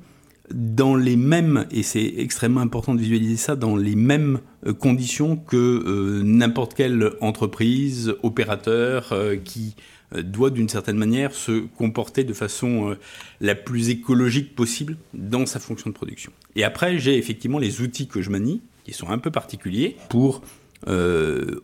dans 0.53 0.95
les 0.95 1.15
mêmes, 1.15 1.65
et 1.71 1.83
c'est 1.83 2.13
extrêmement 2.17 2.61
important 2.61 2.95
de 2.95 2.99
visualiser 2.99 3.37
ça, 3.37 3.55
dans 3.55 3.75
les 3.75 3.95
mêmes 3.95 4.39
euh, 4.65 4.73
conditions 4.73 5.37
que 5.37 5.55
euh, 5.55 6.23
n'importe 6.23 6.73
quelle 6.73 7.11
entreprise, 7.21 8.15
opérateur 8.23 9.09
euh, 9.11 9.35
qui 9.35 9.75
doit 10.15 10.49
d'une 10.49 10.69
certaine 10.69 10.97
manière 10.97 11.33
se 11.33 11.59
comporter 11.77 12.23
de 12.23 12.33
façon 12.33 12.95
la 13.41 13.55
plus 13.55 13.89
écologique 13.89 14.55
possible 14.55 14.97
dans 15.13 15.45
sa 15.45 15.59
fonction 15.59 15.89
de 15.89 15.95
production. 15.95 16.31
Et 16.55 16.63
après, 16.63 16.97
j'ai 16.97 17.17
effectivement 17.17 17.59
les 17.59 17.81
outils 17.81 18.07
que 18.07 18.21
je 18.21 18.29
manie, 18.29 18.61
qui 18.85 18.93
sont 18.93 19.09
un 19.09 19.19
peu 19.19 19.31
particuliers, 19.31 19.95
pour 20.09 20.41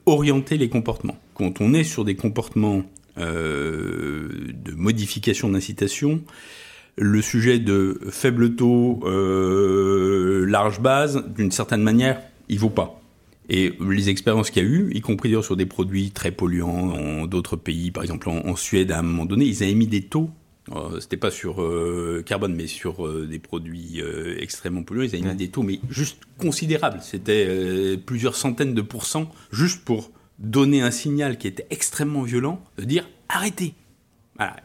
orienter 0.06 0.58
les 0.58 0.70
comportements. 0.70 1.18
Quand 1.34 1.62
on 1.62 1.74
est 1.74 1.84
sur 1.84 2.06
des 2.06 2.16
comportements 2.16 2.84
de 3.18 4.72
modification 4.76 5.50
d'incitation, 5.50 6.22
le 6.98 7.22
sujet 7.22 7.60
de 7.60 8.00
faible 8.10 8.56
taux, 8.56 9.02
euh, 9.04 10.46
large 10.46 10.80
base, 10.80 11.24
d'une 11.36 11.52
certaine 11.52 11.82
manière, 11.82 12.22
il 12.50 12.60
vaut 12.60 12.70
pas. 12.70 13.02
Et 13.50 13.74
les 13.80 14.10
expériences 14.10 14.50
qu'il 14.50 14.64
y 14.64 14.66
a 14.66 14.70
eu, 14.70 14.92
y 14.94 15.02
compris 15.02 15.30
d'ailleurs 15.30 15.46
sur 15.46 15.56
des 15.56 15.66
produits 15.66 16.12
très 16.12 16.32
polluants 16.32 16.88
dans 16.88 17.28
d'autres 17.28 17.56
pays, 17.56 17.92
par 17.92 18.04
exemple 18.04 18.30
en, 18.30 18.56
Suède, 18.56 18.92
à 18.92 19.00
un 19.00 19.04
moment 19.04 19.26
donné, 19.26 19.46
ils 19.46 19.64
avaient 19.64 19.76
mis 19.76 19.88
des 19.88 20.02
taux. 20.02 20.30
Euh, 20.72 21.00
C'était 21.00 21.18
pas 21.18 21.30
sur 21.30 21.62
euh, 21.62 22.24
carbone, 22.26 22.56
mais 22.56 22.66
sur 22.66 23.06
euh, 23.06 23.28
des 23.30 23.38
produits 23.38 24.02
euh, 24.02 24.36
extrêmement 24.40 24.82
polluants. 24.82 25.04
Ils 25.04 25.16
avaient 25.16 25.30
mis 25.30 25.36
des 25.36 25.50
taux, 25.50 25.62
mais 25.62 25.80
juste 25.90 26.24
considérables. 26.40 27.00
C'était 27.04 27.98
plusieurs 28.04 28.36
centaines 28.36 28.74
de 28.74 28.82
pourcents, 28.82 29.32
juste 29.52 29.86
pour 29.86 30.12
donner 30.40 30.82
un 30.82 30.92
signal 30.92 31.38
qui 31.38 31.48
était 31.48 31.68
extrêmement 31.70 32.24
violent, 32.24 32.64
de 32.78 32.84
dire 32.84 33.08
arrêtez, 33.30 33.76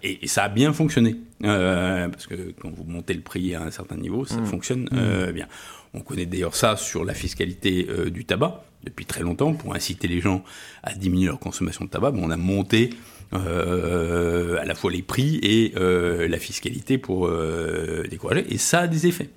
et, 0.02 0.26
ça 0.26 0.44
a 0.44 0.48
bien 0.48 0.72
fonctionné. 0.72 1.16
Parce 1.40 2.26
que 2.26 2.52
quand 2.60 2.70
vous 2.70 2.84
montez 2.84 3.14
le 3.14 3.20
prix 3.20 3.54
à 3.54 3.62
un 3.62 3.70
certain 3.70 3.96
niveau, 3.96 4.24
ça 4.24 4.40
mmh. 4.40 4.46
fonctionne 4.46 4.88
mmh. 4.90 5.32
bien. 5.32 5.46
On 5.94 6.00
connaît 6.00 6.26
d'ailleurs 6.26 6.54
ça 6.54 6.76
sur 6.76 7.04
la 7.04 7.14
fiscalité 7.14 7.86
euh, 7.88 8.10
du 8.10 8.24
tabac 8.24 8.64
depuis 8.84 9.04
très 9.04 9.22
longtemps 9.22 9.52
pour 9.52 9.74
inciter 9.74 10.08
les 10.08 10.20
gens 10.20 10.42
à 10.82 10.94
diminuer 10.94 11.26
leur 11.26 11.38
consommation 11.38 11.84
de 11.84 11.90
tabac. 11.90 12.12
on 12.14 12.30
a 12.30 12.36
monté 12.36 12.90
euh, 13.32 14.58
à 14.60 14.64
la 14.64 14.74
fois 14.74 14.90
les 14.90 15.02
prix 15.02 15.36
et 15.36 15.72
euh, 15.76 16.26
la 16.26 16.38
fiscalité 16.38 16.98
pour 16.98 17.28
euh, 17.28 18.02
décourager. 18.10 18.44
Et 18.52 18.58
ça 18.58 18.80
a 18.80 18.86
des 18.88 19.06
effets. 19.06 19.30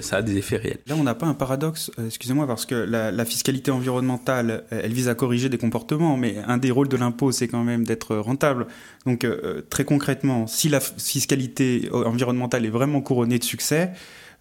Ça 0.00 0.16
a 0.18 0.22
des 0.22 0.36
effets 0.36 0.56
réels. 0.56 0.78
Là, 0.86 0.96
on 0.98 1.02
n'a 1.02 1.14
pas 1.14 1.26
un 1.26 1.34
paradoxe, 1.34 1.90
excusez-moi, 2.06 2.46
parce 2.46 2.66
que 2.66 2.74
la, 2.74 3.10
la, 3.10 3.24
fiscalité 3.24 3.70
environnementale, 3.70 4.64
elle 4.70 4.92
vise 4.92 5.08
à 5.08 5.14
corriger 5.14 5.48
des 5.48 5.56
comportements, 5.56 6.18
mais 6.18 6.36
un 6.46 6.58
des 6.58 6.70
rôles 6.70 6.88
de 6.88 6.96
l'impôt, 6.98 7.32
c'est 7.32 7.48
quand 7.48 7.64
même 7.64 7.84
d'être 7.84 8.16
rentable. 8.16 8.66
Donc, 9.06 9.26
très 9.70 9.86
concrètement, 9.86 10.46
si 10.46 10.68
la 10.68 10.80
fiscalité 10.80 11.88
environnementale 11.90 12.66
est 12.66 12.70
vraiment 12.70 13.00
couronnée 13.00 13.38
de 13.38 13.44
succès, 13.44 13.92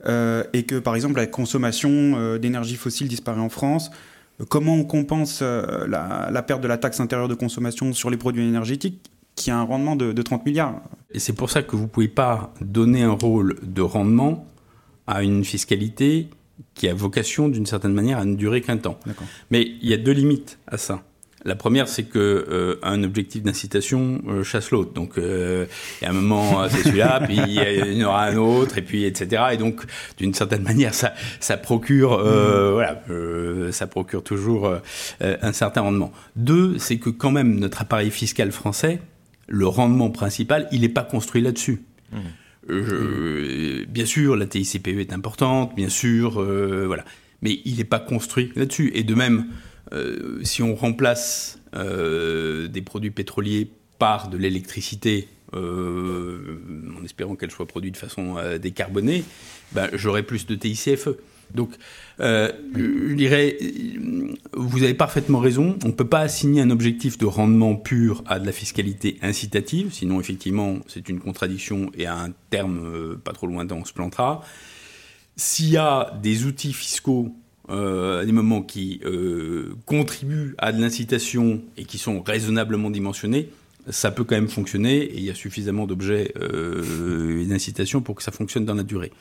et 0.03 0.63
que, 0.63 0.79
par 0.79 0.95
exemple, 0.95 1.17
la 1.17 1.27
consommation 1.27 2.37
d'énergie 2.37 2.75
fossile 2.75 3.07
disparaît 3.07 3.41
en 3.41 3.49
France, 3.49 3.91
Comment 4.49 4.75
on 4.75 4.83
compense 4.83 5.39
euh, 5.41 5.87
la, 5.87 6.43
perte 6.43 6.61
de 6.61 6.67
la 6.67 6.77
taxe 6.77 6.99
intérieure 6.99 7.29
de 7.29 7.35
consommation 7.35 7.93
sur 7.93 8.09
les 8.09 8.17
produits 8.17 8.43
énergétiques 8.43 9.11
qui 9.35 9.49
a 9.49 9.57
un 9.57 9.63
rendement 9.63 9.95
de, 9.95 10.21
30 10.21 10.45
milliards? 10.45 10.81
Et 11.11 11.19
c'est 11.19 11.33
pour 11.33 11.49
ça 11.49 11.63
que 11.63 11.75
vous 11.75 11.83
ne 11.83 11.87
pouvez 11.87 12.09
pas 12.09 12.53
donner 12.59 13.03
un 13.03 13.13
rôle 13.13 13.57
de 13.63 13.81
rendement 13.81 14.45
à 15.07 15.23
une 15.23 15.45
fiscalité 15.45 16.29
qui 16.73 16.89
a 16.89 16.93
vocation 16.93 17.47
d'une 17.47 17.65
certaine 17.65 17.93
manière 17.93 18.17
à 18.17 18.25
ne 18.25 18.35
durer 18.35 18.61
qu'un 18.61 18.77
temps. 18.77 18.99
Mais 19.51 19.61
il 19.81 19.87
y 19.87 19.93
a 19.93 19.97
deux 19.97 20.11
limites 20.11 20.59
à 20.67 20.77
ça. 20.77 21.03
La 21.45 21.55
première, 21.55 21.87
c'est 21.87 22.05
que 22.05 22.17
euh, 22.19 22.79
un 22.81 23.03
objectif 23.03 23.43
d'incitation 23.43 24.19
euh, 24.27 24.43
chasse 24.43 24.71
l'autre. 24.71 24.93
Donc, 24.93 25.19
euh, 25.19 25.67
il 26.01 26.05
y 26.05 26.07
a 26.07 26.09
un 26.09 26.13
moment, 26.13 26.67
c'est 26.67 26.81
celui-là, 26.81 27.19
puis 27.25 27.37
il 27.37 27.99
y 27.99 28.03
en 28.03 28.07
aura 28.07 28.25
un 28.25 28.35
autre, 28.35 28.79
et 28.79 28.81
puis 28.81 29.05
etc. 29.05 29.43
Et 29.53 29.57
donc, 29.57 29.83
d'une 30.17 30.33
certaine 30.33 30.63
manière, 30.71 30.95
ça, 30.95 31.13
ça 31.39 31.57
procure, 31.57 32.17
mmh. 32.17 32.71
voilà, 32.71 33.03
ça 33.71 33.85
procure 33.85 34.23
toujours 34.23 34.73
un 35.21 35.53
certain 35.53 35.81
rendement. 35.81 36.11
Deux, 36.35 36.79
c'est 36.79 36.97
que 36.97 37.11
quand 37.11 37.31
même 37.31 37.59
notre 37.59 37.81
appareil 37.81 38.09
fiscal 38.09 38.51
français, 38.51 38.99
le 39.47 39.67
rendement 39.67 40.09
principal, 40.09 40.67
il 40.71 40.81
n'est 40.81 40.89
pas 40.89 41.03
construit 41.03 41.43
là-dessus. 41.43 41.83
Mmh. 42.11 42.17
Je, 42.69 43.85
bien 43.85 44.05
sûr, 44.07 44.35
la 44.35 44.47
TICPE 44.47 44.87
est 44.87 45.13
importante, 45.13 45.75
bien 45.75 45.89
sûr, 45.89 46.41
voilà, 46.41 47.05
mais 47.43 47.59
il 47.65 47.77
n'est 47.77 47.83
pas 47.83 47.99
construit 47.99 48.51
là-dessus. 48.55 48.91
Et 48.95 49.03
de 49.03 49.13
même 49.13 49.45
euh, 49.93 50.39
si 50.43 50.63
on 50.63 50.75
remplace 50.75 51.59
euh, 51.75 52.67
des 52.67 52.81
produits 52.81 53.11
pétroliers 53.11 53.69
par 53.99 54.29
de 54.29 54.37
l'électricité, 54.37 55.27
euh, 55.53 56.59
en 56.99 57.03
espérant 57.03 57.35
qu'elle 57.35 57.51
soit 57.51 57.67
produite 57.67 57.93
de 57.93 57.99
façon 57.99 58.35
décarbonée, 58.61 59.23
ben, 59.71 59.89
j'aurai 59.93 60.23
plus 60.23 60.45
de 60.45 60.55
TICFE. 60.55 61.09
Donc, 61.53 61.69
je 62.19 63.13
dirais, 63.13 63.57
vous 64.53 64.83
avez 64.83 64.95
parfaitement 64.95 65.39
raison, 65.39 65.77
on 65.85 65.89
ne 65.89 65.93
peut 65.93 66.07
pas 66.07 66.21
assigner 66.21 66.61
un 66.61 66.71
objectif 66.71 67.19
de 67.19 67.25
rendement 67.27 67.75
pur 67.75 68.23
à 68.25 68.39
de 68.39 68.45
la 68.47 68.51
fiscalité 68.51 69.19
incitative, 69.21 69.93
sinon 69.93 70.19
effectivement 70.19 70.79
c'est 70.87 71.07
une 71.07 71.19
contradiction 71.19 71.91
et 71.95 72.07
à 72.07 72.17
un 72.17 72.31
terme 72.49 73.15
pas 73.23 73.31
trop 73.31 73.45
lointain 73.45 73.75
on 73.75 73.85
se 73.85 73.93
plantera. 73.93 74.41
S'il 75.35 75.69
y 75.69 75.77
a 75.77 76.17
des 76.21 76.45
outils 76.45 76.73
fiscaux 76.73 77.35
euh, 77.69 78.21
à 78.21 78.25
des 78.25 78.31
moments 78.31 78.61
qui 78.61 79.01
euh, 79.05 79.75
contribuent 79.85 80.55
à 80.57 80.71
de 80.71 80.79
l'incitation 80.79 81.61
et 81.77 81.85
qui 81.85 81.97
sont 81.97 82.21
raisonnablement 82.21 82.89
dimensionnés, 82.89 83.49
ça 83.89 84.11
peut 84.11 84.23
quand 84.23 84.35
même 84.35 84.49
fonctionner 84.49 84.97
et 84.97 85.17
il 85.17 85.23
y 85.23 85.29
a 85.29 85.35
suffisamment 85.35 85.85
d'objets 85.85 86.31
euh, 86.37 87.45
d'incitation 87.45 88.01
pour 88.01 88.15
que 88.15 88.23
ça 88.23 88.31
fonctionne 88.31 88.65
dans 88.65 88.73
la 88.73 88.83
durée. 88.83 89.11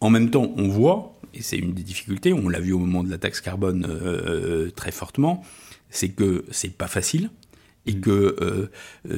En 0.00 0.10
même 0.10 0.30
temps, 0.30 0.52
on 0.56 0.68
voit, 0.68 1.18
et 1.34 1.42
c'est 1.42 1.56
une 1.56 1.72
des 1.72 1.82
difficultés, 1.82 2.32
on 2.32 2.48
l'a 2.48 2.60
vu 2.60 2.72
au 2.72 2.78
moment 2.78 3.02
de 3.02 3.10
la 3.10 3.18
taxe 3.18 3.40
carbone 3.40 3.86
euh, 3.88 4.70
très 4.70 4.90
fortement, 4.90 5.42
c'est 5.90 6.10
que 6.10 6.44
c'est 6.50 6.76
pas 6.76 6.88
facile 6.88 7.30
et 7.84 7.96
que 7.96 8.70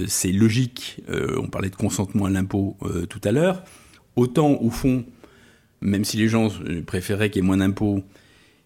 c'est 0.06 0.32
logique. 0.32 1.02
on 1.08 1.48
parlait 1.48 1.68
de 1.68 1.76
consentement 1.76 2.24
à 2.24 2.30
l'impôt 2.30 2.78
tout 3.10 3.20
à 3.22 3.30
l'heure. 3.30 3.62
Autant 4.16 4.58
au 4.60 4.70
fond, 4.70 5.04
même 5.82 6.04
si 6.04 6.16
les 6.16 6.28
gens 6.28 6.48
préféraient 6.86 7.28
qu'il 7.28 7.42
y 7.42 7.44
ait 7.44 7.46
moins 7.46 7.58
d'impôts, 7.58 8.02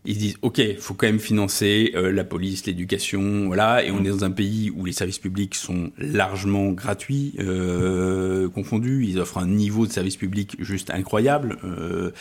ils 0.04 0.14
se 0.14 0.18
disent 0.20 0.37
ok, 0.42 0.58
il 0.58 0.76
faut 0.76 0.94
quand 0.94 1.06
même 1.06 1.18
financer 1.18 1.92
euh, 1.94 2.12
la 2.12 2.24
police, 2.24 2.66
l'éducation, 2.66 3.46
voilà. 3.46 3.84
Et 3.84 3.90
on 3.90 4.04
est 4.04 4.08
dans 4.08 4.24
un 4.24 4.30
pays 4.30 4.70
où 4.74 4.84
les 4.84 4.92
services 4.92 5.18
publics 5.18 5.54
sont 5.54 5.90
largement 5.98 6.70
gratuits, 6.72 7.34
euh, 7.40 8.48
confondus. 8.48 9.04
Ils 9.06 9.18
offrent 9.18 9.38
un 9.38 9.46
niveau 9.46 9.87
de 9.87 9.92
service 9.92 10.16
public 10.16 10.56
juste 10.61 10.90
incroyable. 10.90 11.58
Euh, 11.64 12.12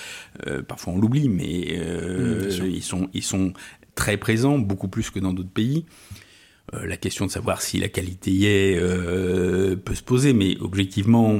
euh 0.48 0.62
parfois 0.64 0.94
on 0.94 1.00
l'oublie, 1.00 1.30
mais 1.30 1.78
euh, 1.78 2.50
ils 2.68 2.84
sont 2.84 3.10
ils 3.14 3.24
sont 3.24 3.54
très 3.96 4.18
présents, 4.18 4.60
beaucoup 4.60 4.88
plus 4.88 5.10
que 5.10 5.20
dans 5.20 5.34
d'autres 5.34 5.50
pays. 5.50 5.86
Euh, 6.74 6.86
la 6.86 6.98
question 6.98 7.26
de 7.26 7.32
savoir 7.32 7.62
si 7.62 7.80
la 7.80 7.88
qualité 7.88 8.32
y 8.32 8.46
est 8.46 8.78
euh, 8.78 9.78
peut 9.78 9.96
se 9.96 10.04
poser, 10.04 10.34
mais 10.34 10.58
objectivement, 10.60 11.40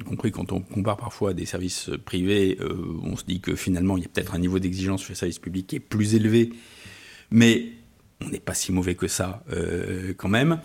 y 0.00 0.04
compris 0.04 0.32
quand 0.32 0.50
on 0.50 0.60
compare 0.60 0.96
parfois 0.96 1.32
des 1.32 1.46
services 1.46 1.90
privés, 2.04 2.58
euh, 2.60 2.74
on 3.04 3.16
se 3.16 3.24
dit 3.24 3.40
que 3.40 3.54
finalement 3.54 3.96
il 3.96 4.02
y 4.02 4.06
a 4.06 4.08
peut-être 4.08 4.34
un 4.34 4.40
niveau 4.40 4.58
d'exigence 4.58 5.02
sur 5.02 5.10
les 5.10 5.16
services 5.16 5.38
publics 5.38 5.68
qui 5.68 5.76
est 5.76 5.80
plus 5.80 6.16
élevé, 6.16 6.50
mais 7.30 7.68
on 8.20 8.30
n'est 8.30 8.40
pas 8.40 8.54
si 8.54 8.72
mauvais 8.72 8.96
que 8.96 9.06
ça 9.06 9.44
quand 10.16 10.28
même. 10.28 10.60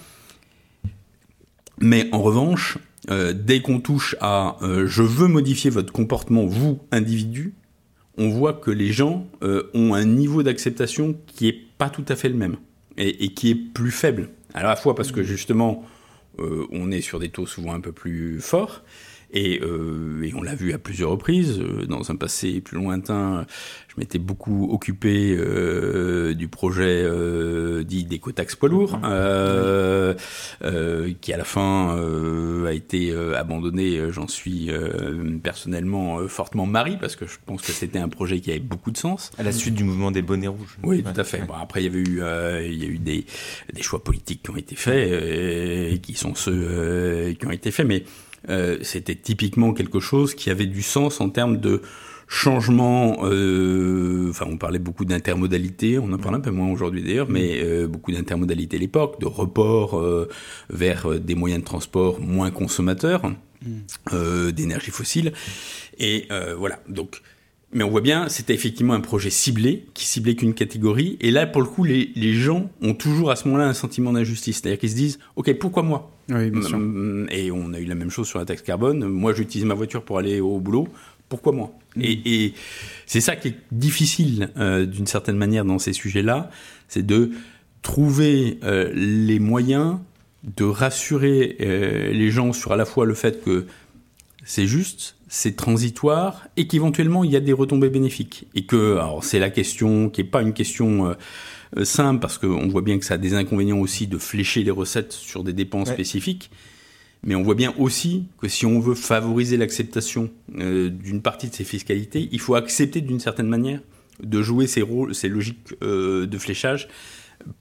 Mais 1.79 2.09
en 2.11 2.19
revanche, 2.23 2.79
dès 3.07 3.61
qu'on 3.61 3.79
touche 3.79 4.15
à 4.21 4.57
je 4.61 5.03
veux 5.03 5.27
modifier 5.27 5.69
votre 5.69 5.93
comportement, 5.93 6.47
vous, 6.47 6.79
individu, 6.91 7.53
on 8.17 8.29
voit 8.29 8.53
que 8.53 8.71
les 8.71 8.91
gens 8.91 9.27
ont 9.43 9.93
un 9.93 10.05
niveau 10.05 10.41
d'acceptation 10.41 11.15
qui 11.27 11.47
est 11.47 11.59
pas 11.77 11.91
tout 11.91 12.05
à 12.07 12.15
fait 12.15 12.29
le 12.29 12.35
même 12.35 12.57
et, 12.97 13.33
qui 13.33 13.51
est 13.51 13.55
plus 13.55 13.91
faible. 13.91 14.29
À 14.53 14.63
la 14.63 14.75
fois 14.75 14.95
parce 14.95 15.11
que 15.11 15.23
justement, 15.23 15.83
on 16.37 16.91
est 16.91 17.01
sur 17.01 17.19
des 17.19 17.29
taux 17.29 17.45
souvent 17.45 17.73
un 17.73 17.79
peu 17.79 17.91
plus 17.91 18.39
forts, 18.39 18.83
euh, 19.35 20.23
et, 20.23 20.33
on 20.35 20.41
l'a 20.41 20.55
vu 20.55 20.73
à 20.73 20.77
plusieurs 20.77 21.11
reprises. 21.11 21.59
Euh, 21.59 21.85
dans 21.85 22.11
un 22.11 22.15
passé 22.15 22.61
plus 22.61 22.77
lointain, 22.77 23.45
je 23.87 23.95
m'étais 23.97 24.19
beaucoup 24.19 24.69
occupé 24.71 25.35
euh, 25.37 26.33
du 26.33 26.47
projet 26.47 27.03
dit 27.83 28.05
d'écotaxe 28.05 28.55
poids 28.55 28.69
lourd, 28.69 28.99
qui 31.21 31.33
à 31.33 31.37
la 31.37 31.43
fin 31.43 31.97
a 32.65 32.71
été 32.71 33.13
abandonné. 33.35 34.11
J'en 34.11 34.27
suis 34.27 34.69
personnellement 35.41 36.27
fortement 36.27 36.65
mari 36.65 36.97
parce 36.99 37.15
que 37.15 37.25
je 37.27 37.37
pense 37.45 37.61
que 37.61 37.71
c'était 37.71 37.99
un 37.99 38.09
projet 38.09 38.39
qui 38.39 38.51
avait 38.51 38.59
beaucoup 38.59 38.91
de 38.91 38.97
sens. 38.97 39.31
À 39.37 39.43
la 39.43 39.51
suite 39.51 39.75
du 39.75 39.83
mouvement 39.83 40.11
des 40.11 40.21
bonnets 40.21 40.47
rouges. 40.47 40.77
Oui, 40.83 41.03
tout 41.03 41.19
à 41.19 41.23
fait. 41.23 41.41
Bon, 41.45 41.53
après, 41.53 41.81
il 41.81 41.85
y 41.85 41.87
avait 41.87 41.99
eu, 41.99 42.21
il 42.71 42.83
y 42.83 42.85
a 42.85 42.89
eu 42.89 42.99
des, 42.99 43.25
des 43.73 43.81
choix 43.81 44.03
politiques 44.03 44.43
qui 44.43 44.49
ont 44.51 44.57
été 44.57 44.75
faits 44.75 45.11
et 45.11 45.99
qui 45.99 46.13
sont 46.15 46.35
ceux 46.35 47.35
qui 47.39 47.45
ont 47.45 47.51
été 47.51 47.71
faits, 47.71 47.87
mais 47.87 48.03
euh, 48.49 48.77
c'était 48.81 49.15
typiquement 49.15 49.73
quelque 49.73 49.99
chose 49.99 50.35
qui 50.35 50.49
avait 50.49 50.65
du 50.65 50.81
sens 50.81 51.21
en 51.21 51.29
termes 51.29 51.57
de 51.57 51.81
changement. 52.27 53.19
Euh, 53.23 54.29
enfin, 54.29 54.45
on 54.49 54.57
parlait 54.57 54.79
beaucoup 54.79 55.05
d'intermodalité, 55.05 55.99
on 55.99 56.11
en 56.11 56.17
parle 56.17 56.35
un 56.35 56.39
peu 56.39 56.51
moins 56.51 56.71
aujourd'hui 56.71 57.03
d'ailleurs, 57.03 57.29
mais 57.29 57.61
euh, 57.63 57.87
beaucoup 57.87 58.11
d'intermodalité 58.11 58.77
à 58.77 58.79
l'époque, 58.79 59.19
de 59.19 59.25
report 59.25 60.01
vers 60.69 61.19
des 61.19 61.35
moyens 61.35 61.61
de 61.61 61.65
transport 61.65 62.19
moins 62.19 62.51
consommateurs 62.51 63.21
mm. 63.61 64.51
d'énergie 64.51 64.91
fossile. 64.91 65.33
Et 65.99 66.27
voilà, 66.57 66.79
donc 66.89 67.21
mais 67.75 67.83
on 67.83 67.89
voit 67.89 68.01
bien, 68.01 68.29
c'était 68.29 68.53
effectivement 68.53 68.93
un 68.93 68.99
projet 68.99 69.31
ciblé, 69.31 69.87
qui 69.95 70.05
ciblait 70.05 70.35
qu'une 70.35 70.53
catégorie. 70.53 71.17
Et 71.21 71.31
là, 71.31 71.47
pour 71.47 71.61
le 71.61 71.67
coup, 71.67 71.83
les, 71.83 72.11
les 72.15 72.33
gens 72.33 72.69
ont 72.83 72.93
toujours 72.93 73.31
à 73.31 73.35
ce 73.35 73.47
moment-là 73.47 73.67
un 73.67 73.73
sentiment 73.73 74.13
d'injustice. 74.13 74.57
C'est-à-dire 74.57 74.77
qu'ils 74.77 74.91
se 74.91 74.95
disent, 74.95 75.19
OK, 75.35 75.51
pourquoi 75.57 75.81
moi? 75.81 76.12
Oui, 76.29 76.49
bien 76.49 76.61
sûr. 76.61 76.79
Et 77.29 77.51
on 77.51 77.73
a 77.73 77.79
eu 77.79 77.85
la 77.85 77.95
même 77.95 78.09
chose 78.09 78.27
sur 78.27 78.39
la 78.39 78.45
taxe 78.45 78.61
carbone. 78.61 79.05
Moi, 79.05 79.33
j'utilise 79.33 79.65
ma 79.65 79.73
voiture 79.73 80.03
pour 80.03 80.17
aller 80.17 80.39
au 80.39 80.59
boulot. 80.59 80.87
Pourquoi 81.29 81.51
moi? 81.51 81.71
Mm. 81.95 82.01
Et, 82.01 82.21
et 82.25 82.53
c'est 83.05 83.21
ça 83.21 83.35
qui 83.35 83.49
est 83.49 83.55
difficile, 83.71 84.49
euh, 84.57 84.85
d'une 84.85 85.07
certaine 85.07 85.37
manière, 85.37 85.65
dans 85.65 85.79
ces 85.79 85.93
sujets-là. 85.93 86.49
C'est 86.87 87.05
de 87.05 87.31
trouver 87.81 88.59
euh, 88.63 88.91
les 88.93 89.39
moyens 89.39 89.97
de 90.57 90.65
rassurer 90.65 91.57
euh, 91.61 92.11
les 92.11 92.29
gens 92.29 92.53
sur 92.53 92.73
à 92.73 92.75
la 92.75 92.85
fois 92.85 93.05
le 93.05 93.13
fait 93.13 93.43
que 93.43 93.65
c'est 94.43 94.67
juste, 94.67 95.15
c'est 95.29 95.55
transitoire 95.55 96.47
et 96.57 96.67
qu'éventuellement 96.67 97.23
il 97.23 97.31
y 97.31 97.37
a 97.37 97.39
des 97.39 97.53
retombées 97.53 97.89
bénéfiques. 97.89 98.47
Et 98.53 98.65
que, 98.65 98.93
alors 98.93 99.23
c'est 99.23 99.39
la 99.39 99.49
question 99.49 100.09
qui 100.09 100.21
n'est 100.21 100.27
pas 100.27 100.41
une 100.41 100.53
question 100.53 101.15
simple 101.83 102.19
parce 102.19 102.37
qu'on 102.37 102.67
voit 102.67 102.81
bien 102.81 102.99
que 102.99 103.05
ça 103.05 103.15
a 103.15 103.17
des 103.17 103.33
inconvénients 103.33 103.79
aussi 103.79 104.07
de 104.07 104.17
flécher 104.17 104.63
les 104.63 104.71
recettes 104.71 105.13
sur 105.13 105.43
des 105.43 105.53
dépenses 105.53 105.89
spécifiques. 105.89 106.51
Mais 107.25 107.35
on 107.35 107.41
voit 107.41 107.55
bien 107.55 107.73
aussi 107.77 108.25
que 108.37 108.49
si 108.49 108.65
on 108.65 108.79
veut 108.79 108.95
favoriser 108.95 109.55
l'acceptation 109.55 110.29
euh, 110.57 110.89
d'une 110.89 111.21
partie 111.21 111.49
de 111.49 111.55
ces 111.55 111.63
fiscalités, 111.63 112.27
il 112.31 112.39
faut 112.39 112.55
accepter 112.55 112.99
d'une 112.99 113.19
certaine 113.19 113.47
manière 113.47 113.79
de 114.21 114.41
jouer 114.41 114.67
ces 114.67 114.81
rôles, 114.81 115.15
ces 115.15 115.29
logiques 115.29 115.73
de 115.81 116.37
fléchage 116.37 116.87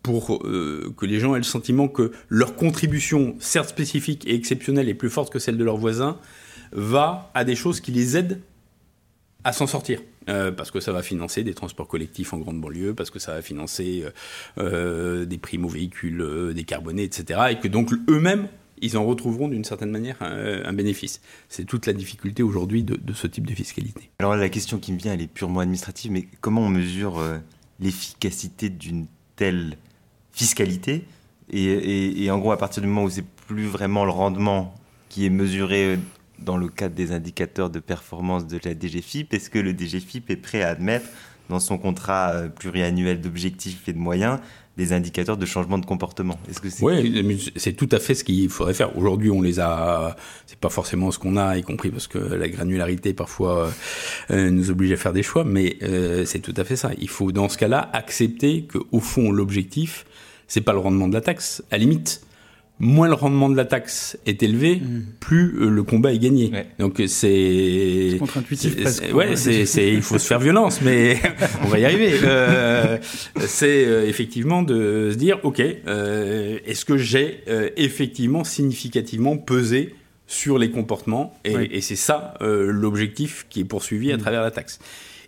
pour 0.03 0.39
que 0.41 1.07
les 1.07 1.19
gens 1.19 1.35
aient 1.35 1.39
le 1.39 1.45
sentiment 1.45 1.89
que 1.89 2.13
leur 2.29 2.57
contribution, 2.57 3.35
certes 3.41 3.71
spécifique 3.71 4.27
et 4.27 4.35
exceptionnelle, 4.35 4.89
est 4.89 4.95
plus 4.95 5.11
forte 5.11 5.33
que 5.33 5.39
celle 5.39 5.57
de 5.57 5.65
leurs 5.65 5.79
voisins, 5.79 6.19
va 6.73 7.31
à 7.35 7.45
des 7.45 7.57
choses 7.57 7.81
qui 7.81 7.91
les 7.91 8.17
aident 8.17 8.41
à 9.45 9.53
s'en 9.53 9.67
sortir. 9.67 10.01
Euh, 10.29 10.53
parce 10.53 10.71
que 10.71 10.81
ça 10.81 10.93
va 10.93 11.03
financer 11.03 11.43
des 11.43 11.55
transports 11.55 11.89
collectifs 11.89 12.33
en 12.33 12.39
grande 12.39 12.61
banlieue, 12.61 12.95
parce 12.95 13.11
que 13.11 13.19
ça 13.19 13.35
va 13.35 13.43
financer 13.43 14.05
euh, 14.05 14.11
euh, 14.59 15.25
des 15.25 15.39
primes 15.39 15.65
aux 15.65 15.69
véhicules 15.69 16.25
décarbonés, 16.55 17.05
etc. 17.05 17.41
Et 17.51 17.59
que 17.59 17.69
donc 17.69 17.93
eux-mêmes, 18.09 18.49
ils 18.81 18.97
en 18.97 19.05
retrouveront 19.05 19.49
d'une 19.49 19.65
certaine 19.65 19.91
manière 19.91 20.17
un, 20.21 20.73
bénéfice. 20.73 21.21
C'est 21.49 21.65
toute 21.65 21.87
la 21.87 21.93
difficulté 21.93 22.43
aujourd'hui 22.43 22.83
de, 22.83 23.13
ce 23.13 23.29
type 23.29 23.47
de 23.47 23.55
fiscalité. 23.55 24.11
Alors 24.19 24.35
la 24.35 24.49
question 24.49 24.79
qui 24.79 24.93
me 24.93 24.99
vient, 24.99 25.13
elle 25.13 25.23
est 25.23 25.33
purement 25.33 25.61
administrative, 25.61 26.11
mais 26.11 26.27
comment 26.41 26.63
on 26.63 26.69
mesure 26.69 27.23
l'efficacité 27.79 28.71
d'une 28.71 29.07
telle 29.37 29.77
fiscalité? 30.33 31.05
Et, 31.51 32.25
et, 32.25 32.31
en 32.33 32.39
gros, 32.39 32.51
à 32.51 32.57
partir 32.57 32.83
du 32.83 32.89
moment 32.89 33.05
où 33.05 33.11
c'est 33.11 33.27
plus 33.47 33.67
vraiment 33.67 34.05
le 34.05 34.11
rendement 34.11 34.75
qui 35.09 35.27
est 35.27 35.31
mesuré 35.31 35.99
dans 36.45 36.57
le 36.57 36.69
cadre 36.69 36.95
des 36.95 37.13
indicateurs 37.13 37.71
de 37.71 37.79
performance 37.79 38.47
de 38.47 38.59
la 38.65 38.75
DGFIP 38.79 39.33
Est-ce 39.35 39.51
que 39.51 39.59
le 39.59 39.73
DGFIP 39.73 40.31
est 40.31 40.37
prêt 40.37 40.63
à 40.63 40.69
admettre 40.71 41.07
dans 41.49 41.61
son 41.61 41.79
contrat 41.79 42.33
euh, 42.33 42.49
pluriannuel 42.49 43.21
d'objectifs 43.21 43.89
et 43.89 43.93
de 43.93 43.99
moyens 43.99 44.39
des 44.77 44.95
indicateurs 44.95 45.37
de 45.37 45.45
changement 45.47 45.79
de 45.79 45.87
comportement? 45.87 46.39
Est-ce 46.49 46.61
que 46.61 46.71
c'est 46.71 46.83
Oui, 46.83 47.53
c'est 47.57 47.75
tout 47.75 47.89
à 47.93 47.99
fait 47.99 48.15
ce 48.15 48.25
qu'il 48.25 48.49
faudrait 48.49 48.75
faire. 48.75 48.97
Aujourd'hui, 48.97 49.31
on 49.31 49.43
les 49.43 49.61
a. 49.61 50.17
C'est 50.47 50.59
pas 50.59 50.71
forcément 50.71 51.11
ce 51.11 51.19
qu'on 51.19 51.37
a, 51.37 51.57
y 51.59 51.63
compris 51.63 51.91
parce 51.91 52.07
que 52.07 52.19
la 52.19 52.49
granularité 52.49 53.13
parfois 53.13 53.71
euh, 54.31 54.51
nous 54.51 54.71
oblige 54.71 54.93
à 54.93 54.97
faire 54.97 55.13
des 55.13 55.23
choix, 55.23 55.45
mais 55.45 55.77
euh, 55.83 56.25
c'est 56.25 56.41
tout 56.41 56.55
à 56.57 56.65
fait 56.65 56.77
ça. 56.77 56.91
Il 56.99 57.09
faut 57.09 57.33
dans 57.33 57.49
ce 57.49 57.59
cas-là 57.59 57.91
accepter 57.93 58.65
que 58.65 58.79
au 58.93 59.01
fond 59.01 59.31
l'objectif, 59.31 60.07
c'est 60.49 60.63
pas 60.63 60.73
le 60.73 60.79
rendement 60.79 61.09
de 61.09 61.15
la 61.15 61.21
taxe. 61.21 61.63
À 61.71 61.79
limite, 61.79 62.23
moins 62.79 63.09
le 63.09 63.15
rendement 63.15 63.49
de 63.49 63.57
la 63.57 63.65
taxe 63.65 64.19
est 64.27 64.43
élevé, 64.43 64.77
mm. 64.77 65.05
plus 65.21 65.57
euh, 65.61 65.69
le 65.71 65.83
combat 65.83 66.13
est 66.13 66.19
gagné. 66.19 66.53
Donc 66.79 67.01
euh, 67.01 67.07
c'est 67.07 68.17
contre-intuitif 68.19 68.75
Ouais, 69.15 69.37
c'est 69.37 69.93
il 69.93 70.03
faut 70.03 70.19
se 70.19 70.27
faire 70.27 70.41
violence, 70.41 70.81
mais 70.83 71.17
on 71.65 71.69
va 71.69 71.79
y 71.79 71.85
arriver. 71.85 72.13
Euh, 72.25 72.99
c'est 73.39 73.83
effectivement 74.07 74.63
de 74.63 75.11
se 75.13 75.17
dire, 75.17 75.39
ok, 75.45 75.61
est-ce 75.61 76.85
que 76.85 76.97
j'ai 76.97 77.45
effectivement 77.77 78.45
significativement 78.45 79.37
pesé 79.37 79.95
sur 80.27 80.59
les 80.59 80.71
comportements 80.71 81.39
et, 81.45 81.81
c'est 81.81 81.97
ça 81.97 82.35
l'objectif 82.41 83.47
qui 83.49 83.61
est 83.61 83.65
poursuivi 83.65 84.13
à 84.13 84.17
mm. 84.17 84.21
travers 84.21 84.43
la 84.43 84.51
taxe. 84.51 84.79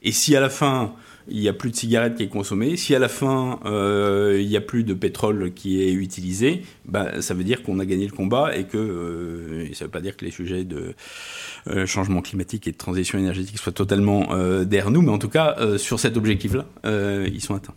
Et 0.03 0.13
si 0.13 0.37
à 0.37 0.41
la 0.41 0.51
fin 0.51 0.95
il 1.29 1.41
n'y 1.41 1.49
a 1.49 1.53
plus 1.53 1.71
de 1.71 1.77
cigarettes 1.77 2.17
qui 2.17 2.23
est 2.23 2.29
consommée. 2.29 2.77
Si 2.77 2.95
à 2.95 2.99
la 2.99 3.09
fin, 3.09 3.61
euh, 3.65 4.39
il 4.41 4.49
n'y 4.49 4.57
a 4.57 4.61
plus 4.61 4.85
de 4.85 4.95
pétrole 4.95 5.53
qui 5.55 5.83
est 5.83 5.93
utilisé, 5.93 6.63
bah, 6.85 7.23
ça 7.23 7.35
veut 7.35 7.45
dire 7.45 7.63
qu'on 7.63 7.79
a 7.79 7.87
gagné 7.87 8.07
le 8.07 8.13
combat 8.13 8.57
et 8.57 8.65
que 8.65 8.77
euh, 8.77 9.73
ça 9.75 9.85
ne 9.85 9.87
veut 9.87 9.93
pas 9.93 10.01
dire 10.01 10.17
que 10.17 10.25
les 10.25 10.31
sujets 10.31 10.65
de 10.65 10.95
euh, 11.69 11.87
changement 11.87 12.21
climatique 12.21 12.67
et 12.69 12.73
de 12.73 12.77
transition 12.77 13.19
énergétique 13.19 13.59
soient 13.59 13.73
totalement 13.73 14.35
derrière 14.65 14.91
nous, 14.91 15.03
mais 15.03 15.11
en 15.11 15.19
tout 15.19 15.29
cas, 15.29 15.57
sur 15.79 15.99
cet 16.01 16.17
objectif-là, 16.17 16.67
ils 17.27 17.41
sont 17.41 17.55
atteints. 17.55 17.75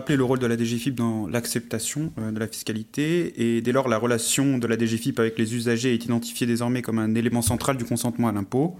Rappelé 0.00 0.16
le 0.16 0.24
rôle 0.24 0.38
de 0.38 0.46
la 0.46 0.56
DGFIP 0.56 0.94
dans 0.94 1.26
l'acceptation 1.26 2.10
euh, 2.18 2.30
de 2.30 2.40
la 2.40 2.46
fiscalité 2.46 3.34
et 3.36 3.60
dès 3.60 3.70
lors 3.70 3.86
la 3.86 3.98
relation 3.98 4.56
de 4.56 4.66
la 4.66 4.78
DGFIP 4.78 5.18
avec 5.20 5.38
les 5.38 5.54
usagers 5.54 5.92
est 5.92 6.02
identifiée 6.06 6.46
désormais 6.46 6.80
comme 6.80 6.98
un 6.98 7.14
élément 7.14 7.42
central 7.42 7.76
du 7.76 7.84
consentement 7.84 8.28
à 8.28 8.32
l'impôt. 8.32 8.78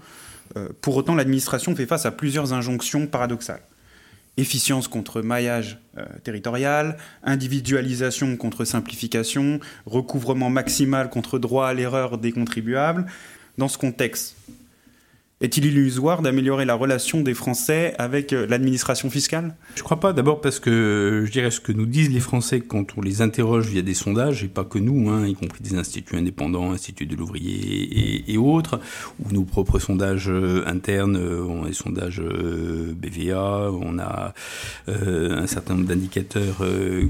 Euh, 0.57 0.69
pour 0.81 0.95
autant, 0.95 1.13
l'administration 1.13 1.75
fait 1.75 1.85
face 1.85 2.07
à 2.07 2.11
plusieurs 2.11 2.53
injonctions 2.53 3.05
paradoxales. 3.05 3.61
Efficience 4.37 4.87
contre 4.87 5.21
maillage 5.21 5.77
euh, 5.95 6.05
territorial, 6.23 6.97
individualisation 7.23 8.35
contre 8.35 8.65
simplification, 8.65 9.59
recouvrement 9.85 10.49
maximal 10.49 11.11
contre 11.11 11.37
droit 11.37 11.67
à 11.67 11.75
l'erreur 11.75 12.17
des 12.17 12.31
contribuables. 12.31 13.05
Dans 13.59 13.67
ce 13.67 13.77
contexte, 13.77 14.37
est-il 15.41 15.65
illusoire 15.65 16.21
d'améliorer 16.21 16.65
la 16.65 16.75
relation 16.75 17.21
des 17.21 17.33
Français 17.33 17.95
avec 17.97 18.31
euh, 18.31 18.45
l'administration 18.47 19.09
fiscale? 19.09 19.55
Je 19.75 19.81
crois 19.81 19.99
pas. 19.99 20.13
D'abord 20.13 20.39
parce 20.39 20.59
que 20.59 21.23
je 21.25 21.31
dirais 21.31 21.49
ce 21.49 21.59
que 21.59 21.71
nous 21.71 21.87
disent 21.87 22.11
les 22.11 22.19
Français 22.19 22.61
quand 22.61 22.97
on 22.97 23.01
les 23.01 23.23
interroge 23.23 23.67
via 23.67 23.81
des 23.81 23.95
sondages, 23.95 24.43
et 24.43 24.47
pas 24.47 24.63
que 24.63 24.77
nous, 24.77 25.09
hein, 25.09 25.25
y 25.25 25.33
compris 25.33 25.61
des 25.63 25.75
instituts 25.75 26.15
indépendants, 26.15 26.71
Institut 26.71 27.07
de 27.07 27.15
l'ouvrier 27.15 28.31
et, 28.31 28.37
autres, 28.37 28.79
ou 29.19 29.33
nos 29.33 29.43
propres 29.43 29.79
sondages 29.79 30.29
euh, 30.29 30.63
internes, 30.67 31.17
euh, 31.17 31.43
on 31.43 31.65
a 31.65 31.67
des 31.67 31.73
sondages 31.73 32.21
BVA, 32.21 33.71
on 33.71 33.97
a 33.97 34.33
un 34.87 35.47
certain 35.47 35.73
nombre 35.73 35.87
d'indicateurs 35.87 36.63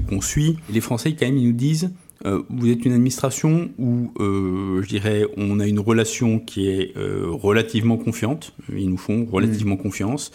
qu'on 0.08 0.20
suit. 0.20 0.56
les 0.70 0.80
Français, 0.80 1.14
quand 1.18 1.26
même, 1.26 1.36
ils 1.36 1.48
nous 1.48 1.52
disent 1.52 1.90
euh, 2.24 2.42
vous 2.48 2.70
êtes 2.70 2.84
une 2.84 2.92
administration 2.92 3.70
où, 3.78 4.12
euh, 4.20 4.82
je 4.82 4.88
dirais, 4.88 5.26
on 5.36 5.60
a 5.60 5.66
une 5.66 5.80
relation 5.80 6.38
qui 6.38 6.68
est 6.68 6.96
euh, 6.96 7.26
relativement 7.28 7.96
confiante. 7.96 8.54
Ils 8.74 8.88
nous 8.88 8.96
font 8.96 9.26
relativement 9.30 9.74
mmh. 9.74 9.82
confiance. 9.82 10.32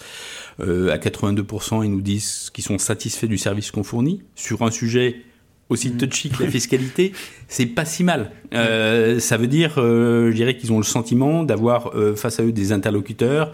à 0.59 0.97
82%, 0.97 1.85
ils 1.85 1.91
nous 1.91 2.01
disent 2.01 2.49
qu'ils 2.53 2.63
sont 2.63 2.77
satisfaits 2.77 3.27
du 3.27 3.37
service 3.37 3.71
qu'on 3.71 3.83
fournit. 3.83 4.23
Sur 4.35 4.63
un 4.63 4.71
sujet 4.71 5.21
aussi 5.69 5.89
mmh. 5.89 5.97
touchy 5.97 6.29
que 6.29 6.43
la 6.43 6.49
fiscalité, 6.49 7.11
c'est 7.47 7.65
pas 7.65 7.85
si 7.85 8.03
mal. 8.03 8.31
Ça 8.51 9.37
veut 9.37 9.47
dire, 9.47 9.73
je 9.75 10.33
dirais 10.33 10.57
qu'ils 10.57 10.73
ont 10.73 10.77
le 10.77 10.83
sentiment 10.83 11.43
d'avoir 11.43 11.93
face 12.15 12.39
à 12.39 12.43
eux 12.43 12.51
des 12.51 12.71
interlocuteurs 12.71 13.51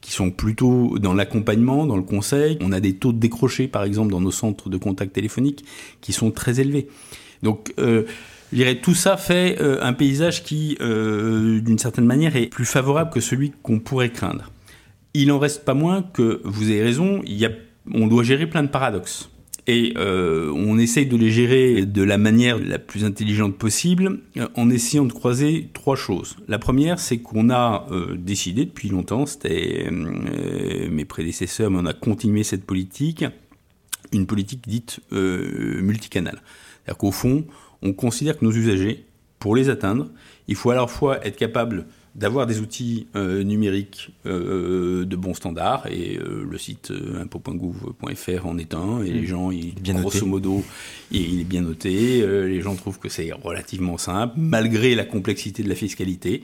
qui 0.00 0.12
sont 0.12 0.30
plutôt 0.30 0.98
dans 0.98 1.14
l'accompagnement, 1.14 1.86
dans 1.86 1.96
le 1.96 2.02
conseil. 2.02 2.58
On 2.60 2.72
a 2.72 2.80
des 2.80 2.94
taux 2.94 3.12
de 3.12 3.18
décroché, 3.18 3.68
par 3.68 3.84
exemple, 3.84 4.12
dans 4.12 4.20
nos 4.20 4.30
centres 4.30 4.68
de 4.68 4.76
contact 4.76 5.12
téléphonique, 5.12 5.64
qui 6.00 6.12
sont 6.12 6.30
très 6.30 6.60
élevés. 6.60 6.88
Donc, 7.42 7.72
euh, 7.78 8.04
je 8.52 8.56
dirais, 8.56 8.80
tout 8.80 8.94
ça 8.94 9.16
fait 9.16 9.60
euh, 9.60 9.78
un 9.82 9.92
paysage 9.92 10.42
qui, 10.42 10.76
euh, 10.80 11.60
d'une 11.60 11.78
certaine 11.78 12.06
manière, 12.06 12.36
est 12.36 12.46
plus 12.46 12.64
favorable 12.64 13.10
que 13.10 13.20
celui 13.20 13.52
qu'on 13.62 13.78
pourrait 13.78 14.10
craindre. 14.10 14.50
Il 15.14 15.30
en 15.32 15.38
reste 15.38 15.64
pas 15.64 15.74
moins 15.74 16.02
que, 16.02 16.40
vous 16.44 16.70
avez 16.70 16.82
raison, 16.82 17.22
on 17.92 18.06
doit 18.06 18.22
gérer 18.22 18.46
plein 18.46 18.62
de 18.62 18.68
paradoxes. 18.68 19.30
Et 19.66 19.92
on 19.98 20.78
essaye 20.78 21.04
de 21.04 21.16
les 21.16 21.30
gérer 21.30 21.84
de 21.84 22.02
la 22.02 22.16
manière 22.16 22.58
la 22.58 22.78
plus 22.78 23.04
intelligente 23.04 23.58
possible 23.58 24.20
en 24.54 24.70
essayant 24.70 25.04
de 25.04 25.12
croiser 25.12 25.68
trois 25.74 25.96
choses. 25.96 26.36
La 26.46 26.58
première, 26.58 26.98
c'est 26.98 27.18
qu'on 27.18 27.50
a 27.50 27.86
décidé 28.16 28.64
depuis 28.64 28.88
longtemps, 28.88 29.26
c'était 29.26 29.90
mes 29.90 31.04
prédécesseurs, 31.04 31.70
mais 31.70 31.78
on 31.82 31.86
a 31.86 31.92
continué 31.92 32.44
cette 32.44 32.64
politique, 32.64 33.26
une 34.12 34.26
politique 34.26 34.66
dite 34.66 35.00
multicanale. 35.10 36.40
C'est-à-dire 36.88 36.98
qu'au 36.98 37.12
fond, 37.12 37.44
on 37.82 37.92
considère 37.92 38.38
que 38.38 38.44
nos 38.46 38.50
usagers, 38.50 39.04
pour 39.38 39.54
les 39.54 39.68
atteindre, 39.68 40.08
il 40.48 40.54
faut 40.54 40.70
à 40.70 40.74
la 40.74 40.86
fois 40.86 41.22
être 41.26 41.36
capable 41.36 41.84
d'avoir 42.14 42.46
des 42.46 42.60
outils 42.60 43.06
euh, 43.14 43.42
numériques 43.42 44.10
euh, 44.24 45.04
de 45.04 45.16
bons 45.16 45.34
standards 45.34 45.86
et 45.88 46.16
euh, 46.16 46.46
le 46.50 46.56
site 46.58 46.90
impôt.gouv.fr 47.20 48.46
en 48.46 48.56
est 48.56 48.72
un 48.72 49.02
et 49.02 49.10
les 49.10 49.20
mmh. 49.20 49.26
gens 49.26 49.50
il, 49.50 49.74
bien 49.74 50.00
grosso 50.00 50.24
modo 50.24 50.64
il, 51.12 51.42
est 51.42 51.44
bien 51.44 51.60
noté 51.60 52.26
les 52.26 52.60
gens 52.60 52.74
trouvent 52.74 52.98
que 52.98 53.08
c'est 53.08 53.30
relativement 53.32 53.98
simple 53.98 54.34
malgré 54.36 54.96
la 54.96 55.04
complexité 55.04 55.62
de 55.62 55.68
la 55.68 55.76
fiscalité 55.76 56.42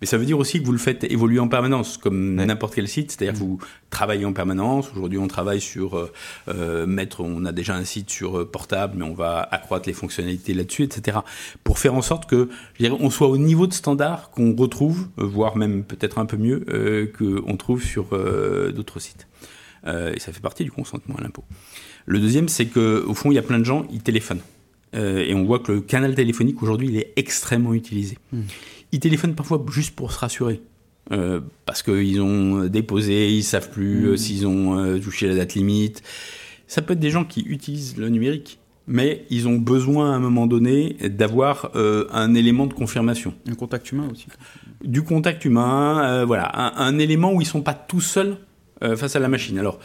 mais 0.00 0.06
ça 0.06 0.18
veut 0.18 0.26
dire 0.26 0.38
aussi 0.38 0.60
que 0.60 0.66
vous 0.66 0.72
le 0.72 0.78
faites 0.78 1.04
évoluer 1.04 1.38
en 1.38 1.48
permanence, 1.48 1.96
comme 1.96 2.34
n'importe 2.34 2.74
quel 2.74 2.86
site. 2.86 3.12
C'est-à-dire 3.12 3.32
que 3.32 3.38
vous 3.38 3.58
travaillez 3.88 4.26
en 4.26 4.34
permanence. 4.34 4.90
Aujourd'hui, 4.92 5.18
on 5.18 5.26
travaille 5.26 5.60
sur 5.60 5.96
euh, 5.96 6.12
euh, 6.48 6.86
mettre, 6.86 7.22
on 7.22 7.46
a 7.46 7.52
déjà 7.52 7.74
un 7.74 7.84
site 7.84 8.10
sur 8.10 8.38
euh, 8.38 8.44
portable, 8.44 8.98
mais 8.98 9.04
on 9.04 9.14
va 9.14 9.40
accroître 9.40 9.88
les 9.88 9.94
fonctionnalités 9.94 10.52
là-dessus, 10.52 10.82
etc. 10.82 11.18
Pour 11.64 11.78
faire 11.78 11.94
en 11.94 12.02
sorte 12.02 12.28
que, 12.28 12.50
je 12.74 12.84
dirais, 12.84 12.96
on 13.00 13.08
soit 13.08 13.28
au 13.28 13.38
niveau 13.38 13.66
de 13.66 13.72
standard 13.72 14.30
qu'on 14.30 14.54
retrouve, 14.54 15.08
voire 15.16 15.56
même 15.56 15.82
peut-être 15.82 16.18
un 16.18 16.26
peu 16.26 16.36
mieux 16.36 16.64
euh, 16.68 17.10
qu'on 17.16 17.56
trouve 17.56 17.82
sur 17.82 18.06
d'autres 18.74 19.00
sites. 19.00 19.26
et 19.86 20.20
ça 20.20 20.32
fait 20.32 20.40
partie 20.40 20.64
du 20.64 20.70
consentement 20.70 21.16
à 21.16 21.22
l'impôt. 21.22 21.44
Le 22.04 22.20
deuxième, 22.20 22.48
c'est 22.48 22.66
que 22.66 23.04
au 23.06 23.14
fond, 23.14 23.30
il 23.30 23.34
y 23.34 23.38
a 23.38 23.42
plein 23.42 23.58
de 23.58 23.64
gens, 23.64 23.86
ils 23.90 24.02
téléphonent. 24.02 24.42
et 24.94 25.32
on 25.34 25.44
voit 25.44 25.58
que 25.60 25.72
le 25.72 25.80
canal 25.80 26.14
téléphonique 26.14 26.62
aujourd'hui, 26.62 26.88
il 26.88 26.96
est 26.96 27.12
extrêmement 27.16 27.74
utilisé. 27.74 28.18
Hmm. 28.32 28.42
Ils 28.92 29.00
téléphonent 29.00 29.34
parfois 29.34 29.64
juste 29.70 29.94
pour 29.94 30.12
se 30.12 30.18
rassurer. 30.18 30.62
Euh, 31.12 31.40
parce 31.66 31.82
qu'ils 31.82 32.20
ont 32.20 32.64
déposé, 32.64 33.30
ils 33.30 33.44
savent 33.44 33.70
plus 33.70 34.08
euh, 34.08 34.12
mmh. 34.14 34.16
s'ils 34.16 34.46
ont 34.46 34.78
euh, 34.78 34.98
touché 34.98 35.28
la 35.28 35.36
date 35.36 35.54
limite. 35.54 36.02
Ça 36.66 36.82
peut 36.82 36.94
être 36.94 37.00
des 37.00 37.10
gens 37.10 37.24
qui 37.24 37.42
utilisent 37.42 37.96
le 37.96 38.08
numérique, 38.08 38.58
mais 38.88 39.24
ils 39.30 39.46
ont 39.46 39.56
besoin 39.56 40.12
à 40.12 40.16
un 40.16 40.18
moment 40.18 40.48
donné 40.48 40.96
d'avoir 41.04 41.70
un 41.76 42.34
élément 42.34 42.66
de 42.66 42.72
confirmation. 42.72 43.34
Un 43.48 43.54
contact 43.54 43.92
humain 43.92 44.08
aussi. 44.10 44.26
Du 44.82 45.02
contact 45.02 45.44
humain, 45.44 46.24
voilà, 46.24 46.50
un, 46.58 46.72
un, 46.76 46.98
élément 46.98 47.32
où 47.32 47.40
ils 47.40 47.46
sont 47.46 47.62
pas 47.62 47.74
tout 47.74 48.00
seuls 48.00 48.36
face 48.80 49.14
à 49.14 49.20
la 49.20 49.28
machine. 49.28 49.60
Alors, 49.60 49.78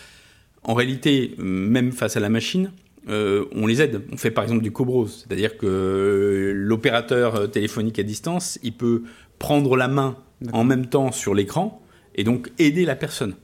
en 0.64 0.74
réalité, 0.74 1.36
même 1.38 1.92
face 1.92 2.18
à 2.18 2.20
la 2.20 2.30
machine, 2.30 2.72
euh, 3.10 3.46
on 3.54 3.68
les 3.68 3.82
aide. 3.82 4.02
On 4.12 4.18
fait 4.18 4.32
par 4.32 4.44
exemple 4.44 4.64
du 4.64 4.72
cobros, 4.72 5.08
c'est-à-dire 5.08 5.58
que 5.58 6.52
l'opérateur 6.56 7.50
téléphonique 7.50 8.00
à 8.00 8.04
distance, 8.04 8.60
il 8.64 8.74
peut 8.74 9.04
prendre 9.40 9.76
la 9.76 9.88
main 9.88 10.18
en 10.54 10.64
même 10.64 10.88
temps 10.88 11.12
sur 11.12 11.34
l'écran 11.34 11.82
et 12.16 12.24
donc 12.24 12.52
aider 12.60 12.86
la 12.86 12.96
personne. 12.96 13.36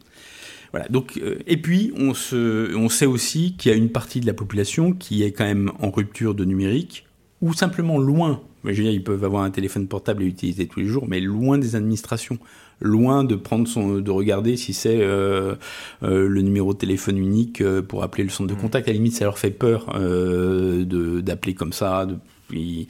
Voilà. 0.72 0.88
Donc, 0.90 1.18
euh, 1.18 1.38
et 1.48 1.58
puis 1.58 1.94
on, 1.98 2.12
on 2.12 2.90
sait 2.90 3.06
aussi 3.06 3.56
qu'il 3.58 3.72
y 3.72 3.74
a 3.74 3.78
une 3.78 3.90
partie 3.90 4.20
de 4.20 4.26
la 4.26 4.34
population 4.34 4.94
qui 4.94 5.24
est 5.24 5.32
quand 5.32 5.46
même 5.46 5.72
en 5.80 5.90
rupture 5.90 6.36
de 6.36 6.46
numérique 6.46 7.06
ou 7.42 7.54
simplement 7.54 7.98
loin. 7.98 8.42
Je 8.64 8.70
veux 8.70 8.84
dire, 8.84 8.92
ils 8.92 9.04
peuvent 9.04 9.24
avoir 9.24 9.44
un 9.44 9.52
téléphone 9.52 9.88
portable 9.88 10.24
et 10.24 10.26
l'utiliser 10.26 10.68
tous 10.68 10.82
les 10.82 10.88
jours, 10.88 11.08
mais 11.08 11.20
loin 11.20 11.58
des 11.58 11.76
administrations 11.76 12.38
loin 12.80 13.24
de 13.24 13.36
prendre 13.36 13.68
son, 13.68 14.00
de 14.00 14.12
regarder 14.12 14.58
si 14.58 14.74
c'est 14.74 15.00
euh, 15.02 15.56
euh, 16.04 16.28
le 16.28 16.42
numéro 16.42 16.74
de 16.74 16.78
téléphone 16.78 17.18
unique 17.18 17.62
euh, 17.62 17.82
pour 17.82 18.04
appeler 18.04 18.24
le 18.24 18.30
centre 18.30 18.50
de 18.50 18.56
mmh. 18.56 18.62
contact. 18.62 18.88
À 18.88 18.92
la 18.92 18.98
limite, 18.98 19.14
ça 19.14 19.26
leur 19.26 19.40
fait 19.40 19.52
peur 19.52 19.94
de 19.98 21.22
d'appeler 21.22 21.54
comme 21.54 21.74
ça, 21.74 22.06
de, 22.06 22.18
et, 22.54 22.88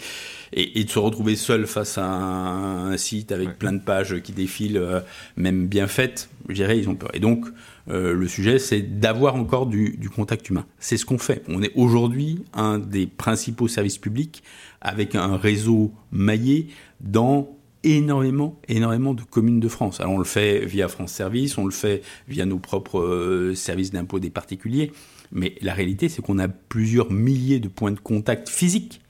et, 0.53 0.83
de 0.83 0.89
se 0.89 0.99
retrouver 0.99 1.35
seul 1.35 1.65
face 1.65 1.97
à 1.97 2.05
un, 2.05 2.97
site 2.97 3.31
avec 3.31 3.57
plein 3.57 3.73
de 3.73 3.81
pages 3.81 4.21
qui 4.21 4.31
défilent, 4.31 5.03
même 5.35 5.67
bien 5.67 5.87
faites. 5.87 6.29
Je 6.49 6.55
dirais, 6.55 6.77
ils 6.77 6.89
ont 6.89 6.95
peur. 6.95 7.09
Et 7.13 7.19
donc, 7.19 7.45
le 7.87 8.27
sujet, 8.27 8.59
c'est 8.59 8.81
d'avoir 8.99 9.35
encore 9.35 9.65
du, 9.65 9.97
du, 9.97 10.09
contact 10.09 10.49
humain. 10.49 10.65
C'est 10.79 10.97
ce 10.97 11.05
qu'on 11.05 11.17
fait. 11.17 11.43
On 11.47 11.63
est 11.63 11.71
aujourd'hui 11.75 12.43
un 12.53 12.77
des 12.77 13.07
principaux 13.07 13.67
services 13.67 13.97
publics 13.97 14.43
avec 14.81 15.15
un 15.15 15.37
réseau 15.37 15.91
maillé 16.11 16.67
dans 17.01 17.56
énormément, 17.83 18.59
énormément 18.67 19.13
de 19.13 19.21
communes 19.23 19.59
de 19.59 19.67
France. 19.67 19.99
Alors 19.99 20.13
on 20.13 20.17
le 20.17 20.23
fait 20.25 20.65
via 20.65 20.87
France 20.87 21.11
Service, 21.11 21.57
on 21.57 21.65
le 21.65 21.71
fait 21.71 22.01
via 22.27 22.45
nos 22.45 22.59
propres 22.59 22.99
euh, 22.99 23.55
services 23.55 23.91
d'impôt 23.91 24.19
des 24.19 24.29
particuliers, 24.29 24.91
mais 25.31 25.55
la 25.61 25.73
réalité 25.73 26.09
c'est 26.09 26.21
qu'on 26.21 26.39
a 26.39 26.47
plusieurs 26.47 27.11
milliers 27.11 27.59
de 27.59 27.67
points 27.67 27.91
de 27.91 27.99
contact 27.99 28.49
physiques 28.49 29.01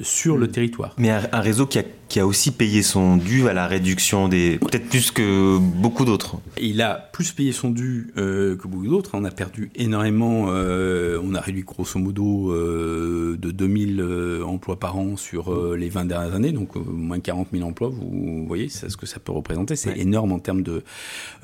sur 0.00 0.36
le 0.36 0.46
hmm. 0.46 0.50
territoire. 0.50 0.94
Mais 0.98 1.10
un, 1.10 1.40
réseau 1.40 1.66
qui 1.66 1.78
a, 1.78 1.84
qui 2.08 2.18
a, 2.18 2.26
aussi 2.26 2.50
payé 2.50 2.82
son 2.82 3.16
dû 3.16 3.48
à 3.48 3.52
la 3.52 3.66
réduction 3.66 4.28
des... 4.28 4.58
Peut-être 4.58 4.88
plus 4.88 5.10
que 5.10 5.58
beaucoup 5.58 6.04
d'autres. 6.04 6.36
Il 6.60 6.80
a 6.82 6.94
plus 6.94 7.32
payé 7.32 7.52
son 7.52 7.70
dû 7.70 8.12
euh, 8.16 8.56
que 8.56 8.68
beaucoup 8.68 8.86
d'autres. 8.86 9.10
On 9.14 9.24
a 9.24 9.30
perdu 9.30 9.70
énormément. 9.74 10.46
Euh, 10.48 11.20
on 11.22 11.34
a 11.34 11.40
réduit 11.40 11.62
grosso 11.62 11.98
modo 11.98 12.52
euh, 12.52 13.36
de 13.38 13.50
2000 13.50 14.42
emplois 14.46 14.78
par 14.78 14.96
an 14.96 15.16
sur 15.16 15.74
les 15.74 15.88
20 15.88 16.06
dernières 16.06 16.34
années. 16.34 16.52
Donc 16.52 16.74
moins 16.76 17.18
de 17.18 17.22
40 17.22 17.48
000 17.52 17.68
emplois. 17.68 17.90
Vous 17.90 18.46
voyez 18.46 18.68
ce 18.68 18.96
que 18.96 19.06
ça 19.06 19.20
peut 19.20 19.32
représenter. 19.32 19.76
C'est 19.76 19.98
énorme 19.98 20.32
en 20.32 20.38
termes 20.38 20.62
de, 20.62 20.82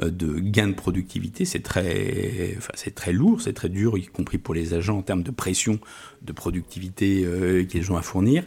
de 0.00 0.38
gains 0.38 0.68
de 0.68 0.74
productivité. 0.74 1.44
C'est 1.44 1.62
très, 1.62 2.54
enfin, 2.56 2.72
c'est 2.74 2.94
très 2.94 3.12
lourd, 3.12 3.40
c'est 3.40 3.52
très 3.52 3.68
dur, 3.68 3.98
y 3.98 4.06
compris 4.06 4.38
pour 4.38 4.54
les 4.54 4.74
agents 4.74 4.98
en 4.98 5.02
termes 5.02 5.22
de 5.22 5.30
pression 5.30 5.78
de 6.22 6.32
productivité 6.32 7.26
qu'ils 7.68 7.90
ont 7.92 7.96
à 7.96 8.02
fournir. 8.02 8.44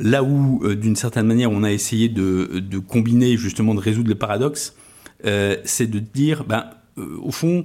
Là 0.00 0.22
où, 0.22 0.62
euh, 0.64 0.74
d'une 0.76 0.96
certaine 0.96 1.26
manière, 1.26 1.50
on 1.50 1.62
a 1.62 1.70
essayé 1.70 2.08
de, 2.08 2.78
combiner, 2.78 3.36
justement, 3.36 3.74
de 3.74 3.80
résoudre 3.80 4.08
le 4.08 4.14
paradoxe, 4.14 4.74
euh, 5.26 5.56
c'est 5.64 5.88
de 5.88 5.98
dire, 5.98 6.44
ben, 6.44 6.70
euh, 6.98 7.18
au 7.20 7.30
fond, 7.30 7.64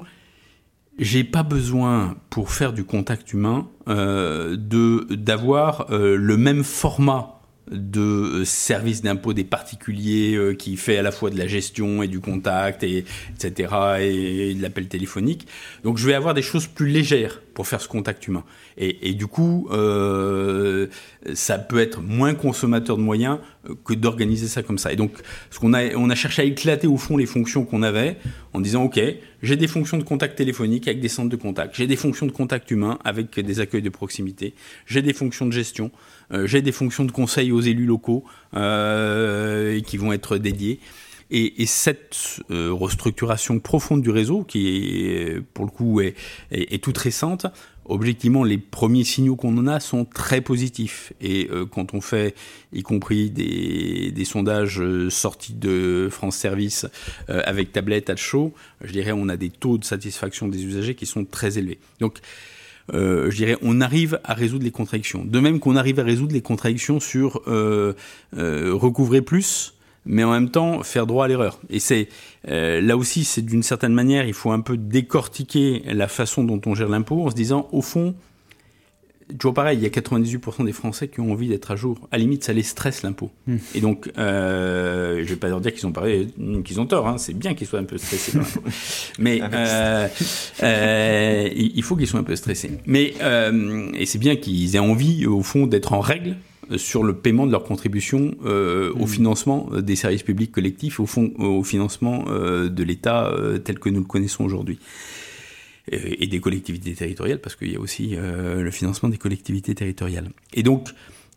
j'ai 0.99 1.23
pas 1.23 1.43
besoin, 1.43 2.17
pour 2.29 2.51
faire 2.51 2.73
du 2.73 2.83
contact 2.83 3.33
humain, 3.33 3.67
de 3.87 5.13
d'avoir 5.13 5.87
le 5.91 6.37
même 6.37 6.63
format 6.63 7.41
de 7.69 8.43
service 8.45 9.01
d'impôt 9.01 9.33
des 9.33 9.43
particuliers 9.43 10.55
qui 10.57 10.77
fait 10.77 10.97
à 10.97 11.01
la 11.01 11.11
fois 11.11 11.29
de 11.29 11.37
la 11.37 11.47
gestion 11.47 12.01
et 12.01 12.07
du 12.07 12.19
contact 12.19 12.83
et 12.83 13.05
etc 13.33 13.73
et 13.99 14.55
de 14.55 14.61
l'appel 14.61 14.87
téléphonique 14.87 15.47
donc 15.83 15.97
je 15.97 16.07
vais 16.07 16.13
avoir 16.13 16.33
des 16.33 16.41
choses 16.41 16.65
plus 16.65 16.87
légères 16.87 17.41
pour 17.55 17.65
faire 17.67 17.81
ce 17.81 17.87
contact 17.87 18.27
humain. 18.27 18.43
Et, 18.77 19.13
du 19.13 19.25
coup, 19.25 19.67
euh, 19.71 20.87
ça 21.33 21.57
peut 21.57 21.79
être 21.79 22.01
moins 22.01 22.35
consommateur 22.35 22.97
de 22.97 23.01
moyens 23.01 23.39
euh, 23.67 23.73
que 23.85 23.93
d'organiser 23.93 24.47
ça 24.47 24.61
comme 24.61 24.77
ça. 24.77 24.91
Et 24.91 24.97
donc, 24.97 25.13
ce 25.49 25.59
qu'on 25.59 25.73
a, 25.73 25.95
on 25.95 26.09
a 26.09 26.15
cherché 26.15 26.41
à 26.41 26.45
éclater 26.45 26.85
au 26.85 26.97
fond 26.97 27.15
les 27.15 27.25
fonctions 27.25 27.63
qu'on 27.63 27.81
avait 27.81 28.17
en 28.53 28.59
disant, 28.59 28.83
OK, 28.83 28.99
j'ai 29.41 29.55
des 29.55 29.67
fonctions 29.67 29.97
de 29.97 30.03
contact 30.03 30.37
téléphonique 30.37 30.87
avec 30.89 30.99
des 30.99 31.07
centres 31.07 31.29
de 31.29 31.35
contact, 31.37 31.75
j'ai 31.75 31.87
des 31.87 31.95
fonctions 31.95 32.25
de 32.25 32.31
contact 32.31 32.69
humain 32.71 32.99
avec 33.05 33.39
des 33.39 33.59
accueils 33.61 33.81
de 33.81 33.89
proximité, 33.89 34.53
j'ai 34.85 35.01
des 35.01 35.13
fonctions 35.13 35.45
de 35.45 35.51
gestion, 35.51 35.91
euh, 36.33 36.45
j'ai 36.47 36.61
des 36.61 36.73
fonctions 36.73 37.05
de 37.05 37.11
conseil 37.11 37.53
aux 37.53 37.61
élus 37.61 37.85
locaux 37.85 38.25
qui 38.53 39.97
vont 39.97 40.13
être 40.13 40.37
dédiées. 40.37 40.79
Et, 41.31 41.61
et 41.61 41.65
cette 41.65 42.41
euh, 42.51 42.71
restructuration 42.71 43.59
profonde 43.59 44.01
du 44.01 44.11
réseau, 44.11 44.43
qui 44.43 44.67
est, 44.67 45.41
pour 45.53 45.65
le 45.65 45.71
coup 45.71 46.01
est, 46.01 46.15
est, 46.51 46.83
toute 46.83 46.97
récente, 46.97 47.47
objectivement, 47.85 48.43
les 48.43 48.57
premiers 48.57 49.03
signaux 49.03 49.35
qu'on 49.35 49.57
en 49.57 49.67
a 49.67 49.79
sont 49.79 50.05
très 50.05 50.41
positifs. 50.41 51.13
Et 51.21 51.49
euh, 51.51 51.65
quand 51.65 51.93
on 51.93 52.01
fait, 52.01 52.35
y 52.73 52.83
compris 52.83 53.29
des, 53.31 54.11
des 54.11 54.25
sondages 54.25 54.79
euh, 54.79 55.09
sortis 55.09 55.53
de 55.53 56.09
France 56.11 56.35
Service 56.37 56.85
avec 57.27 57.71
tablette 57.71 58.09
à 58.09 58.15
chaud, 58.15 58.53
je 58.81 58.91
dirais 58.91 59.11
on 59.11 59.29
a 59.29 59.37
des 59.37 59.49
taux 59.49 59.77
de 59.77 59.85
satisfaction 59.85 60.47
des 60.47 60.63
usagers 60.63 60.95
qui 60.95 61.05
sont 61.05 61.25
très 61.25 61.57
élevés. 61.57 61.79
Donc 61.99 62.19
euh, 62.93 63.31
je 63.31 63.37
dirais, 63.37 63.57
on 63.61 63.81
arrive 63.81 64.19
à 64.23 64.33
résoudre 64.33 64.63
les 64.63 64.71
contradictions. 64.71 65.25
De 65.25 65.39
même 65.39 65.59
qu'on 65.59 65.75
arrive 65.75 65.99
à 65.99 66.03
résoudre 66.03 66.33
les 66.33 66.41
contradictions 66.41 66.99
sur 66.99 67.41
euh, 67.47 67.93
euh, 68.37 68.73
recouvrer 68.73 69.21
plus, 69.21 69.73
mais 70.05 70.23
en 70.23 70.31
même 70.31 70.49
temps 70.49 70.83
faire 70.83 71.07
droit 71.07 71.25
à 71.25 71.27
l'erreur. 71.27 71.59
Et 71.69 71.79
c'est 71.79 72.09
là 72.47 72.95
aussi, 72.97 73.23
c'est 73.23 73.41
d'une 73.41 73.63
certaine 73.63 73.93
manière, 73.93 74.25
il 74.25 74.33
faut 74.33 74.51
un 74.51 74.61
peu 74.61 74.77
décortiquer 74.77 75.83
la 75.85 76.07
façon 76.07 76.43
dont 76.43 76.61
on 76.65 76.75
gère 76.75 76.89
l'impôt 76.89 77.25
en 77.25 77.29
se 77.29 77.35
disant, 77.35 77.67
au 77.71 77.81
fond, 77.81 78.15
toujours 79.39 79.53
pareil, 79.53 79.77
il 79.77 79.83
y 79.83 79.85
a 79.85 79.89
98% 79.89 80.65
des 80.65 80.71
Français 80.71 81.07
qui 81.07 81.19
ont 81.19 81.31
envie 81.31 81.47
d'être 81.47 81.71
à 81.71 81.75
jour. 81.75 81.99
À 82.11 82.17
la 82.17 82.23
limite, 82.23 82.43
ça 82.43 82.53
les 82.53 82.63
stresse 82.63 83.03
l'impôt. 83.03 83.31
Hmm. 83.47 83.57
Et 83.73 83.81
donc, 83.81 84.11
euh, 84.17 85.23
je 85.23 85.29
vais 85.29 85.35
pas 85.35 85.49
leur 85.49 85.61
dire 85.61 85.73
qu'ils 85.73 85.87
ont 85.87 85.91
parlé, 85.91 86.27
qu'ils 86.63 86.79
ont 86.79 86.85
tort. 86.85 87.07
Hein. 87.07 87.17
C'est 87.17 87.33
bien 87.33 87.53
qu'ils 87.53 87.67
soient 87.67 87.79
un 87.79 87.85
peu 87.85 87.97
stressés. 87.97 88.37
Mais 89.19 89.41
euh, 89.41 90.07
euh, 90.63 91.49
il 91.55 91.83
faut 91.83 91.95
qu'ils 91.95 92.07
soient 92.07 92.19
un 92.19 92.23
peu 92.23 92.35
stressés. 92.35 92.71
Mais 92.85 93.13
euh, 93.21 93.89
et 93.93 94.05
c'est 94.05 94.19
bien 94.19 94.35
qu'ils 94.35 94.75
aient 94.75 94.79
envie, 94.79 95.25
au 95.25 95.41
fond, 95.41 95.67
d'être 95.67 95.93
en 95.93 95.99
règle 95.99 96.37
sur 96.77 97.03
le 97.03 97.13
paiement 97.13 97.45
de 97.45 97.51
leur 97.51 97.63
contribution 97.63 98.35
euh, 98.45 98.91
au 98.93 99.05
hmm. 99.05 99.07
financement 99.07 99.69
des 99.81 99.95
services 99.95 100.23
publics 100.23 100.51
collectifs, 100.51 100.99
au 100.99 101.05
fond, 101.05 101.33
au 101.37 101.63
financement 101.63 102.25
euh, 102.27 102.69
de 102.69 102.83
l'État 102.83 103.33
tel 103.63 103.79
que 103.79 103.89
nous 103.89 103.99
le 103.99 104.05
connaissons 104.05 104.43
aujourd'hui 104.43 104.79
et 105.91 106.27
des 106.27 106.39
collectivités 106.39 106.93
territoriales, 106.93 107.39
parce 107.39 107.55
qu'il 107.55 107.71
y 107.71 107.75
a 107.75 107.79
aussi 107.79 108.15
euh, 108.15 108.61
le 108.61 108.71
financement 108.71 109.09
des 109.09 109.17
collectivités 109.17 109.75
territoriales. 109.75 110.29
Et 110.53 110.63
donc, 110.63 110.89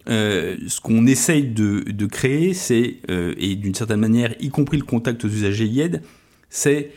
euh, 0.08 0.56
ce 0.66 0.80
qu'on 0.80 1.06
essaye 1.06 1.44
de, 1.44 1.80
de 1.80 2.06
créer, 2.06 2.54
c'est, 2.54 2.96
euh, 3.10 3.34
et 3.36 3.56
d'une 3.56 3.74
certaine 3.74 4.00
manière, 4.00 4.34
y 4.40 4.48
compris 4.48 4.78
le 4.78 4.84
contact 4.84 5.24
aux 5.24 5.28
usagers 5.28 5.66
IED, 5.66 6.02
c'est 6.48 6.92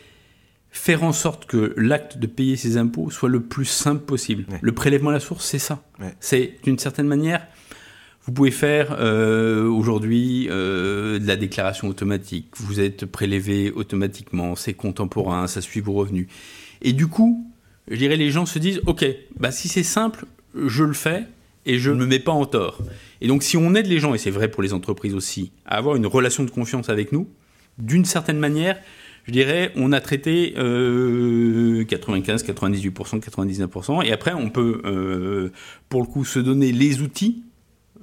faire 0.70 1.04
en 1.04 1.12
sorte 1.12 1.44
que 1.44 1.74
l'acte 1.76 2.16
de 2.16 2.26
payer 2.26 2.56
ses 2.56 2.78
impôts 2.78 3.10
soit 3.10 3.28
le 3.28 3.42
plus 3.42 3.66
simple 3.66 4.04
possible. 4.04 4.46
Le 4.62 4.72
prélèvement 4.72 5.10
à 5.10 5.12
la 5.12 5.20
source, 5.20 5.44
c'est 5.44 5.58
ça. 5.58 5.82
C'est 6.20 6.54
d'une 6.62 6.78
certaine 6.78 7.06
manière, 7.06 7.46
vous 8.24 8.32
pouvez 8.32 8.50
faire 8.50 8.96
euh, 9.00 9.66
aujourd'hui 9.66 10.46
euh, 10.50 11.18
de 11.18 11.26
la 11.26 11.36
déclaration 11.36 11.88
automatique. 11.88 12.48
Vous 12.56 12.78
êtes 12.78 13.04
prélevé 13.06 13.72
automatiquement, 13.72 14.54
c'est 14.54 14.74
contemporain, 14.74 15.48
ça 15.48 15.60
suit 15.60 15.80
vos 15.80 15.92
revenus. 15.92 16.28
Et 16.82 16.92
du 16.92 17.08
coup, 17.08 17.52
je 17.88 17.96
dirais, 17.96 18.16
les 18.16 18.30
gens 18.30 18.46
se 18.46 18.58
disent, 18.58 18.80
OK, 18.86 19.04
bah, 19.38 19.50
si 19.50 19.68
c'est 19.68 19.82
simple, 19.82 20.24
je 20.54 20.84
le 20.84 20.92
fais 20.92 21.24
et 21.66 21.78
je 21.78 21.90
ne 21.90 21.96
me 21.96 22.06
mets 22.06 22.20
pas 22.20 22.32
en 22.32 22.46
tort. 22.46 22.78
Et 23.20 23.28
donc, 23.28 23.42
si 23.42 23.56
on 23.56 23.74
aide 23.74 23.86
les 23.86 23.98
gens, 23.98 24.14
et 24.14 24.18
c'est 24.18 24.30
vrai 24.30 24.48
pour 24.48 24.62
les 24.62 24.72
entreprises 24.72 25.14
aussi, 25.14 25.52
à 25.66 25.76
avoir 25.76 25.96
une 25.96 26.06
relation 26.06 26.44
de 26.44 26.50
confiance 26.50 26.88
avec 26.88 27.12
nous, 27.12 27.28
d'une 27.78 28.04
certaine 28.04 28.38
manière, 28.38 28.78
je 29.24 29.32
dirais, 29.32 29.72
on 29.76 29.92
a 29.92 30.00
traité 30.00 30.52
95, 30.54 32.44
98%, 32.44 33.20
99%, 33.20 34.04
et 34.04 34.12
après, 34.12 34.32
on 34.32 34.50
peut, 34.50 34.82
euh, 34.84 35.50
pour 35.88 36.00
le 36.00 36.06
coup, 36.06 36.24
se 36.24 36.38
donner 36.38 36.72
les 36.72 37.00
outils. 37.00 37.44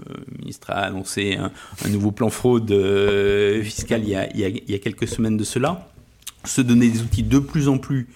Euh, 0.09 0.13
le 0.31 0.37
ministre 0.39 0.69
a 0.71 0.81
annoncé 0.81 1.37
un, 1.37 1.51
nouveau 1.89 2.11
plan 2.11 2.29
fraude 2.29 2.71
euh, 2.71 3.63
fiscale 3.63 4.01
il 4.03 4.09
y, 4.09 4.15
a, 4.15 4.29
il 4.33 4.69
y, 4.69 4.75
a, 4.75 4.79
quelques 4.79 5.07
semaines 5.07 5.37
de 5.37 5.43
cela. 5.43 5.89
Se 6.45 6.61
donner 6.61 6.89
des 6.89 7.01
outils 7.01 7.23
de 7.23 7.39
plus 7.39 7.67
en 7.67 7.77
plus 7.77 8.07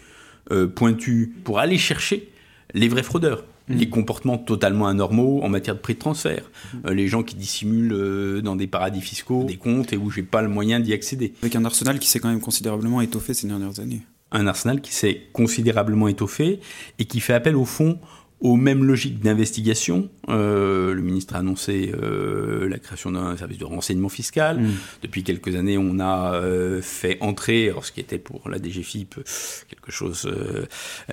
euh, 0.52 0.68
pointu 0.68 1.34
pour 1.44 1.60
aller 1.60 1.78
chercher 1.78 2.30
les 2.74 2.88
vrais 2.88 3.04
fraudeurs. 3.04 3.46
Mmh. 3.70 3.76
Les 3.76 3.90
comportements 3.90 4.38
totalement 4.38 4.88
anormaux 4.88 5.42
en 5.42 5.48
matière 5.48 5.76
de 5.76 5.80
prix 5.80 5.94
de 5.94 6.00
transfert. 6.00 6.44
Mmh. 6.44 6.78
Euh, 6.88 6.94
les 6.94 7.08
gens 7.08 7.24
qui 7.24 7.36
dissimulent 7.36 7.94
euh, 7.94 8.42
dans 8.42 8.58
des 8.58 8.68
paradis 8.68 9.00
fiscaux 9.00 9.46
des 9.46 9.56
comptes 9.56 9.94
et 9.94 9.98
où 9.98 10.12
j'ai 10.12 10.24
pas 10.24 10.42
le 10.42 10.50
moyen 10.50 10.82
d'y 10.82 10.92
accéder. 10.92 11.34
Avec 11.42 11.56
un 11.56 11.64
arsenal 11.64 11.98
qui 11.98 12.10
s'est 12.10 12.20
quand 12.20 12.28
même 12.28 12.42
considérablement 12.42 13.00
étoffé 13.00 13.34
ces 13.34 13.48
dernières 13.48 13.80
années. 13.80 14.02
Un 14.34 14.48
arsenal 14.48 14.82
qui 14.82 14.94
s'est 14.94 15.22
considérablement 15.32 16.10
étoffé 16.10 16.60
et 17.00 17.06
qui 17.06 17.22
fait 17.22 17.34
appel 17.34 17.56
au 17.56 17.66
fond 17.66 18.00
aux 18.40 18.58
mêmes 18.58 18.84
logiques 18.84 19.22
d'investigation. 19.22 20.10
Euh, 20.28 20.94
le 20.94 21.02
ministre 21.02 21.36
a 21.36 21.40
annoncé 21.40 21.94
euh, 21.94 22.68
la 22.68 22.78
création 22.78 23.12
d'un 23.12 23.38
service 23.38 23.58
de 23.58 23.66
renseignement 23.66 24.10
fiscal. 24.10 24.60
Mm. 24.60 24.72
Depuis 25.02 25.24
quelques 25.24 25.56
années, 25.56 25.78
on 25.78 26.00
a 26.00 26.36
euh, 26.36 26.82
fait 26.82 27.18
entrer, 27.22 27.70
alors 27.70 27.86
ce 27.86 27.94
qui 27.94 28.02
était 28.02 28.18
pour 28.18 28.50
la 28.50 28.58
DGFIP 28.58 29.16
quelque 29.70 29.92
chose 29.92 30.26
euh, 30.26 30.66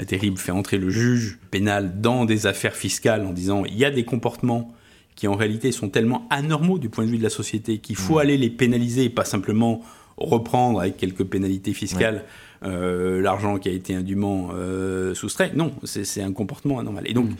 terrible, 0.04 0.38
fait 0.38 0.52
entrer 0.52 0.78
le 0.78 0.90
juge 0.90 1.38
pénal 1.50 2.00
dans 2.00 2.24
des 2.24 2.46
affaires 2.46 2.74
fiscales 2.74 3.24
en 3.24 3.32
disant 3.32 3.64
il 3.64 3.78
y 3.78 3.84
a 3.84 3.90
des 3.90 4.04
comportements 4.04 4.74
qui 5.14 5.28
en 5.28 5.36
réalité 5.36 5.70
sont 5.70 5.88
tellement 5.88 6.26
anormaux 6.30 6.78
du 6.78 6.88
point 6.88 7.04
de 7.04 7.10
vue 7.10 7.18
de 7.18 7.22
la 7.22 7.30
société 7.30 7.78
qu'il 7.78 7.96
faut 7.96 8.16
mm. 8.16 8.22
aller 8.22 8.38
les 8.38 8.50
pénaliser 8.50 9.04
et 9.04 9.10
pas 9.10 9.24
simplement 9.24 9.82
reprendre 10.16 10.80
avec 10.80 10.96
quelques 10.96 11.24
pénalités 11.24 11.72
fiscales. 11.72 12.24
Euh, 12.62 13.22
l'argent 13.22 13.58
qui 13.58 13.68
a 13.70 13.72
été 13.72 13.94
indûment 13.94 14.50
euh, 14.52 15.14
soustrait. 15.14 15.52
Non, 15.54 15.72
c'est 15.84 16.20
un 16.20 16.32
comportement 16.32 16.78
anormal. 16.78 17.08
Et 17.08 17.14
donc, 17.14 17.30
mm. 17.30 17.36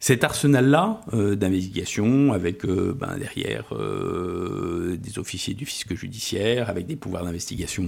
cet 0.00 0.24
arsenal-là 0.24 1.00
euh, 1.14 1.36
d'investigation, 1.36 2.32
avec 2.32 2.66
ben, 2.66 3.18
derrière 3.18 3.72
des 4.96 5.18
officiers 5.18 5.54
du 5.54 5.64
fisc 5.64 5.94
judiciaire, 5.94 6.70
avec 6.70 6.86
des 6.86 6.96
pouvoirs 6.96 7.24
d'investigation 7.24 7.84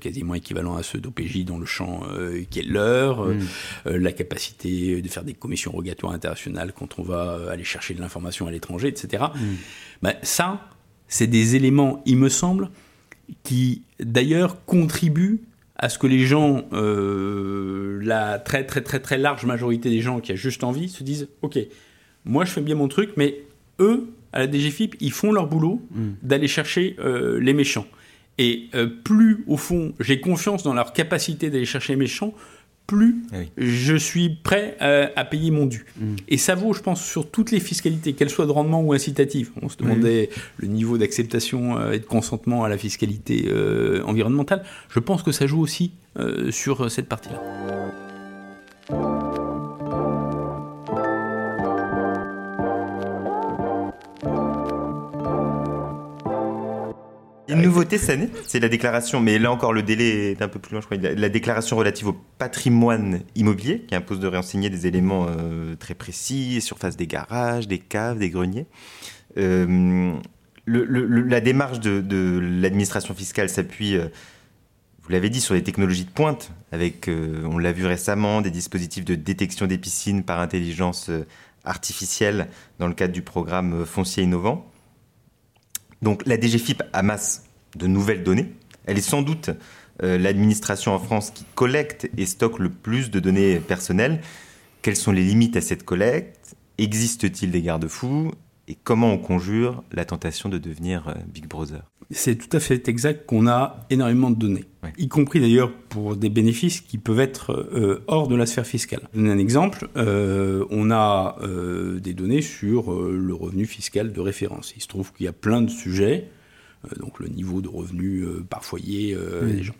quasiment 0.00 0.34
équivalents 0.34 0.76
à 0.76 0.82
ceux 0.82 0.98
d'OPJ 0.98 1.44
dans 1.44 1.58
le 1.58 1.66
champ 1.66 2.02
qui 2.50 2.58
est 2.58 2.64
leur, 2.64 3.26
mm. 3.26 3.38
la 3.86 4.12
capacité 4.12 5.00
de 5.00 5.08
faire 5.08 5.24
des 5.24 5.34
commissions 5.34 5.70
rogatoires 5.70 6.12
internationales 6.12 6.72
quand 6.76 6.98
on 6.98 7.02
va 7.02 7.38
aller 7.50 7.64
chercher 7.64 7.94
de 7.94 8.00
l'information 8.00 8.48
à 8.48 8.50
l'étranger, 8.50 8.88
etc. 8.88 9.26
Mm. 9.32 9.38
Ben, 10.02 10.14
ça, 10.22 10.60
c'est 11.06 11.28
des 11.28 11.54
éléments, 11.54 12.02
il 12.04 12.16
me 12.16 12.28
semble, 12.28 12.68
qui 13.42 13.82
d'ailleurs 13.98 14.64
contribue 14.64 15.40
à 15.76 15.88
ce 15.88 15.98
que 15.98 16.06
les 16.06 16.26
gens, 16.26 16.64
euh, 16.72 17.98
la 18.02 18.38
très 18.38 18.64
très 18.64 18.82
très 18.82 19.00
très 19.00 19.16
large 19.16 19.46
majorité 19.46 19.88
des 19.88 20.00
gens 20.00 20.20
qui 20.20 20.32
a 20.32 20.36
juste 20.36 20.62
envie, 20.62 20.88
se 20.88 21.02
disent 21.02 21.28
ok, 21.42 21.58
moi 22.24 22.44
je 22.44 22.52
fais 22.52 22.60
bien 22.60 22.74
mon 22.74 22.88
truc, 22.88 23.12
mais 23.16 23.42
eux, 23.80 24.10
à 24.32 24.40
la 24.40 24.50
DGFIP, 24.50 24.96
ils 25.00 25.12
font 25.12 25.32
leur 25.32 25.46
boulot 25.46 25.82
mm. 25.90 26.08
d'aller 26.22 26.48
chercher 26.48 26.96
euh, 27.00 27.40
les 27.40 27.54
méchants. 27.54 27.86
Et 28.38 28.68
euh, 28.74 28.86
plus, 28.86 29.44
au 29.46 29.56
fond, 29.56 29.92
j'ai 30.00 30.20
confiance 30.20 30.62
dans 30.62 30.74
leur 30.74 30.92
capacité 30.92 31.50
d'aller 31.50 31.66
chercher 31.66 31.94
les 31.94 31.98
méchants, 31.98 32.32
plus 32.90 33.22
ah 33.32 33.36
je 33.56 33.94
suis 33.94 34.30
prêt 34.30 34.76
à, 34.80 35.24
payer 35.24 35.52
mon 35.52 35.66
dû. 35.66 35.86
Mm. 35.96 36.16
Et 36.26 36.36
ça 36.38 36.56
vaut, 36.56 36.72
je 36.74 36.82
pense, 36.82 37.04
sur 37.04 37.30
toutes 37.30 37.52
les 37.52 37.60
fiscalités, 37.60 38.14
qu'elles 38.14 38.30
soient 38.30 38.46
de 38.46 38.50
rendement 38.50 38.82
ou 38.82 38.92
incitatives. 38.92 39.50
On 39.62 39.68
se 39.68 39.76
demandait 39.76 40.28
le 40.56 40.66
niveau 40.66 40.98
d'acceptation 40.98 41.78
euh, 41.78 41.92
et 41.92 42.00
de 42.00 42.04
consentement 42.04 42.64
à 42.64 42.68
la 42.68 42.76
fiscalité 42.76 43.46
euh, 43.48 44.02
environnementale. 44.04 44.64
Je 44.88 44.98
pense 44.98 45.22
que 45.22 45.30
ça 45.30 45.46
joue 45.46 45.60
aussi 45.60 45.92
euh, 46.18 46.50
sur 46.50 46.90
cette 46.90 47.06
partie-là. 47.06 47.40
Une 57.50 57.62
nouveauté 57.62 57.98
cette 57.98 58.10
année, 58.10 58.28
c'est 58.46 58.60
la 58.60 58.68
déclaration, 58.68 59.20
mais 59.20 59.38
là 59.38 59.50
encore 59.50 59.72
le 59.72 59.82
délai 59.82 60.32
est 60.32 60.42
un 60.42 60.48
peu 60.48 60.58
plus 60.58 60.74
long, 60.74 60.80
je 60.80 60.86
crois, 60.86 60.96
la, 60.98 61.28
déclaration 61.28 61.76
relative 61.76 62.08
au 62.08 62.16
patrimoine 62.38 63.20
immobilier 63.34 63.80
qui 63.80 63.94
impose 63.94 64.20
de 64.20 64.26
réenseigner 64.26 64.70
des 64.70 64.86
éléments 64.86 65.26
euh, 65.28 65.74
très 65.76 65.94
précis, 65.94 66.60
surface 66.60 66.96
des 66.96 67.06
garages, 67.06 67.66
des 67.66 67.78
caves, 67.78 68.18
des 68.18 68.30
greniers. 68.30 68.66
Euh, 69.36 70.12
la 70.66 71.40
démarche 71.40 71.80
de, 71.80 72.38
l'administration 72.40 73.14
fiscale 73.14 73.48
s'appuie, 73.48 73.96
euh, 73.96 74.08
vous 75.02 75.10
l'avez 75.10 75.30
dit, 75.30 75.40
sur 75.40 75.54
des 75.54 75.62
technologies 75.62 76.04
de 76.04 76.10
pointe, 76.10 76.52
avec, 76.70 77.08
on 77.08 77.58
l'a 77.58 77.72
vu 77.72 77.86
récemment, 77.86 78.42
des 78.42 78.50
dispositifs 78.50 79.04
de 79.04 79.16
détection 79.16 79.66
des 79.66 79.78
piscines 79.78 80.22
par 80.22 80.38
intelligence 80.38 81.10
artificielle 81.64 82.48
dans 82.78 82.86
le 82.86 82.94
cadre 82.94 83.12
du 83.12 83.22
programme 83.22 83.84
Foncier 83.84 84.22
Innovant. 84.22 84.69
Donc 86.02 86.22
la 86.26 86.40
DGFIP 86.40 86.82
amasse 86.92 87.44
de 87.76 87.86
nouvelles 87.86 88.22
données. 88.22 88.52
Elle 88.86 88.98
est 88.98 89.02
sans 89.02 89.22
doute 89.22 89.50
euh, 90.02 90.18
l'administration 90.18 90.92
en 90.94 90.98
France 90.98 91.30
qui 91.30 91.44
collecte 91.54 92.10
et 92.16 92.26
stocke 92.26 92.58
le 92.58 92.70
plus 92.70 93.10
de 93.10 93.20
données 93.20 93.60
personnelles. 93.60 94.20
Quelles 94.82 94.96
sont 94.96 95.12
les 95.12 95.24
limites 95.24 95.56
à 95.56 95.60
cette 95.60 95.84
collecte? 95.84 96.56
Existe-t-il 96.78 97.50
des 97.50 97.62
garde-fous? 97.62 98.32
Et 98.70 98.76
comment 98.82 99.12
on 99.12 99.18
conjure 99.18 99.82
la 99.92 100.04
tentation 100.04 100.48
de 100.48 100.56
devenir 100.56 101.08
euh, 101.08 101.14
Big 101.26 101.46
Brother? 101.46 101.82
C'est 102.12 102.36
tout 102.36 102.56
à 102.56 102.60
fait 102.60 102.88
exact 102.88 103.26
qu'on 103.26 103.46
a 103.46 103.86
énormément 103.90 104.30
de 104.30 104.36
données, 104.36 104.64
y 104.98 105.06
compris 105.06 105.38
d'ailleurs 105.38 105.72
pour 105.88 106.16
des 106.16 106.28
bénéfices 106.28 106.80
qui 106.80 106.98
peuvent 106.98 107.20
être 107.20 107.52
euh, 107.52 108.02
hors 108.08 108.26
de 108.26 108.34
la 108.34 108.46
sphère 108.46 108.66
fiscale. 108.66 109.02
Je 109.14 109.20
un 109.20 109.38
exemple, 109.38 109.88
on 109.94 110.90
a 110.90 111.36
des 112.00 112.14
données 112.14 112.42
sur 112.42 112.92
le 112.92 113.32
revenu 113.32 113.64
fiscal 113.64 114.12
de 114.12 114.20
référence. 114.20 114.72
Il 114.76 114.82
se 114.82 114.88
trouve 114.88 115.12
qu'il 115.12 115.26
y 115.26 115.28
a 115.28 115.32
plein 115.32 115.62
de 115.62 115.70
sujets 115.70 116.28
euh, 116.84 116.98
donc 116.98 117.20
le 117.20 117.28
niveau 117.28 117.60
de 117.60 117.68
revenus 117.68 118.24
euh, 118.24 118.44
par 118.48 118.64
foyer 118.64 119.14
euh, 119.14 119.44
des 119.50 119.62
gens. 119.62 119.74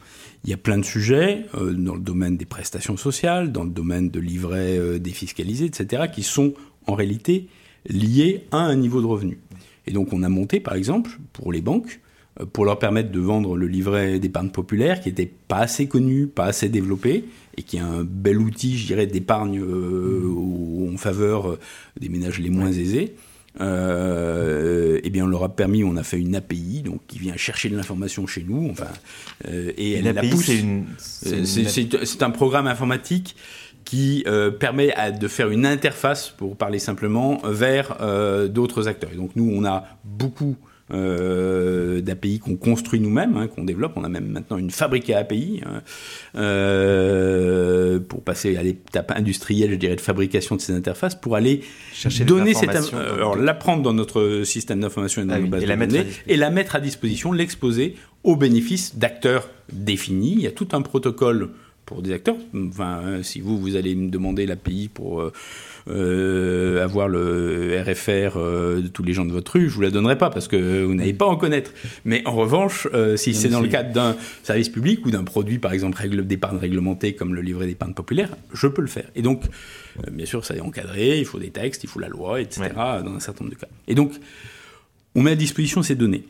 Il 0.45 0.51
y 0.51 0.53
a 0.53 0.59
plein 0.59 0.79
de 0.79 0.85
sujets 0.85 1.47
dans 1.55 1.95
le 1.95 2.01
domaine 2.01 2.37
des 2.37 2.45
prestations 2.47 2.97
sociales, 2.97 3.53
dans 3.53 3.65
le 3.65 3.71
domaine 3.71 4.11
de 4.11 4.21
livrets 4.21 4.99
défiscalisés, 4.99 5.67
etc., 5.67 6.05
qui 6.11 6.23
sont 6.23 6.55
en 6.87 6.95
réalité 6.95 7.49
liés 7.89 8.45
à 8.51 8.59
un 8.59 8.77
niveau 8.77 9.01
de 9.01 9.07
revenu. 9.07 9.39
Et 9.87 9.93
donc 9.93 10.13
on 10.13 10.23
a 10.23 10.29
monté, 10.29 10.61
par 10.61 10.75
exemple, 10.75 11.19
pour 11.33 11.53
les 11.53 11.61
banques, 11.61 12.01
pour 12.53 12.65
leur 12.65 12.79
permettre 12.79 13.11
de 13.11 13.21
vendre 13.21 13.57
le 13.57 13.67
livret 13.67 14.19
d'épargne 14.19 14.51
populaire 14.51 15.01
qui 15.01 15.09
n'était 15.09 15.31
pas 15.49 15.59
assez 15.59 15.89
connu, 15.89 16.27
pas 16.27 16.47
assez 16.47 16.69
développé, 16.69 17.25
et 17.57 17.63
qui 17.63 17.77
est 17.77 17.81
un 17.81 18.05
bel 18.05 18.39
outil, 18.39 18.79
je 18.79 18.87
dirais, 18.87 19.07
d'épargne 19.07 19.61
en 19.63 20.97
faveur 20.97 21.59
des 21.99 22.09
ménages 22.09 22.39
les 22.39 22.51
moins 22.51 22.73
aisés. 22.73 23.15
Euh, 23.61 25.01
eh 25.03 25.11
bien, 25.11 25.25
on 25.25 25.29
leur 25.29 25.43
a 25.43 25.49
permis, 25.49 25.83
on 25.83 25.97
a 25.97 26.05
fait 26.05 26.19
une 26.19 26.37
API, 26.37 26.83
donc 26.83 27.01
qui 27.09 27.19
vient 27.19 27.37
chercher 27.37 27.69
de 27.69 27.77
l'information 27.77 28.27
chez 28.27 28.45
nous, 28.47 28.71
enfin, 28.71 28.87
et, 29.49 29.95
elle 29.95 30.05
la 30.05 30.23
pousse. 30.23 30.51
C'est 31.19 32.23
un 32.23 32.31
programme 32.31 32.69
informatique 32.69 33.37
qui 33.85 34.25
euh, 34.27 34.51
permet 34.51 34.95
de 35.19 35.29
faire 35.29 35.51
une 35.51 35.67
interface, 35.67 36.31
pour 36.31 36.57
parler 36.57 36.79
simplement, 36.79 37.41
vers 37.45 37.97
euh, 38.01 38.49
d'autres 38.49 38.89
acteurs. 38.89 39.11
Et 39.13 39.17
donc 39.17 39.31
nous, 39.37 39.51
on 39.53 39.65
a 39.65 39.85
beaucoup 40.05 40.57
euh, 40.93 42.01
d'API 42.01 42.41
qu'on 42.41 42.57
construit 42.57 42.99
nous-mêmes, 42.99 43.37
hein, 43.37 43.47
qu'on 43.47 43.63
développe. 43.63 43.93
On 43.95 44.03
a 44.03 44.09
même 44.09 44.27
maintenant 44.27 44.59
une 44.59 44.73
fabrique 44.73 45.09
à 45.11 45.19
API 45.19 45.61
euh, 46.35 48.01
pour 48.01 48.23
passer 48.23 48.57
à 48.57 48.65
l'étape 48.65 49.13
industrielle, 49.13 49.71
je 49.71 49.77
dirais, 49.77 49.95
de 49.95 50.01
fabrication 50.01 50.57
de 50.57 50.61
ces 50.61 50.73
interfaces, 50.73 51.15
pour 51.15 51.37
aller 51.37 51.61
Chercher 51.93 52.25
donner 52.25 52.55
cette 52.55 52.71
alors 52.93 53.37
l'apprendre 53.37 53.85
dans 53.85 53.93
notre 53.93 54.43
système 54.43 54.81
d'information 54.81 55.23
et 55.23 55.27
dans 55.27 55.35
ah 55.35 55.39
nos 55.39 55.47
bases 55.47 55.63
de 55.63 55.69
données 55.69 56.07
et 56.27 56.37
la 56.37 56.51
mettre 56.51 56.75
à 56.75 56.81
disposition, 56.81 57.31
l'exposer 57.31 57.95
au 58.25 58.35
bénéfice 58.35 58.97
d'acteurs 58.97 59.49
définis. 59.73 60.33
Il 60.33 60.41
y 60.41 60.49
a 60.49 60.53
tout 60.53 60.69
un 60.73 60.83
protocole 60.83 61.51
pour 61.91 62.03
des 62.03 62.13
acteurs. 62.13 62.37
Enfin, 62.55 63.01
hein, 63.05 63.23
si 63.25 63.41
vous, 63.41 63.59
vous 63.59 63.75
allez 63.75 63.97
me 63.97 64.11
demander 64.11 64.47
l'API 64.47 64.89
pour 64.95 65.21
euh, 65.21 65.33
euh, 65.89 66.85
avoir 66.85 67.09
le 67.09 67.83
RFR 67.85 68.37
euh, 68.37 68.81
de 68.81 68.87
tous 68.87 69.03
les 69.03 69.13
gens 69.13 69.25
de 69.25 69.33
votre 69.33 69.51
rue, 69.55 69.69
je 69.69 69.75
vous 69.75 69.81
la 69.81 69.91
donnerai 69.91 70.17
pas 70.17 70.31
parce 70.31 70.47
que 70.47 70.85
vous 70.85 70.95
n'allez 70.95 71.15
pas 71.15 71.27
en 71.27 71.35
connaître. 71.35 71.73
Mais 72.05 72.23
en 72.29 72.37
revanche, 72.37 72.87
si 73.17 73.35
c'est 73.35 73.49
dans 73.49 73.61
le 73.61 73.67
cadre 73.67 73.93
d'un 73.93 74.17
service 74.45 74.69
public 74.69 75.05
ou 75.05 75.11
d'un 75.11 75.25
produit, 75.25 75.59
par 75.59 75.73
exemple, 75.73 76.01
d'épargne 76.23 76.59
réglementée 76.59 77.15
comme 77.15 77.35
le 77.35 77.41
livret 77.41 77.67
d'épargne 77.67 77.93
populaire, 77.93 78.37
je 78.55 78.69
peux 78.69 78.83
le 78.83 78.89
faire. 78.89 79.11
Et 79.17 79.23
donc, 79.23 79.43
bien 80.13 80.27
sûr, 80.27 80.45
ça 80.45 80.55
est 80.55 80.61
encadré, 80.61 81.19
il 81.19 81.25
faut 81.25 81.41
des 81.41 81.51
textes, 81.51 81.83
il 81.83 81.89
faut 81.89 81.99
la 81.99 82.09
loi, 82.09 82.41
etc., 82.41 82.71
dans 83.05 83.15
un 83.17 83.21
certain 83.21 83.45
nombre 83.45 83.57
de 83.57 83.61
cas. 83.61 83.69
Et 83.89 83.97
donc, 83.97 84.13
on 85.17 85.23
met 85.23 85.33
à 85.33 85.37
disposition 85.37 85.83
ces 85.83 85.97
données. 85.97 86.23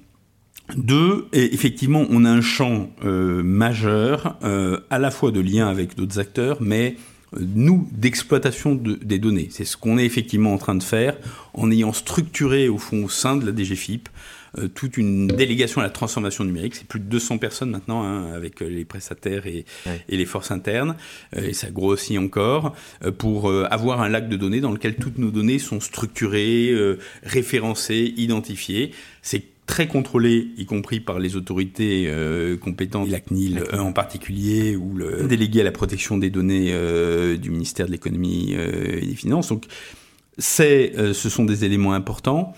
Deux, 0.76 1.26
effectivement, 1.32 2.06
on 2.10 2.24
a 2.24 2.30
un 2.30 2.40
champ 2.40 2.90
euh, 3.04 3.42
majeur, 3.42 4.36
euh, 4.44 4.80
à 4.90 4.98
la 4.98 5.10
fois 5.10 5.30
de 5.30 5.40
lien 5.40 5.68
avec 5.68 5.96
d'autres 5.96 6.18
acteurs, 6.18 6.58
mais 6.60 6.96
euh, 7.34 7.40
nous, 7.54 7.88
d'exploitation 7.92 8.74
des 8.74 9.18
données. 9.18 9.48
C'est 9.50 9.64
ce 9.64 9.76
qu'on 9.76 9.98
est 9.98 10.04
effectivement 10.04 10.52
en 10.52 10.58
train 10.58 10.74
de 10.74 10.82
faire 10.82 11.16
en 11.54 11.70
ayant 11.70 11.92
structuré 11.92 12.68
au 12.68 12.78
fond 12.78 13.04
au 13.04 13.08
sein 13.08 13.36
de 13.36 13.46
la 13.46 13.56
DGFIP 13.56 14.08
toute 14.74 14.96
une 14.96 15.28
délégation 15.28 15.80
à 15.80 15.84
la 15.84 15.90
transformation 15.90 16.42
numérique. 16.42 16.74
C'est 16.74 16.88
plus 16.88 16.98
de 16.98 17.04
200 17.04 17.38
personnes 17.38 17.70
maintenant 17.70 18.02
hein, 18.02 18.32
avec 18.34 18.58
les 18.58 18.84
prestataires 18.84 19.46
et, 19.46 19.64
et, 20.08 20.16
les 20.16 20.24
forces 20.24 20.50
internes. 20.50 20.96
et 21.36 21.52
ça 21.52 21.70
grossit 21.70 22.18
encore 22.18 22.74
pour 23.18 23.48
avoir 23.48 24.02
un 24.02 24.08
lac 24.08 24.28
de 24.28 24.36
données 24.36 24.60
dans 24.60 24.72
lequel 24.72 24.96
toutes 24.96 25.18
nos 25.18 25.30
données 25.30 25.60
sont 25.60 25.78
structurées, 25.78 26.74
référencées, 27.22 28.12
identifiées. 28.16 28.90
C'est 29.22 29.44
très 29.70 29.86
contrôlé, 29.86 30.48
y 30.56 30.66
compris 30.66 30.98
par 30.98 31.20
les 31.20 31.36
autorités 31.36 32.06
euh, 32.08 32.56
compétentes, 32.56 33.08
la 33.08 33.20
CNIL 33.20 33.62
euh, 33.72 33.78
en 33.78 33.92
particulier, 33.92 34.74
ou 34.74 34.96
le 34.96 35.28
délégué 35.28 35.60
à 35.60 35.64
la 35.64 35.70
protection 35.70 36.18
des 36.18 36.28
données 36.28 36.72
euh, 36.72 37.36
du 37.36 37.50
ministère 37.50 37.86
de 37.86 37.92
l'économie 37.92 38.52
et 38.52 39.06
des 39.06 39.14
finances. 39.14 39.48
Donc, 39.48 39.66
c'est, 40.38 40.92
ce 41.12 41.28
sont 41.28 41.44
des 41.44 41.64
éléments 41.64 41.92
importants. 41.92 42.52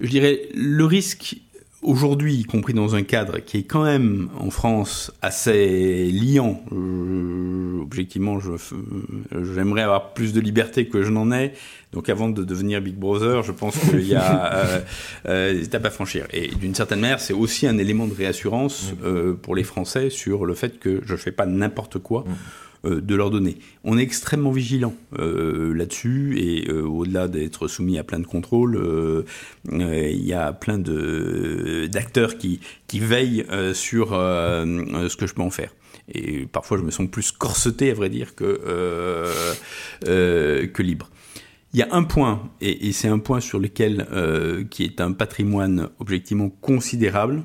Je 0.00 0.08
dirais, 0.08 0.48
le 0.54 0.84
risque 0.86 1.36
aujourd'hui, 1.82 2.34
y 2.34 2.44
compris 2.44 2.74
dans 2.74 2.94
un 2.94 3.02
cadre 3.02 3.38
qui 3.38 3.58
est 3.58 3.62
quand 3.62 3.84
même 3.84 4.28
en 4.38 4.50
France 4.50 5.12
assez 5.22 6.10
liant, 6.10 6.62
objectivement, 7.80 8.38
j'aimerais 9.54 9.82
avoir 9.82 10.12
plus 10.12 10.32
de 10.32 10.40
liberté 10.40 10.88
que 10.88 11.02
je 11.02 11.10
n'en 11.10 11.32
ai. 11.32 11.52
Donc 11.92 12.08
avant 12.08 12.28
de 12.28 12.44
devenir 12.44 12.82
Big 12.82 12.96
Brother, 12.96 13.42
je 13.42 13.52
pense 13.52 13.78
qu'il 13.78 14.06
y 14.06 14.14
a 14.14 14.54
euh, 14.54 14.80
euh, 15.26 15.54
des 15.54 15.64
étapes 15.64 15.86
à 15.86 15.90
franchir. 15.90 16.26
Et 16.32 16.48
d'une 16.48 16.74
certaine 16.74 17.00
manière, 17.00 17.20
c'est 17.20 17.32
aussi 17.32 17.66
un 17.66 17.78
élément 17.78 18.06
de 18.06 18.14
réassurance 18.14 18.92
mmh. 18.92 19.06
euh, 19.06 19.34
pour 19.34 19.54
les 19.54 19.64
Français 19.64 20.10
sur 20.10 20.44
le 20.44 20.54
fait 20.54 20.78
que 20.78 21.00
je 21.04 21.12
ne 21.12 21.18
fais 21.18 21.32
pas 21.32 21.46
n'importe 21.46 21.98
quoi. 21.98 22.24
Mmh. 22.26 22.32
Euh, 22.84 23.00
de 23.00 23.16
leur 23.16 23.30
donner. 23.30 23.56
On 23.82 23.98
est 23.98 24.02
extrêmement 24.02 24.52
vigilant 24.52 24.94
euh, 25.18 25.74
là-dessus 25.74 26.38
et 26.38 26.70
euh, 26.70 26.82
au-delà 26.82 27.26
d'être 27.26 27.66
soumis 27.66 27.98
à 27.98 28.04
plein 28.04 28.20
de 28.20 28.26
contrôles, 28.26 29.24
il 29.68 30.24
y 30.24 30.32
a 30.32 30.52
plein 30.52 30.78
d'acteurs 30.78 32.38
qui, 32.38 32.60
qui 32.86 33.00
veillent 33.00 33.44
sur 33.74 34.10
ce 34.10 35.16
que 35.16 35.26
je 35.26 35.34
peux 35.34 35.42
en 35.42 35.50
faire. 35.50 35.74
Et 36.14 36.46
parfois, 36.46 36.78
je 36.78 36.84
me 36.84 36.92
sens 36.92 37.10
plus 37.10 37.32
corseté, 37.32 37.90
à 37.90 37.94
vrai 37.94 38.10
dire, 38.10 38.36
que, 38.36 39.54
que 40.02 40.82
libre. 40.82 41.10
Il 41.74 41.80
y 41.80 41.82
a 41.82 41.88
un 41.90 42.04
point, 42.04 42.48
et, 42.60 42.92
c'est 42.92 43.08
un 43.08 43.18
point 43.18 43.40
sur 43.40 43.58
lequel, 43.58 44.06
qui 44.70 44.84
est 44.84 45.00
un 45.00 45.12
patrimoine 45.12 45.88
objectivement 45.98 46.48
considérable, 46.48 47.42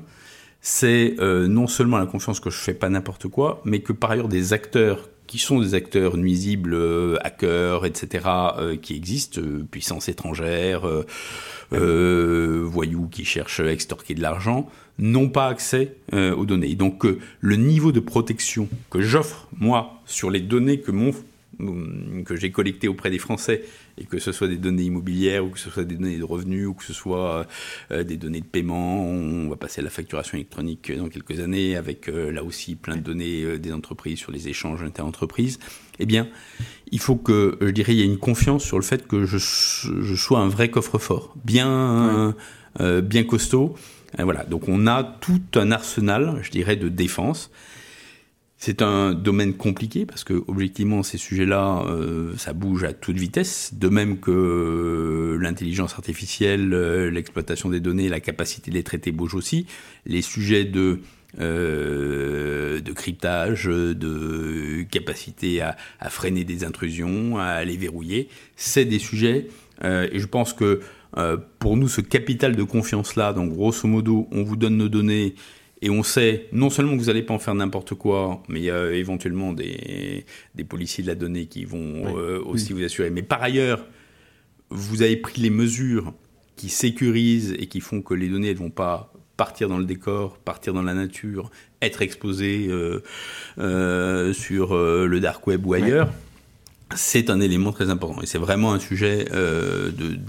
c'est 0.60 1.16
non 1.20 1.66
seulement 1.66 1.98
la 1.98 2.06
confiance 2.06 2.40
que 2.40 2.50
je 2.50 2.58
fais 2.58 2.74
pas 2.74 2.88
n'importe 2.88 3.28
quoi, 3.28 3.62
mais 3.64 3.80
que 3.80 3.92
par 3.92 4.12
ailleurs 4.12 4.28
des 4.28 4.52
acteurs 4.52 5.08
qui 5.34 5.40
sont 5.40 5.58
des 5.58 5.74
acteurs 5.74 6.16
nuisibles, 6.16 6.74
euh, 6.74 7.16
hackers, 7.22 7.86
etc., 7.86 8.28
euh, 8.56 8.76
qui 8.76 8.94
existent, 8.94 9.40
euh, 9.40 9.66
puissance 9.68 10.08
étrangère, 10.08 10.88
voyous 11.72 13.08
qui 13.10 13.24
cherchent 13.24 13.58
à 13.58 13.72
extorquer 13.72 14.14
de 14.14 14.22
l'argent, 14.22 14.70
n'ont 15.00 15.28
pas 15.28 15.48
accès 15.48 15.96
aux 16.12 16.46
données. 16.46 16.76
Donc 16.76 17.04
le 17.40 17.56
niveau 17.56 17.90
de 17.90 17.98
protection 17.98 18.68
que 18.90 19.00
j'offre, 19.00 19.48
moi, 19.58 20.00
sur 20.06 20.30
les 20.30 20.38
données 20.38 20.78
que 20.78 20.92
que 22.24 22.36
j'ai 22.36 22.52
collectées 22.52 22.86
auprès 22.86 23.10
des 23.10 23.18
Français, 23.18 23.64
et 23.98 24.04
que 24.04 24.18
ce 24.18 24.32
soit 24.32 24.48
des 24.48 24.56
données 24.56 24.84
immobilières, 24.84 25.44
ou 25.44 25.50
que 25.50 25.58
ce 25.58 25.70
soit 25.70 25.84
des 25.84 25.94
données 25.96 26.18
de 26.18 26.24
revenus, 26.24 26.66
ou 26.66 26.74
que 26.74 26.84
ce 26.84 26.92
soit 26.92 27.46
euh, 27.90 28.02
des 28.02 28.16
données 28.16 28.40
de 28.40 28.46
paiement. 28.46 29.06
On 29.06 29.48
va 29.48 29.56
passer 29.56 29.80
à 29.80 29.84
la 29.84 29.90
facturation 29.90 30.36
électronique 30.36 30.92
dans 30.96 31.08
quelques 31.08 31.40
années, 31.40 31.76
avec 31.76 32.08
euh, 32.08 32.32
là 32.32 32.42
aussi 32.42 32.74
plein 32.74 32.96
de 32.96 33.02
données 33.02 33.42
euh, 33.42 33.58
des 33.58 33.72
entreprises 33.72 34.18
sur 34.18 34.32
les 34.32 34.48
échanges 34.48 34.82
inter-entreprises. 34.82 35.58
Eh 36.00 36.06
bien, 36.06 36.28
il 36.90 36.98
faut 36.98 37.16
que, 37.16 37.56
je 37.60 37.68
dirais, 37.68 37.94
il 37.94 37.98
y 37.98 38.02
ait 38.02 38.06
une 38.06 38.18
confiance 38.18 38.64
sur 38.64 38.78
le 38.78 38.84
fait 38.84 39.06
que 39.06 39.26
je, 39.26 39.38
je 39.38 40.14
sois 40.16 40.40
un 40.40 40.48
vrai 40.48 40.68
coffre-fort, 40.68 41.34
bien, 41.44 42.34
bien 42.80 43.22
costaud. 43.22 43.76
voilà, 44.18 44.42
donc 44.42 44.68
on 44.68 44.88
a 44.88 45.04
tout 45.04 45.40
un 45.54 45.70
arsenal, 45.70 46.40
je 46.42 46.50
dirais, 46.50 46.74
de 46.74 46.88
défense. 46.88 47.52
C'est 48.66 48.80
un 48.80 49.12
domaine 49.12 49.52
compliqué 49.52 50.06
parce 50.06 50.24
que 50.24 50.42
objectivement 50.48 51.02
ces 51.02 51.18
sujets-là, 51.18 51.84
euh, 51.86 52.32
ça 52.38 52.54
bouge 52.54 52.84
à 52.84 52.94
toute 52.94 53.18
vitesse. 53.18 53.74
De 53.74 53.90
même 53.90 54.18
que 54.18 54.30
euh, 54.30 55.36
l'intelligence 55.38 55.92
artificielle, 55.92 56.72
euh, 56.72 57.10
l'exploitation 57.10 57.68
des 57.68 57.80
données, 57.80 58.08
la 58.08 58.20
capacité 58.20 58.70
de 58.70 58.76
les 58.76 58.82
traiter 58.82 59.12
bougent 59.12 59.34
aussi. 59.34 59.66
Les 60.06 60.22
sujets 60.22 60.64
de 60.64 61.00
de 61.36 62.92
cryptage, 62.94 63.64
de 63.66 64.82
capacité 64.90 65.60
à, 65.60 65.76
à, 65.98 66.08
freiner 66.08 66.44
des 66.44 66.64
intrusions, 66.64 67.38
à 67.38 67.64
les 67.64 67.76
verrouiller, 67.76 68.28
c'est 68.54 68.84
des 68.84 69.00
sujets. 69.00 69.48
et 69.82 70.18
je 70.20 70.26
pense 70.26 70.52
que 70.52 70.80
pour 71.58 71.76
nous, 71.76 71.88
ce 71.88 72.00
capital 72.00 72.54
de 72.54 72.62
confiance-là, 72.62 73.32
donc 73.32 73.52
grosso 73.52 73.88
modo, 73.88 74.28
on 74.30 74.44
vous 74.44 74.54
donne 74.54 74.76
nos 74.76 74.88
données 74.88 75.34
et 75.84 75.90
on 75.90 76.02
sait 76.02 76.46
non 76.50 76.70
seulement 76.70 76.92
que 76.92 76.98
vous 76.98 77.06
n'allez 77.08 77.22
pas 77.22 77.34
en 77.34 77.38
faire 77.38 77.54
n'importe 77.54 77.92
quoi, 77.92 78.42
mais 78.48 78.60
il 78.60 78.64
y 78.64 78.70
a 78.70 78.90
éventuellement 78.90 79.52
des, 79.52 80.24
des 80.54 80.64
policiers 80.64 81.04
de 81.04 81.08
la 81.08 81.14
donnée 81.14 81.44
qui 81.44 81.66
vont 81.66 82.16
euh, 82.16 82.40
aussi 82.42 82.72
vous 82.72 82.82
assurer. 82.82 83.10
Mais 83.10 83.22
par 83.22 83.42
ailleurs, 83.42 83.84
vous 84.70 85.02
avez 85.02 85.18
pris 85.18 85.42
les 85.42 85.50
mesures 85.50 86.14
qui 86.56 86.70
sécurisent 86.70 87.54
et 87.58 87.66
qui 87.66 87.80
font 87.80 88.00
que 88.00 88.14
les 88.14 88.30
données 88.30 88.54
ne 88.54 88.58
vont 88.58 88.70
pas 88.70 89.12
partir 89.36 89.68
dans 89.68 89.76
le 89.76 89.84
décor, 89.84 90.38
partir 90.38 90.72
dans 90.72 90.82
la 90.82 90.94
nature, 90.94 91.50
être 91.82 92.00
exposées 92.00 92.66
euh, 92.70 93.02
euh, 93.58 94.32
sur 94.32 94.74
le 94.74 95.20
dark 95.20 95.46
web 95.46 95.66
ou 95.66 95.74
ailleurs. 95.74 96.10
C'est 96.94 97.28
un 97.28 97.42
élément 97.42 97.72
très 97.72 97.90
important 97.90 98.22
et 98.22 98.26
c'est 98.26 98.38
vraiment 98.38 98.72
un 98.72 98.78
sujet 98.78 99.26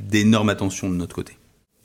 d'énorme 0.10 0.49
attention 0.49 0.89
de 0.89 0.95
notre 0.95 1.16
côté. 1.16 1.38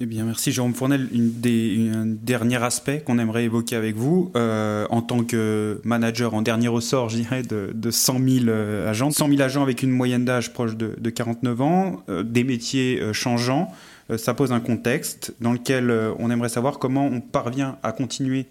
Eh 0.03 0.07
bien, 0.07 0.25
merci 0.25 0.51
Jérôme 0.51 0.73
Fournel. 0.73 1.11
un 1.13 2.07
dernier 2.07 2.63
aspect 2.63 3.03
qu'on 3.03 3.19
aimerait 3.19 3.45
évoquer 3.45 3.77
avec 3.77 3.97
vous, 3.97 4.33
euh, 4.35 4.87
en 4.89 5.03
tant 5.03 5.25
que 5.25 5.79
manager 5.85 6.33
en 6.33 6.41
dernier 6.41 6.69
ressort, 6.69 7.11
je 7.11 7.17
dirais, 7.19 7.43
de, 7.43 7.71
de 7.75 7.91
100 7.91 8.15
000 8.15 8.45
euh, 8.49 8.89
agents. 8.89 9.11
100 9.11 9.29
000 9.29 9.43
agents 9.43 9.63
avec 9.63 9.83
une 9.83 9.91
moyenne 9.91 10.25
d'âge 10.25 10.55
proche 10.55 10.75
de, 10.75 11.11
49 11.11 11.61
ans, 11.61 12.03
euh, 12.09 12.23
des 12.23 12.45
métiers 12.45 13.13
changeants. 13.13 13.75
ça 14.17 14.33
pose 14.33 14.53
un 14.53 14.61
contexte 14.61 15.35
dans 15.43 15.53
lequel 15.53 15.93
on 16.19 16.31
aimerait 16.31 16.49
savoir 16.49 16.79
comment 16.79 17.05
on 17.05 17.21
parvient 17.21 17.77
à 17.83 17.93
continuer 17.93 18.47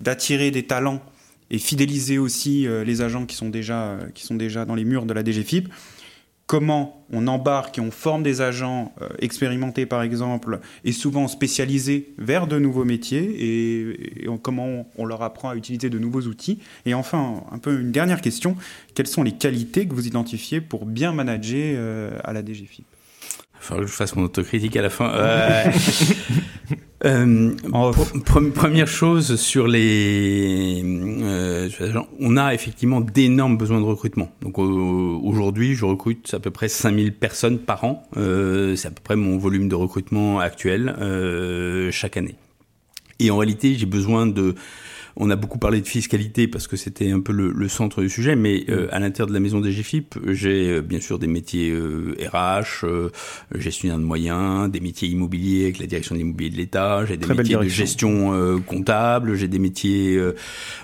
d'attirer 0.00 0.52
des 0.52 0.62
talents 0.62 1.02
et 1.50 1.58
fidéliser 1.58 2.18
aussi 2.18 2.66
les 2.86 3.02
agents 3.02 3.26
qui 3.26 3.34
sont 3.34 3.48
déjà, 3.50 3.98
qui 4.14 4.24
sont 4.24 4.36
déjà 4.36 4.64
dans 4.64 4.76
les 4.76 4.84
murs 4.84 5.04
de 5.04 5.12
la 5.12 5.24
DGFIP 5.24 5.68
comment 6.52 7.06
on 7.10 7.28
embarque 7.28 7.78
et 7.78 7.80
on 7.80 7.90
forme 7.90 8.22
des 8.22 8.42
agents 8.42 8.92
euh, 9.00 9.08
expérimentés 9.20 9.86
par 9.86 10.02
exemple 10.02 10.60
et 10.84 10.92
souvent 10.92 11.26
spécialisés 11.26 12.12
vers 12.18 12.46
de 12.46 12.58
nouveaux 12.58 12.84
métiers 12.84 13.36
et, 13.38 14.26
comment 14.42 14.86
on, 14.98 15.06
leur 15.06 15.22
apprend 15.22 15.48
à 15.48 15.56
utiliser 15.56 15.88
de 15.88 15.98
nouveaux 15.98 16.20
outils. 16.20 16.58
Et 16.84 16.92
enfin, 16.92 17.42
un 17.50 17.56
peu 17.56 17.80
une 17.80 17.90
dernière 17.90 18.20
question, 18.20 18.54
quelles 18.94 19.06
sont 19.06 19.22
les 19.22 19.32
qualités 19.32 19.86
que 19.86 19.94
vous 19.94 20.06
identifiez 20.06 20.60
pour 20.60 20.84
bien 20.84 21.14
manager 21.14 21.74
euh, 21.78 22.18
à 22.22 22.34
la 22.34 22.44
DGFIP 22.44 22.84
Enfin, 23.56 23.76
que 23.76 23.86
je 23.86 23.92
fasse 23.92 24.14
mon 24.14 24.24
autocritique 24.24 24.76
à 24.76 24.82
la 24.82 24.90
fin. 24.90 25.10
Euh, 25.14 25.70
euh, 27.04 27.50
première 28.24 28.86
chose 28.86 29.36
sur 29.36 29.66
les, 29.66 30.82
euh, 30.84 31.68
on 32.20 32.36
a 32.36 32.54
effectivement 32.54 33.00
d'énormes 33.00 33.56
besoins 33.56 33.80
de 33.80 33.84
recrutement. 33.84 34.30
Donc 34.40 34.58
aujourd'hui, 34.58 35.74
je 35.74 35.84
recrute 35.84 36.32
à 36.34 36.40
peu 36.40 36.50
près 36.50 36.68
5000 36.68 37.14
personnes 37.14 37.58
par 37.58 37.84
an. 37.84 38.04
Euh, 38.16 38.76
c'est 38.76 38.88
à 38.88 38.90
peu 38.90 39.02
près 39.02 39.16
mon 39.16 39.38
volume 39.38 39.68
de 39.68 39.74
recrutement 39.74 40.38
actuel 40.40 40.94
euh, 41.00 41.90
chaque 41.90 42.16
année. 42.16 42.36
Et 43.18 43.30
en 43.30 43.36
réalité, 43.36 43.74
j'ai 43.74 43.86
besoin 43.86 44.26
de 44.26 44.54
on 45.16 45.30
a 45.30 45.36
beaucoup 45.36 45.58
parlé 45.58 45.80
de 45.80 45.86
fiscalité 45.86 46.48
parce 46.48 46.66
que 46.66 46.76
c'était 46.76 47.10
un 47.10 47.20
peu 47.20 47.32
le, 47.32 47.68
centre 47.68 48.02
du 48.02 48.08
sujet, 48.08 48.36
mais 48.36 48.64
euh, 48.68 48.88
à 48.90 48.98
l'intérieur 48.98 49.28
de 49.28 49.32
la 49.32 49.40
maison 49.40 49.60
des 49.60 49.70
GFIP, 49.70 50.18
j'ai 50.28 50.70
euh, 50.70 50.80
bien 50.82 51.00
sûr 51.00 51.18
des 51.18 51.26
métiers 51.26 51.72
RH, 51.72 52.84
euh, 52.84 53.10
gestionnaire 53.54 53.98
de 53.98 54.04
moyens, 54.04 54.70
des 54.70 54.80
métiers 54.80 55.08
immobiliers 55.08 55.64
avec 55.64 55.78
la 55.78 55.86
direction 55.86 56.14
de 56.14 56.18
l'immobilier 56.20 56.50
de 56.50 56.56
l'État, 56.56 57.04
j'ai 57.06 57.16
des 57.16 57.26
métiers 57.26 57.56
de 57.56 57.62
gestion 57.64 58.60
comptable, 58.66 59.34
j'ai 59.34 59.48
des 59.48 59.58
métiers 59.58 60.18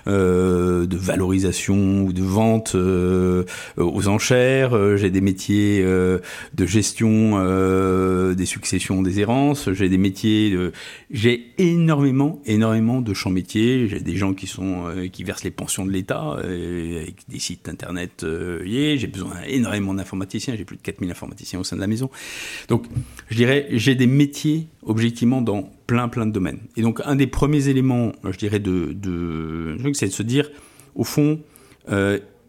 de 0.05 0.97
valorisation 0.97 2.03
ou 2.03 2.13
de 2.13 2.21
vente 2.21 2.75
aux 2.75 4.07
enchères, 4.07 4.97
j'ai 4.97 5.09
des 5.09 5.21
métiers 5.21 5.83
de 5.83 6.65
gestion 6.65 8.33
des 8.33 8.45
successions 8.45 9.01
des 9.01 9.19
errances, 9.19 9.71
j'ai 9.73 9.89
des 9.89 9.97
métiers 9.97 10.51
de... 10.51 10.71
j'ai 11.11 11.51
énormément, 11.57 12.41
énormément 12.45 13.01
de 13.01 13.13
champs 13.13 13.29
métiers, 13.29 13.87
j'ai 13.87 13.99
des 13.99 14.15
gens 14.19 14.33
qui 14.33 14.45
sont 14.45 14.87
euh, 14.87 15.07
qui 15.07 15.23
versent 15.23 15.43
les 15.43 15.51
pensions 15.51 15.85
de 15.85 15.91
l'État 15.91 16.37
euh, 16.43 17.01
avec 17.01 17.15
des 17.27 17.39
sites 17.39 17.67
internet 17.67 18.23
euh, 18.23 18.61
j'ai 18.63 19.07
besoin 19.07 19.41
énormément 19.47 19.93
d'informaticiens, 19.93 20.55
j'ai 20.55 20.65
plus 20.65 20.77
de 20.77 20.81
4000 20.81 21.09
informaticiens 21.09 21.59
au 21.59 21.63
sein 21.63 21.75
de 21.75 21.81
la 21.81 21.87
maison. 21.87 22.09
Donc, 22.67 22.85
je 23.29 23.35
dirais 23.35 23.67
j'ai 23.71 23.95
des 23.95 24.07
métiers 24.07 24.67
objectivement 24.83 25.41
dans 25.41 25.71
plein 25.87 26.07
plein 26.09 26.25
de 26.27 26.31
domaines. 26.31 26.59
Et 26.77 26.81
donc 26.81 27.01
un 27.05 27.15
des 27.15 27.27
premiers 27.27 27.67
éléments, 27.67 28.11
je 28.29 28.37
dirais 28.37 28.59
de, 28.59 28.93
de 28.93 29.77
c'est 29.93 30.07
de 30.07 30.11
se 30.11 30.23
dire 30.23 30.49
au 30.95 31.03
fond 31.03 31.39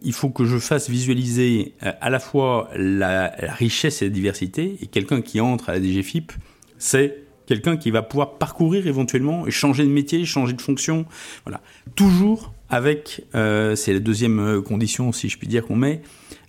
il 0.03 0.12
faut 0.12 0.31
que 0.31 0.45
je 0.45 0.59
fasse 0.59 0.89
visualiser 0.91 1.75
à 1.81 2.11
la 2.11 2.18
fois 2.18 2.71
la, 2.75 3.35
la 3.39 3.53
richesse 3.53 4.03
et 4.03 4.07
la 4.07 4.11
diversité 4.11 4.77
et 4.83 4.87
quelqu'un 4.87 5.23
qui 5.23 5.41
entre 5.41 5.71
à 5.71 5.75
la 5.75 5.83
DGFIP, 5.83 6.33
c'est 6.79 7.30
quelqu'un 7.51 7.76
qui 7.76 7.90
va 7.90 8.03
pouvoir 8.03 8.38
parcourir 8.38 8.86
éventuellement 8.86 9.44
et 9.44 9.51
changer 9.51 9.82
de 9.82 9.88
métier, 9.88 10.24
changer 10.24 10.53
de 10.53 10.62
fonction. 10.62 11.05
Voilà. 11.44 11.61
Toujours 11.96 12.55
avec, 12.68 13.24
euh, 13.34 13.74
c'est 13.74 13.92
la 13.92 13.98
deuxième 13.98 14.38
euh, 14.38 14.62
condition, 14.62 15.11
si 15.11 15.28
je 15.28 15.36
puis 15.36 15.48
dire, 15.48 15.66
qu'on 15.66 15.74
met, 15.74 16.03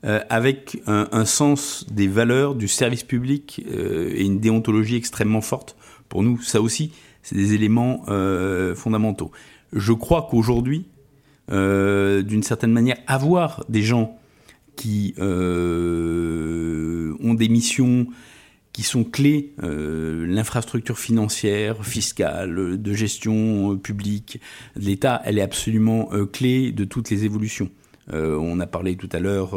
euh, 0.05 0.19
avec 0.29 0.79
un, 0.85 1.25
sens 1.25 1.87
des 1.89 2.07
valeurs 2.07 2.53
du 2.53 2.67
service 2.67 3.03
public 3.03 3.65
et 3.67 4.23
une 4.23 4.39
déontologie 4.39 4.95
extrêmement 4.95 5.41
forte. 5.41 5.75
Pour 6.07 6.21
nous, 6.21 6.39
ça 6.39 6.61
aussi, 6.61 6.91
c'est 7.23 7.33
des 7.35 7.55
éléments 7.55 8.05
fondamentaux. 8.75 9.31
Je 9.73 9.93
crois 9.93 10.27
qu'aujourd'hui, 10.29 10.85
d'une 11.49 12.43
certaine 12.43 12.71
manière, 12.71 12.97
avoir 13.07 13.63
des 13.69 13.83
gens 13.83 14.19
qui 14.75 15.13
ont 15.19 15.23
des 17.35 17.49
missions 17.49 18.07
qui 18.73 18.83
sont 18.83 19.03
clés, 19.03 19.53
euh, 19.63 20.25
l'infrastructure 20.25 20.97
financière, 20.97 21.85
fiscale, 21.85 22.81
de 22.81 22.93
gestion 22.93 23.73
euh, 23.73 23.75
publique 23.77 24.39
l'État, 24.75 25.21
elle 25.25 25.39
est 25.39 25.43
absolument 25.43 26.09
euh, 26.13 26.25
clé 26.25 26.71
de 26.71 26.85
toutes 26.85 27.09
les 27.09 27.25
évolutions. 27.25 27.69
on 28.13 28.59
a 28.59 28.67
parlé 28.67 28.95
tout 28.95 29.09
à 29.13 29.19
l'heure 29.19 29.55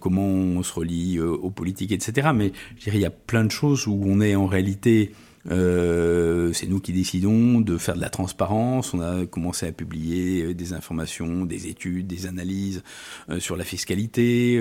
comment 0.00 0.26
on 0.26 0.62
se 0.62 0.72
relie 0.72 1.20
aux 1.20 1.50
politiques, 1.50 1.92
etc. 1.92 2.28
Mais 2.34 2.52
je 2.78 2.84
dirais 2.84 2.96
il 2.96 3.02
y 3.02 3.06
a 3.06 3.10
plein 3.10 3.44
de 3.44 3.50
choses 3.50 3.86
où 3.86 4.02
on 4.06 4.20
est 4.20 4.34
en 4.34 4.46
réalité 4.46 5.12
euh, 5.50 6.52
c'est 6.52 6.66
nous 6.66 6.80
qui 6.80 6.92
décidons 6.92 7.60
de 7.60 7.78
faire 7.78 7.94
de 7.94 8.00
la 8.00 8.10
transparence. 8.10 8.94
On 8.94 9.00
a 9.00 9.26
commencé 9.26 9.66
à 9.66 9.72
publier 9.72 10.42
euh, 10.42 10.54
des 10.54 10.72
informations, 10.72 11.44
des 11.44 11.68
études, 11.68 12.06
des 12.06 12.26
analyses 12.26 12.82
euh, 13.28 13.38
sur 13.40 13.56
la 13.56 13.64
fiscalité, 13.64 14.60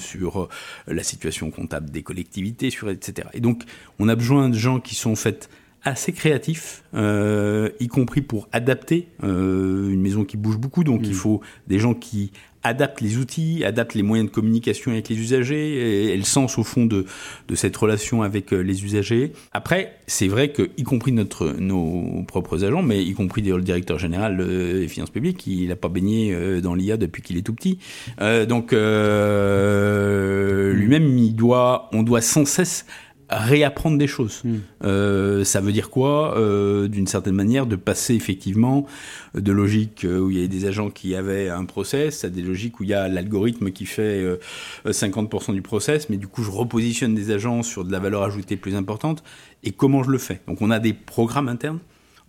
sur 0.00 0.48
la 0.86 1.02
situation 1.02 1.50
comptable 1.50 1.90
des 1.90 2.02
collectivités, 2.02 2.70
sur 2.70 2.90
etc. 2.90 3.28
Et 3.34 3.40
donc, 3.40 3.64
on 3.98 4.08
a 4.08 4.14
besoin 4.14 4.48
de 4.48 4.56
gens 4.56 4.80
qui 4.80 4.94
sont 4.94 5.12
en 5.12 5.16
fait 5.16 5.48
assez 5.82 6.12
créatifs, 6.12 6.82
y 6.94 7.88
compris 7.88 8.22
pour 8.22 8.48
adapter 8.52 9.08
une 9.22 10.00
maison 10.00 10.24
qui 10.24 10.36
bouge 10.36 10.58
beaucoup. 10.58 10.84
Donc, 10.84 11.02
il 11.04 11.10
mmh. 11.10 11.14
faut 11.14 11.40
des 11.66 11.78
gens 11.78 11.94
qui 11.94 12.32
adapte 12.66 13.00
les 13.00 13.16
outils, 13.16 13.64
adapte 13.64 13.94
les 13.94 14.02
moyens 14.02 14.28
de 14.28 14.34
communication 14.34 14.92
avec 14.92 15.08
les 15.08 15.16
usagers 15.16 16.12
et, 16.12 16.16
le 16.16 16.24
sens 16.24 16.58
au 16.58 16.64
fond 16.64 16.86
de, 16.86 17.06
cette 17.54 17.76
relation 17.76 18.22
avec 18.22 18.52
euh, 18.52 18.60
les 18.60 18.84
usagers. 18.84 19.32
Après, 19.52 19.98
c'est 20.06 20.28
vrai 20.28 20.50
que, 20.50 20.70
y 20.76 20.82
compris 20.82 21.12
notre, 21.12 21.54
nos 21.58 22.24
propres 22.26 22.64
agents, 22.64 22.82
mais 22.82 23.02
y 23.02 23.14
compris 23.14 23.40
le 23.42 23.62
directeur 23.62 23.98
général 23.98 24.38
euh, 24.40 24.80
des 24.80 24.88
finances 24.88 25.10
publiques, 25.10 25.46
il 25.46 25.68
n'a 25.68 25.76
pas 25.76 25.88
baigné 25.88 26.34
euh, 26.34 26.60
dans 26.60 26.74
l'IA 26.74 26.96
depuis 26.96 27.22
qu'il 27.22 27.36
est 27.36 27.42
tout 27.42 27.54
petit. 27.54 27.78
donc, 28.48 28.72
lui-même, 28.72 28.82
il 31.18 31.34
doit, 31.34 31.88
on 31.92 32.02
doit 32.02 32.20
sans 32.20 32.44
cesse 32.44 32.86
réapprendre 33.28 33.98
des 33.98 34.06
choses. 34.06 34.42
Hmm. 34.44 34.58
Euh, 34.84 35.44
ça 35.44 35.60
veut 35.60 35.72
dire 35.72 35.90
quoi? 35.90 36.36
Euh, 36.38 36.88
D'une 36.88 37.06
certaine 37.06 37.34
manière, 37.34 37.66
de 37.66 37.76
passer 37.76 38.14
effectivement 38.14 38.86
de 39.34 39.52
logiques 39.52 40.04
euh, 40.04 40.20
où 40.20 40.30
il 40.30 40.38
y 40.38 40.44
a 40.44 40.46
des 40.46 40.66
agents 40.66 40.90
qui 40.90 41.14
avaient 41.14 41.48
un 41.48 41.64
process 41.64 42.24
à 42.24 42.30
des 42.30 42.42
logiques 42.42 42.80
où 42.80 42.84
il 42.84 42.90
y 42.90 42.94
a 42.94 43.08
l'algorithme 43.08 43.70
qui 43.70 43.86
fait 43.86 44.24
50% 44.86 45.54
du 45.54 45.62
process, 45.62 46.08
mais 46.08 46.16
du 46.16 46.28
coup 46.28 46.42
je 46.42 46.50
repositionne 46.50 47.14
des 47.14 47.30
agents 47.30 47.62
sur 47.62 47.84
de 47.84 47.92
la 47.92 47.98
valeur 47.98 48.22
ajoutée 48.22 48.56
plus 48.56 48.76
importante. 48.76 49.22
Et 49.64 49.72
comment 49.72 50.02
je 50.02 50.10
le 50.10 50.18
fais? 50.18 50.40
Donc 50.46 50.62
on 50.62 50.70
a 50.70 50.78
des 50.78 50.92
programmes 50.92 51.48
internes 51.48 51.80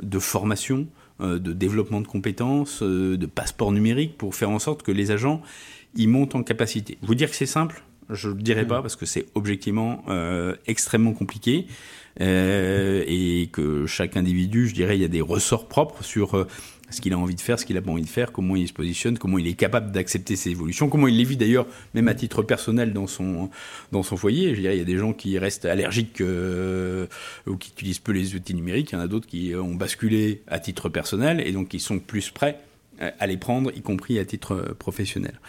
de 0.01 0.19
formation, 0.19 0.87
de 1.19 1.37
développement 1.53 2.01
de 2.01 2.07
compétences, 2.07 2.83
de 2.83 3.25
passeport 3.25 3.71
numérique 3.71 4.17
pour 4.17 4.35
faire 4.35 4.49
en 4.49 4.59
sorte 4.59 4.83
que 4.83 4.91
les 4.91 5.11
agents 5.11 5.41
ils 5.95 6.07
montent 6.07 6.35
en 6.35 6.43
capacité. 6.43 6.97
Vous 7.01 7.15
dire 7.15 7.29
que 7.29 7.35
c'est 7.35 7.45
simple? 7.45 7.83
Je 8.09 8.29
ne 8.29 8.33
le 8.33 8.41
dirai 8.41 8.65
pas 8.65 8.81
parce 8.81 8.95
que 8.95 9.05
c'est 9.05 9.25
objectivement 9.35 10.03
euh, 10.07 10.55
extrêmement 10.65 11.13
compliqué 11.13 11.67
euh, 12.21 13.03
et 13.05 13.49
que 13.51 13.85
chaque 13.85 14.17
individu, 14.17 14.67
je 14.67 14.73
dirais, 14.73 14.97
il 14.97 15.01
y 15.01 15.05
a 15.05 15.09
des 15.09 15.21
ressorts 15.21 15.67
propres 15.67 16.03
sur 16.03 16.35
euh, 16.35 16.47
ce 16.89 17.01
qu'il 17.01 17.13
a 17.13 17.17
envie 17.17 17.35
de 17.35 17.41
faire, 17.41 17.59
ce 17.59 17.65
qu'il 17.65 17.77
a 17.77 17.81
pas 17.81 17.91
envie 17.91 18.03
de 18.03 18.07
faire, 18.07 18.31
comment 18.31 18.55
il 18.55 18.67
se 18.67 18.73
positionne, 18.73 19.17
comment 19.17 19.37
il 19.37 19.47
est 19.47 19.55
capable 19.55 19.91
d'accepter 19.91 20.35
ses 20.37 20.51
évolutions, 20.51 20.87
comment 20.87 21.07
il 21.07 21.17
les 21.17 21.25
vit 21.25 21.35
d'ailleurs, 21.35 21.67
même 21.93 22.07
à 22.07 22.15
titre 22.15 22.43
personnel 22.43 22.93
dans 22.93 23.07
son 23.07 23.49
dans 23.91 24.03
son 24.03 24.15
foyer. 24.15 24.55
Je 24.55 24.61
dirais, 24.61 24.75
il 24.75 24.79
y 24.79 24.81
a 24.81 24.85
des 24.85 24.97
gens 24.97 25.11
qui 25.11 25.37
restent 25.37 25.65
allergiques 25.65 26.21
ou 26.21 27.57
qui 27.57 27.71
utilisent 27.71 27.99
peu 27.99 28.13
les 28.13 28.35
outils 28.35 28.53
numériques. 28.53 28.91
Il 28.91 28.95
y 28.95 28.97
en 28.97 29.01
a 29.01 29.07
d'autres 29.07 29.27
qui 29.27 29.53
ont 29.53 29.75
basculé 29.75 30.43
à 30.47 30.59
titre 30.59 30.87
personnel 30.87 31.41
et 31.45 31.51
donc 31.51 31.67
qui 31.67 31.81
sont 31.81 31.99
plus 31.99 32.31
prêts 32.31 32.57
à 32.99 33.27
les 33.27 33.37
prendre, 33.37 33.71
y 33.75 33.81
compris 33.81 34.19
à 34.19 34.25
titre 34.25 34.75
professionnel. 34.79 35.39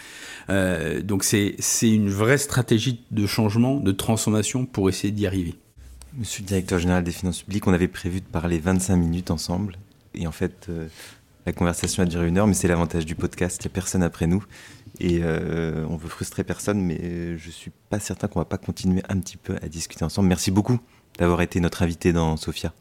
Euh, 0.51 1.03
donc 1.03 1.25
c'est 1.25 1.57
une 1.83 2.09
vraie 2.09 2.39
stratégie 2.39 3.05
de 3.11 3.27
changement, 3.27 3.77
de 3.77 3.93
transformation 3.93 4.67
pour 4.67 4.89
essayer 4.89 5.13
d'y 5.13 5.27
arriver. 5.27 5.55
Monsieur 6.17 6.43
le 6.43 6.49
directeur 6.49 6.79
général 6.79 7.05
des 7.05 7.13
finances 7.13 7.43
publiques, 7.43 7.67
on 7.67 7.73
avait 7.73 7.89
prévu 7.89 8.21
de 8.21 8.27
parler 8.27 8.59
25 8.59 8.97
minutes 8.97 9.31
ensemble. 9.31 9.77
Et 10.15 10.27
en 10.27 10.33
fait, 10.33 10.67
euh, 10.69 10.89
la 11.47 11.53
conversation 11.53 12.03
a 12.03 12.07
duré 12.07 12.29
une 12.29 12.39
heure, 12.39 12.47
mais 12.47 12.55
c'est 12.55 12.69
l'avantage 12.69 13.07
du 13.07 13.15
podcast. 13.15 13.59
Il 13.61 13.67
n'y 13.67 13.73
a 13.73 13.75
personne 13.75 14.03
après 14.03 14.27
nous. 14.27 14.45
Et 15.01 15.21
euh, 15.23 15.85
on 15.89 15.97
veut 15.97 16.09
frustrer 16.09 16.45
personne, 16.45 16.81
mais 16.81 17.39
je 17.39 17.51
suis 17.51 17.71
pas 17.91 18.01
certain 18.01 18.27
qu'on 18.27 18.41
va 18.41 18.47
pas 18.47 18.59
continuer 18.59 19.03
un 19.09 19.19
petit 19.21 19.37
peu 19.37 19.57
à 19.63 19.69
discuter 19.69 20.05
ensemble. 20.05 20.29
Merci 20.29 20.51
beaucoup 20.51 20.79
d'avoir 21.19 21.43
été 21.43 21.61
notre 21.61 21.83
invité 21.83 22.13
dans 22.13 22.37
Sophia. 22.37 22.73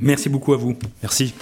Merci 0.00 0.28
beaucoup 0.28 0.52
à 0.52 0.56
vous. 0.56 0.76
Merci. 1.02 1.34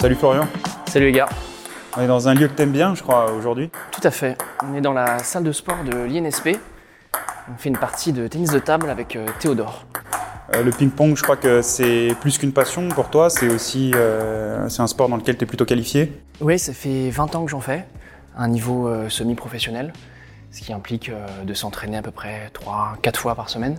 Salut 0.00 0.14
Florian. 0.14 0.48
Salut 0.86 1.04
les 1.04 1.12
gars. 1.12 1.28
On 1.94 2.00
est 2.00 2.06
dans 2.06 2.26
un 2.26 2.32
lieu 2.32 2.48
que 2.48 2.54
t'aimes 2.54 2.72
bien, 2.72 2.94
je 2.94 3.02
crois, 3.02 3.30
aujourd'hui. 3.32 3.70
Tout 3.92 4.00
à 4.02 4.10
fait. 4.10 4.38
On 4.64 4.74
est 4.74 4.80
dans 4.80 4.94
la 4.94 5.18
salle 5.18 5.44
de 5.44 5.52
sport 5.52 5.84
de 5.84 5.94
l'INSP. 5.94 6.56
On 7.52 7.58
fait 7.58 7.68
une 7.68 7.76
partie 7.76 8.14
de 8.14 8.26
tennis 8.26 8.50
de 8.50 8.58
table 8.58 8.88
avec 8.88 9.14
euh, 9.14 9.26
Théodore. 9.40 9.84
Euh, 10.54 10.62
le 10.62 10.70
ping-pong, 10.70 11.18
je 11.18 11.22
crois 11.22 11.36
que 11.36 11.60
c'est 11.60 12.14
plus 12.22 12.38
qu'une 12.38 12.54
passion 12.54 12.88
pour 12.88 13.10
toi. 13.10 13.28
C'est 13.28 13.50
aussi 13.50 13.90
euh, 13.94 14.70
c'est 14.70 14.80
un 14.80 14.86
sport 14.86 15.10
dans 15.10 15.18
lequel 15.18 15.36
tu 15.36 15.44
es 15.44 15.46
plutôt 15.46 15.66
qualifié. 15.66 16.10
Oui, 16.40 16.58
ça 16.58 16.72
fait 16.72 17.10
20 17.10 17.34
ans 17.34 17.44
que 17.44 17.50
j'en 17.50 17.60
fais. 17.60 17.84
à 18.34 18.44
un 18.44 18.48
niveau 18.48 18.90
semi-professionnel, 19.10 19.92
ce 20.50 20.62
qui 20.62 20.72
implique 20.72 21.12
de 21.44 21.52
s'entraîner 21.52 21.98
à 21.98 22.02
peu 22.02 22.10
près 22.10 22.50
3-4 22.54 23.16
fois 23.16 23.34
par 23.34 23.50
semaine, 23.50 23.76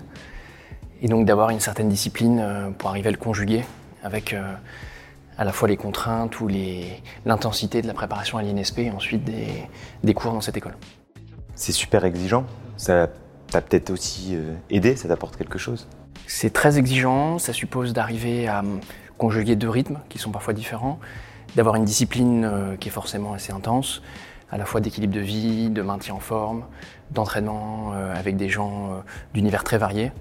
et 1.02 1.08
donc 1.08 1.26
d'avoir 1.26 1.50
une 1.50 1.60
certaine 1.60 1.90
discipline 1.90 2.76
pour 2.78 2.92
arriver 2.92 3.08
à 3.08 3.12
le 3.12 3.18
conjuguer 3.18 3.66
avec 4.04 4.36
à 5.42 5.44
la 5.44 5.52
fois 5.52 5.68
les 5.68 5.76
contraintes 5.76 6.40
ou 6.40 6.48
l'intensité 7.26 7.82
de 7.82 7.88
la 7.88 7.96
préparation 7.96 8.38
à 8.38 8.44
l'INSP 8.44 8.78
et 8.78 8.92
ensuite 8.92 9.24
des, 9.24 9.48
des 10.04 10.14
cours 10.14 10.34
dans 10.34 10.42
cette 10.42 10.56
école. 10.56 10.76
C'est 11.56 11.72
super 11.72 12.06
exigeant, 12.06 12.46
ça 12.78 13.10
t'a 13.50 13.62
peut-être 13.62 13.90
aussi 13.90 14.38
aidé, 14.70 14.96
ça 14.96 15.08
t'apporte 15.08 15.38
quelque 15.38 15.58
chose? 15.58 15.88
C'est 16.28 16.54
très 16.54 16.78
exigeant, 16.78 17.40
ça 17.40 17.54
suppose 17.54 17.92
d'arriver 17.92 18.48
à 18.48 18.64
conjuguer 19.18 19.56
deux 19.56 19.70
rythmes 19.70 19.98
qui 20.10 20.20
sont 20.20 20.30
parfois 20.30 20.54
différents, 20.54 21.00
d'avoir 21.56 21.76
une 21.76 21.86
discipline 21.86 22.46
euh, 22.46 22.76
qui 22.76 22.90
est 22.90 22.92
forcément 22.92 23.34
assez 23.34 23.52
intense, 23.52 24.04
à 24.52 24.60
la 24.60 24.66
fois 24.66 24.80
d'équilibre 24.80 25.16
de 25.16 25.22
vie, 25.22 25.72
de 25.72 25.82
maintien 25.82 26.14
en 26.14 26.20
forme, 26.20 26.66
d'entraînement 27.10 27.94
euh, 27.94 28.16
avec 28.16 28.38
des 28.38 28.48
gens 28.48 28.92
euh, 28.92 28.96
d'univers 29.34 29.64
très 29.64 29.80
variés, 29.80 30.12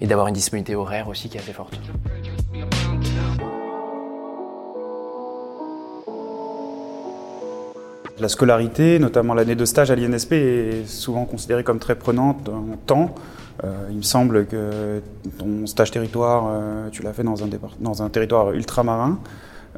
et 0.00 0.06
d'avoir 0.06 0.26
une 0.28 0.34
disponibilité 0.34 0.74
horaire 0.74 1.08
aussi 1.08 1.28
qui 1.28 1.36
est 1.36 1.40
assez 1.40 1.52
forte. 1.52 1.78
La 8.20 8.28
scolarité, 8.28 9.00
notamment 9.00 9.34
l'année 9.34 9.56
de 9.56 9.64
stage 9.64 9.90
à 9.90 9.96
l'INSP, 9.96 10.32
est 10.32 10.86
souvent 10.86 11.24
considérée 11.24 11.64
comme 11.64 11.80
très 11.80 11.96
prenante 11.96 12.48
en 12.48 12.76
temps. 12.86 13.14
Euh, 13.64 13.88
il 13.90 13.96
me 13.96 14.02
semble 14.02 14.46
que 14.46 15.02
ton 15.38 15.66
stage 15.66 15.90
territoire, 15.90 16.44
euh, 16.48 16.88
tu 16.90 17.02
l'as 17.02 17.12
fait 17.12 17.24
dans 17.24 18.02
un, 18.02 18.08
territoire 18.10 18.52
ultramarin. 18.52 19.18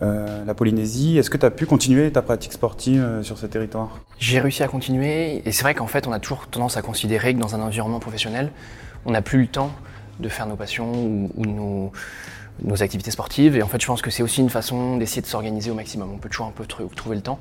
Euh, 0.03 0.45
la 0.45 0.53
Polynésie. 0.53 1.16
Est-ce 1.16 1.30
que 1.30 1.39
tu 1.39 1.47
as 1.47 1.51
pu 1.51 1.64
continuer 1.64 2.12
ta 2.12 2.20
pratique 2.20 2.53
sportive 2.53 3.20
sur 3.22 3.39
ce 3.39 3.47
territoire? 3.47 4.01
J'ai 4.18 4.39
réussi 4.39 4.62
à 4.62 4.68
continuer 4.68 5.43
et 5.47 5.53
c'est 5.53 5.62
vrai 5.62 5.74
qu'en 5.74 5.87
fait 5.87 6.07
on 6.07 6.12
a 6.12 6.18
toujours 6.18 6.49
tendance 6.49 6.76
à 6.76 6.82
considérer 6.82 7.32
que 7.34 7.41
dans 7.41 7.55
un 7.55 7.61
environnement 7.61 8.01
professionnel, 8.01 8.53
on 9.07 9.12
n'a 9.12 9.22
plus 9.22 9.41
le 9.41 9.47
temps 9.47 9.70
de 10.20 10.28
faire 10.28 10.47
nos 10.47 10.57
passions 10.57 10.93
ou, 11.34 11.47
nos, 11.47 12.82
activités 12.82 13.11
sportives 13.11 13.57
et 13.57 13.62
en 13.62 13.68
fait 13.68 13.80
je 13.80 13.87
pense 13.87 14.03
que 14.03 14.11
c'est 14.11 14.22
aussi 14.22 14.43
une 14.43 14.51
façon 14.51 14.99
d'essayer 14.99 15.22
de 15.22 15.26
s'organiser 15.26 15.70
au 15.70 15.74
maximum. 15.74 16.11
On 16.12 16.18
peut 16.18 16.28
toujours 16.28 16.49
un 16.49 16.53
peu 16.55 16.66
trouver 16.66 17.16
le 17.16 17.22
temps. 17.22 17.39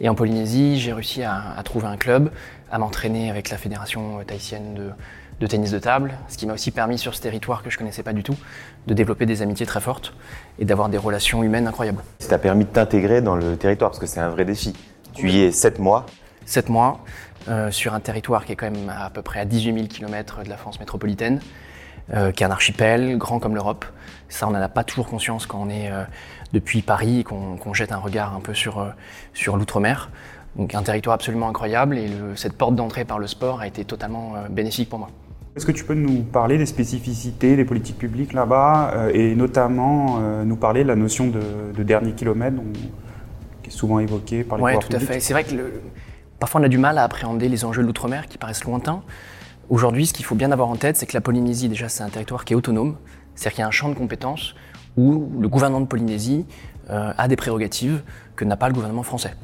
Et 0.00 0.08
en 0.08 0.14
Polynésie, 0.14 0.78
j'ai 0.78 0.92
réussi 0.92 1.22
à, 1.22 1.54
à, 1.56 1.62
trouver 1.62 1.86
un 1.86 1.96
club, 1.96 2.30
à 2.70 2.78
m'entraîner 2.78 3.30
avec 3.30 3.50
la 3.50 3.56
fédération 3.56 4.18
tahitienne 4.26 4.74
de, 4.74 4.90
de 5.40 5.46
tennis 5.46 5.70
de 5.70 5.78
table, 5.78 6.14
ce 6.28 6.36
qui 6.36 6.46
m'a 6.46 6.54
aussi 6.54 6.70
permis 6.70 6.98
sur 6.98 7.14
ce 7.14 7.22
territoire 7.22 7.62
que 7.62 7.70
je 7.70 7.78
connaissais 7.78 8.02
pas 8.02 8.12
du 8.12 8.22
tout 8.22 8.36
de 8.86 8.94
développer 8.94 9.26
des 9.26 9.42
amitiés 9.42 9.66
très 9.66 9.80
fortes 9.80 10.14
et 10.58 10.64
d'avoir 10.64 10.88
des 10.88 10.98
relations 10.98 11.42
humaines 11.42 11.66
incroyables. 11.66 12.02
Ça 12.18 12.28
t'a 12.28 12.38
permis 12.38 12.64
de 12.64 12.70
t'intégrer 12.70 13.22
dans 13.22 13.36
le 13.36 13.56
territoire 13.56 13.90
parce 13.90 14.00
que 14.00 14.06
c'est 14.06 14.20
un 14.20 14.30
vrai 14.30 14.44
défi. 14.44 14.72
Tu 15.14 15.30
y 15.30 15.42
es 15.42 15.52
7 15.52 15.78
mois. 15.78 16.06
7 16.46 16.68
mois 16.68 17.00
euh, 17.48 17.70
sur 17.70 17.94
un 17.94 18.00
territoire 18.00 18.44
qui 18.44 18.52
est 18.52 18.56
quand 18.56 18.70
même 18.70 18.92
à 18.96 19.10
peu 19.10 19.22
près 19.22 19.40
à 19.40 19.44
18 19.44 19.74
000 19.74 19.86
km 19.86 20.42
de 20.42 20.48
la 20.48 20.56
France 20.56 20.80
métropolitaine, 20.80 21.40
euh, 22.14 22.32
qui 22.32 22.42
est 22.42 22.46
un 22.46 22.50
archipel 22.50 23.16
grand 23.18 23.38
comme 23.38 23.54
l'Europe. 23.54 23.84
Ça, 24.28 24.46
on 24.46 24.50
n'en 24.50 24.60
a 24.60 24.68
pas 24.68 24.84
toujours 24.84 25.06
conscience 25.06 25.46
quand 25.46 25.60
on 25.60 25.70
est 25.70 25.90
euh, 25.90 26.04
depuis 26.52 26.82
Paris 26.82 27.20
et 27.20 27.24
qu'on 27.24 27.74
jette 27.74 27.92
un 27.92 27.98
regard 27.98 28.34
un 28.34 28.40
peu 28.40 28.54
sur, 28.54 28.86
sur 29.34 29.56
l'outre-mer. 29.56 30.10
Donc 30.56 30.74
un 30.74 30.82
territoire 30.82 31.14
absolument 31.14 31.48
incroyable 31.48 31.98
et 31.98 32.10
cette 32.34 32.54
porte 32.54 32.74
d'entrée 32.74 33.04
par 33.04 33.18
le 33.18 33.26
sport 33.26 33.60
a 33.60 33.66
été 33.66 33.84
totalement 33.84 34.32
bénéfique 34.50 34.88
pour 34.88 34.98
moi. 34.98 35.10
Est-ce 35.58 35.66
que 35.66 35.72
tu 35.72 35.82
peux 35.82 35.94
nous 35.94 36.22
parler 36.22 36.56
des 36.56 36.66
spécificités 36.66 37.56
des 37.56 37.64
politiques 37.64 37.98
publiques 37.98 38.32
là-bas 38.32 38.92
euh, 38.94 39.10
et 39.12 39.34
notamment 39.34 40.20
euh, 40.20 40.44
nous 40.44 40.54
parler 40.54 40.84
de 40.84 40.88
la 40.88 40.94
notion 40.94 41.26
de, 41.26 41.82
dernier 41.82 42.12
kilomètre 42.12 42.58
qui 43.64 43.70
est 43.70 43.72
souvent 43.72 43.98
évoquée 43.98 44.44
par 44.44 44.58
les 44.58 44.62
Oui, 44.62 44.78
tout 44.78 44.94
à 44.94 45.00
fait. 45.00 45.18
C'est 45.18 45.32
vrai 45.32 45.42
que 45.42 45.56
parfois 46.38 46.60
on 46.60 46.64
a 46.64 46.68
du 46.68 46.78
mal 46.78 46.96
à 46.96 47.02
appréhender 47.02 47.48
les 47.48 47.64
enjeux 47.64 47.82
de 47.82 47.88
l'outre-mer 47.88 48.28
qui 48.28 48.38
paraissent 48.38 48.62
lointains. 48.62 49.02
Aujourd'hui, 49.70 50.06
ce 50.06 50.12
qu'il 50.12 50.24
faut 50.24 50.34
bien 50.34 50.50
avoir 50.50 50.68
en 50.68 50.76
tête, 50.76 50.96
c'est 50.96 51.06
que 51.06 51.14
la 51.14 51.20
Polynésie, 51.20 51.68
déjà, 51.68 51.88
c'est 51.88 52.02
un 52.02 52.08
territoire 52.08 52.44
qui 52.44 52.54
est 52.54 52.56
autonome. 52.56 52.96
C'est-à-dire 53.34 53.54
qu'il 53.54 53.62
y 53.62 53.64
a 53.64 53.68
un 53.68 53.72
champ 53.72 53.88
de 53.88 53.94
compétences 53.94 54.54
où 54.96 55.30
le 55.38 55.48
gouvernement 55.48 55.80
de 55.80 55.86
Polynésie 55.86 56.46
euh, 56.90 57.12
a 57.16 57.28
des 57.28 57.36
prérogatives 57.36 58.02
que 58.34 58.44
n'a 58.44 58.56
pas 58.56 58.68
le 58.68 58.74
gouvernement 58.74 59.02
français. 59.02 59.34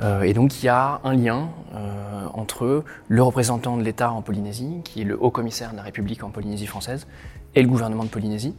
Euh, 0.00 0.22
et 0.22 0.32
donc 0.32 0.62
il 0.62 0.66
y 0.66 0.68
a 0.68 1.00
un 1.04 1.14
lien 1.14 1.50
euh, 1.74 2.26
entre 2.32 2.84
le 3.08 3.22
représentant 3.22 3.76
de 3.76 3.82
l'État 3.82 4.10
en 4.10 4.22
Polynésie, 4.22 4.80
qui 4.84 5.02
est 5.02 5.04
le 5.04 5.22
haut 5.22 5.30
commissaire 5.30 5.72
de 5.72 5.76
la 5.76 5.82
République 5.82 6.24
en 6.24 6.30
Polynésie 6.30 6.66
française, 6.66 7.06
et 7.54 7.62
le 7.62 7.68
gouvernement 7.68 8.04
de 8.04 8.08
Polynésie, 8.08 8.54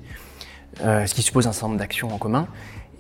euh, 0.82 1.06
ce 1.06 1.14
qui 1.14 1.22
suppose 1.22 1.48
un 1.48 1.52
certain 1.52 1.68
nombre 1.68 1.80
d'actions 1.80 2.14
en 2.14 2.18
commun. 2.18 2.48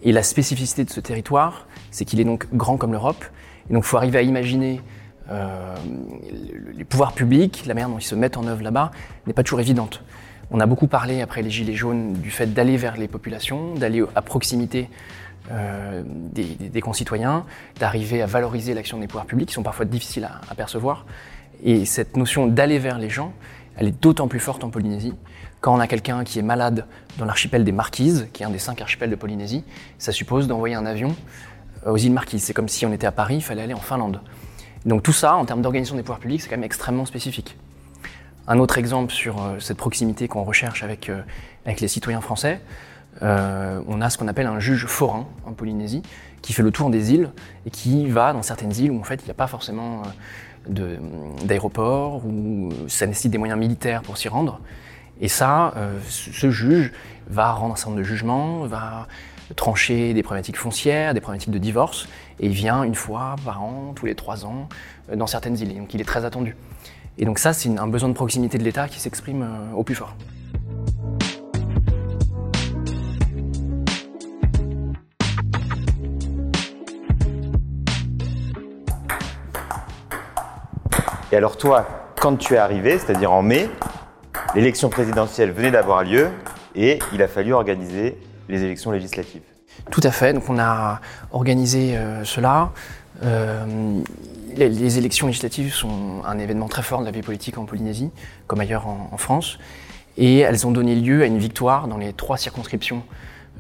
Et 0.04 0.12
la 0.12 0.24
spécificité 0.24 0.84
de 0.84 0.90
ce 0.90 1.00
territoire, 1.00 1.68
c'est 1.92 2.06
qu'il 2.06 2.20
est 2.20 2.26
donc 2.26 2.48
grand 2.54 2.78
comme 2.78 2.92
l'Europe, 2.92 3.24
et 3.70 3.74
donc 3.74 3.84
il 3.84 3.88
faut 3.88 3.98
arriver 3.98 4.18
à 4.18 4.24
imaginer 4.24 4.82
les 5.30 6.84
pouvoirs 6.84 7.14
publics, 7.14 7.64
la 7.66 7.74
manière 7.74 7.90
dont 7.90 7.98
ils 7.98 8.04
se 8.04 8.16
mettent 8.16 8.38
en 8.38 8.46
œuvre 8.48 8.62
là-bas, 8.62 8.92
n'est 9.26 9.34
pas 9.34 9.44
toujours 9.44 9.62
évidente. 9.62 10.04
On 10.52 10.60
a 10.60 10.66
beaucoup 10.66 10.88
parlé 10.88 11.22
après 11.22 11.42
les 11.42 11.50
Gilets 11.50 11.74
jaunes 11.74 12.14
du 12.14 12.30
fait 12.30 12.54
d'aller 12.54 12.78
vers 12.78 12.98
les 12.98 13.08
populations, 13.08 13.74
d'aller 13.74 14.04
à 14.16 14.22
proximité 14.22 14.90
euh, 15.52 16.04
des, 16.06 16.82
concitoyens, 16.82 17.46
d'arriver 17.78 18.22
à 18.22 18.26
valoriser 18.26 18.74
l'action 18.74 19.00
des 19.00 19.08
pouvoirs 19.08 19.26
publics, 19.26 19.50
qui 19.50 19.54
sont 19.54 19.64
parfois 19.64 19.86
difficiles 19.86 20.30
à, 20.50 20.56
percevoir. 20.56 21.06
Et 21.64 21.86
cette 21.86 22.16
notion 22.16 22.48
d'aller 22.48 22.80
vers 22.80 22.98
les 22.98 23.10
gens, 23.10 23.34
elle 23.76 23.88
est 23.88 24.02
d'autant 24.02 24.28
plus 24.28 24.40
forte 24.40 24.64
en 24.64 24.70
Polynésie. 24.70 25.14
Quand 25.60 25.76
on 25.76 25.80
a 25.80 25.88
quelqu'un 25.88 26.24
qui 26.24 26.40
est 26.40 26.44
malade 26.44 26.86
dans 27.18 27.26
l'archipel 27.26 27.64
des 27.64 27.72
Marquises, 27.72 28.28
qui 28.32 28.44
est 28.44 28.46
un 28.46 28.52
des 28.52 28.60
cinq 28.60 28.80
archipels 28.82 29.10
de 29.10 29.16
Polynésie, 29.16 29.64
ça 29.98 30.12
suppose 30.12 30.48
d'envoyer 30.48 30.76
un 30.76 30.86
avion 30.86 31.16
euh, 31.88 31.92
aux 31.92 31.98
îles 31.98 32.14
Marquises. 32.14 32.44
C'est 32.44 32.54
comme 32.54 32.70
si 32.70 32.86
on 32.86 32.94
était 32.94 33.08
à 33.08 33.12
Paris, 33.12 33.36
il 33.36 33.44
fallait 33.44 33.64
aller 33.64 33.74
en 33.74 33.82
Finlande. 33.82 34.22
Donc 34.86 35.04
tout 35.04 35.14
ça, 35.14 35.36
en 35.36 35.46
termes 35.46 35.62
d'organisation 35.62 35.96
des 35.96 36.04
pouvoirs 36.04 36.20
publics, 36.20 36.42
c'est 36.42 36.50
quand 36.50 36.58
même 36.58 36.64
extrêmement 36.64 37.06
spécifique. 37.06 37.58
Un 38.48 38.60
autre 38.60 38.78
exemple 38.78 39.12
sur 39.12 39.42
euh, 39.42 39.60
cette 39.60 39.78
proximité 39.78 40.28
qu'on 40.28 40.44
recherche 40.44 40.84
avec, 40.84 41.10
avec 41.66 41.80
les 41.80 41.88
citoyens 41.88 42.22
français, 42.22 42.62
euh, 43.22 43.82
on 43.88 44.02
a 44.02 44.10
ce 44.10 44.18
qu'on 44.18 44.28
appelle 44.28 44.48
un 44.48 44.60
juge 44.60 44.86
forain 44.86 45.28
en 45.46 45.54
Polynésie, 45.54 46.02
qui 46.42 46.54
fait 46.54 46.64
le 46.64 46.72
tour 46.72 46.90
des 46.90 47.14
îles 47.14 47.30
et 47.66 47.70
qui 47.70 48.08
va 48.08 48.34
dans 48.34 48.42
certaines 48.42 48.76
îles 48.76 48.92
où 48.92 49.00
en 49.00 49.04
fait 49.04 49.22
il 49.22 49.26
n'y 49.26 49.32
a 49.32 49.36
pas 49.36 49.48
forcément 49.48 50.02
euh, 50.78 50.98
d'aéroport, 51.44 52.26
où 52.26 52.70
ça 52.88 53.06
nécessite 53.06 53.32
des 53.32 53.38
moyens 53.38 53.60
militaires 53.60 54.02
pour 54.02 54.18
s'y 54.18 54.28
rendre. 54.28 54.60
Et 55.22 55.28
ça, 55.28 55.74
euh, 55.78 56.00
ce 56.10 56.50
juge 56.50 56.92
va 57.28 57.52
rendre 57.52 57.74
un 57.74 57.76
certain 57.76 57.92
nombre 57.92 58.02
de 58.02 58.08
jugements, 58.08 58.66
va 58.66 59.08
trancher 59.56 60.14
des 60.14 60.24
problématiques 60.24 60.58
foncières, 60.58 61.14
des 61.14 61.22
problématiques 61.22 61.52
de 61.52 61.58
divorce, 61.58 62.08
et 62.40 62.48
il 62.48 62.52
vient 62.52 62.84
une 62.84 62.96
fois 62.96 63.36
par 63.46 63.64
an, 63.64 63.94
tous 63.96 64.06
les 64.06 64.16
trois 64.16 64.46
ans, 64.46 64.68
dans 65.14 65.28
certaines 65.28 65.58
îles. 65.58 65.76
donc 65.76 65.94
il 65.94 66.02
est 66.02 66.06
très 66.06 66.26
attendu. 66.26 66.56
Et 67.18 67.26
donc 67.26 67.40
ça, 67.40 67.54
c'est 67.54 67.70
un 67.78 67.88
besoin 67.88 68.10
de 68.10 68.14
proximité 68.14 68.58
de 68.58 68.64
l'État 68.64 68.88
qui 68.88 69.00
s'exprime 69.00 69.48
au 69.76 69.84
plus 69.84 69.96
fort. 69.96 70.16
Et 81.34 81.36
alors 81.36 81.58
toi, 81.58 81.88
quand 82.22 82.38
tu 82.38 82.54
es 82.54 82.58
arrivé, 82.58 83.00
c'est-à-dire 83.00 83.32
en 83.32 83.42
mai, 83.42 83.68
l'élection 84.54 84.90
présidentielle 84.90 85.52
venait 85.52 85.72
d'avoir 85.72 86.04
lieu 86.04 86.30
et 86.76 87.00
il 87.12 87.24
a 87.24 87.28
fallu 87.28 87.54
organiser 87.54 88.20
les 88.50 88.64
élections 88.64 88.92
législatives. 88.92 89.42
Tout 89.92 90.02
à 90.04 90.12
fait, 90.12 90.34
donc 90.34 90.50
on 90.50 90.60
a 90.60 91.02
organisé 91.32 91.98
euh, 91.98 92.24
cela. 92.24 92.72
Euh, 93.24 94.02
les, 94.56 94.98
élections 94.98 95.28
législatives 95.28 95.74
sont 95.74 96.22
un 96.26 96.38
événement 96.38 96.68
très 96.68 96.84
fort 96.84 97.00
de 97.02 97.06
la 97.06 97.12
vie 97.12 97.22
politique 97.22 97.58
en 97.58 97.66
Polynésie, 97.66 98.12
comme 98.48 98.60
ailleurs 98.60 98.88
en, 98.88 99.18
France, 99.18 99.58
et 100.18 100.40
elles 100.40 100.68
ont 100.68 100.72
donné 100.72 100.96
lieu 100.96 101.24
à 101.24 101.26
une 101.26 101.40
victoire 101.40 101.88
dans 101.88 101.98
les 101.98 102.14
trois 102.14 102.38
circonscriptions 102.38 103.04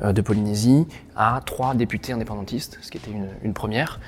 euh, 0.04 0.14
de 0.14 0.22
Polynésie 0.22 0.86
à 1.16 1.42
trois 1.46 1.74
députés 1.74 2.14
indépendantistes, 2.14 2.78
ce 2.82 2.92
qui 2.92 2.98
était 2.98 3.12
une 3.44 3.54
première 3.54 4.00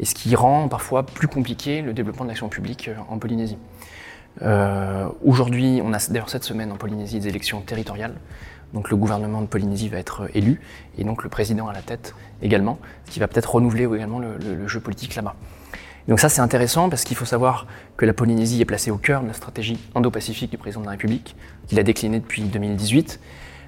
et 0.00 0.04
ce 0.04 0.14
qui 0.14 0.36
rend 0.36 0.68
parfois 0.68 1.04
plus 1.04 1.26
compliqué 1.26 1.82
le 1.82 1.92
développement 1.92 2.24
de 2.24 2.30
l'action 2.30 2.48
publique 2.48 2.88
en 3.08 3.18
Polynésie. 3.18 3.58
Aujourd'hui, 5.24 5.80
on 5.82 5.92
a 5.92 5.98
d'ailleurs 6.08 6.30
cette 6.30 6.44
semaine 6.44 6.70
en 6.70 6.76
Polynésie 6.76 7.18
des 7.18 7.26
élections 7.26 7.62
territoriales. 7.62 8.14
Donc 8.74 8.90
le 8.90 8.96
gouvernement 8.96 9.40
de 9.40 9.46
Polynésie 9.46 9.88
va 9.88 9.98
être 9.98 10.28
élu 10.34 10.60
et 10.98 11.04
donc 11.04 11.22
le 11.22 11.28
président 11.28 11.68
à 11.68 11.72
la 11.72 11.82
tête 11.82 12.14
également, 12.42 12.78
ce 13.06 13.12
qui 13.12 13.20
va 13.20 13.28
peut-être 13.28 13.54
renouveler 13.54 13.84
également 13.84 14.18
le, 14.18 14.68
jeu 14.68 14.80
politique 14.80 15.14
là-bas. 15.14 15.34
Donc 16.06 16.20
ça 16.20 16.28
c'est 16.28 16.40
intéressant 16.40 16.88
parce 16.88 17.04
qu'il 17.04 17.16
faut 17.16 17.24
savoir 17.24 17.66
que 17.96 18.04
la 18.06 18.12
Polynésie 18.12 18.60
est 18.60 18.66
placée 18.66 18.90
au 18.90 18.98
cœur 18.98 19.22
de 19.22 19.28
la 19.28 19.34
stratégie 19.34 19.78
indo-pacifique 19.94 20.50
du 20.50 20.58
président 20.58 20.80
de 20.80 20.86
la 20.86 20.92
République, 20.92 21.36
qu'il 21.66 21.78
a 21.78 21.82
déclinée 21.82 22.20
depuis 22.20 22.42
2018, 22.42 23.20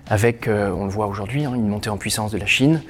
avec, 0.09 0.49
euh, 0.49 0.71
on 0.71 0.85
le 0.85 0.91
voit 0.91 1.07
aujourd'hui, 1.07 1.45
hein, 1.45 1.55
une 1.55 1.69
montée 1.69 1.91
en 1.91 1.99
puissance 1.99 2.33
de 2.33 2.39
la 2.39 2.47
Chine, 2.47 2.83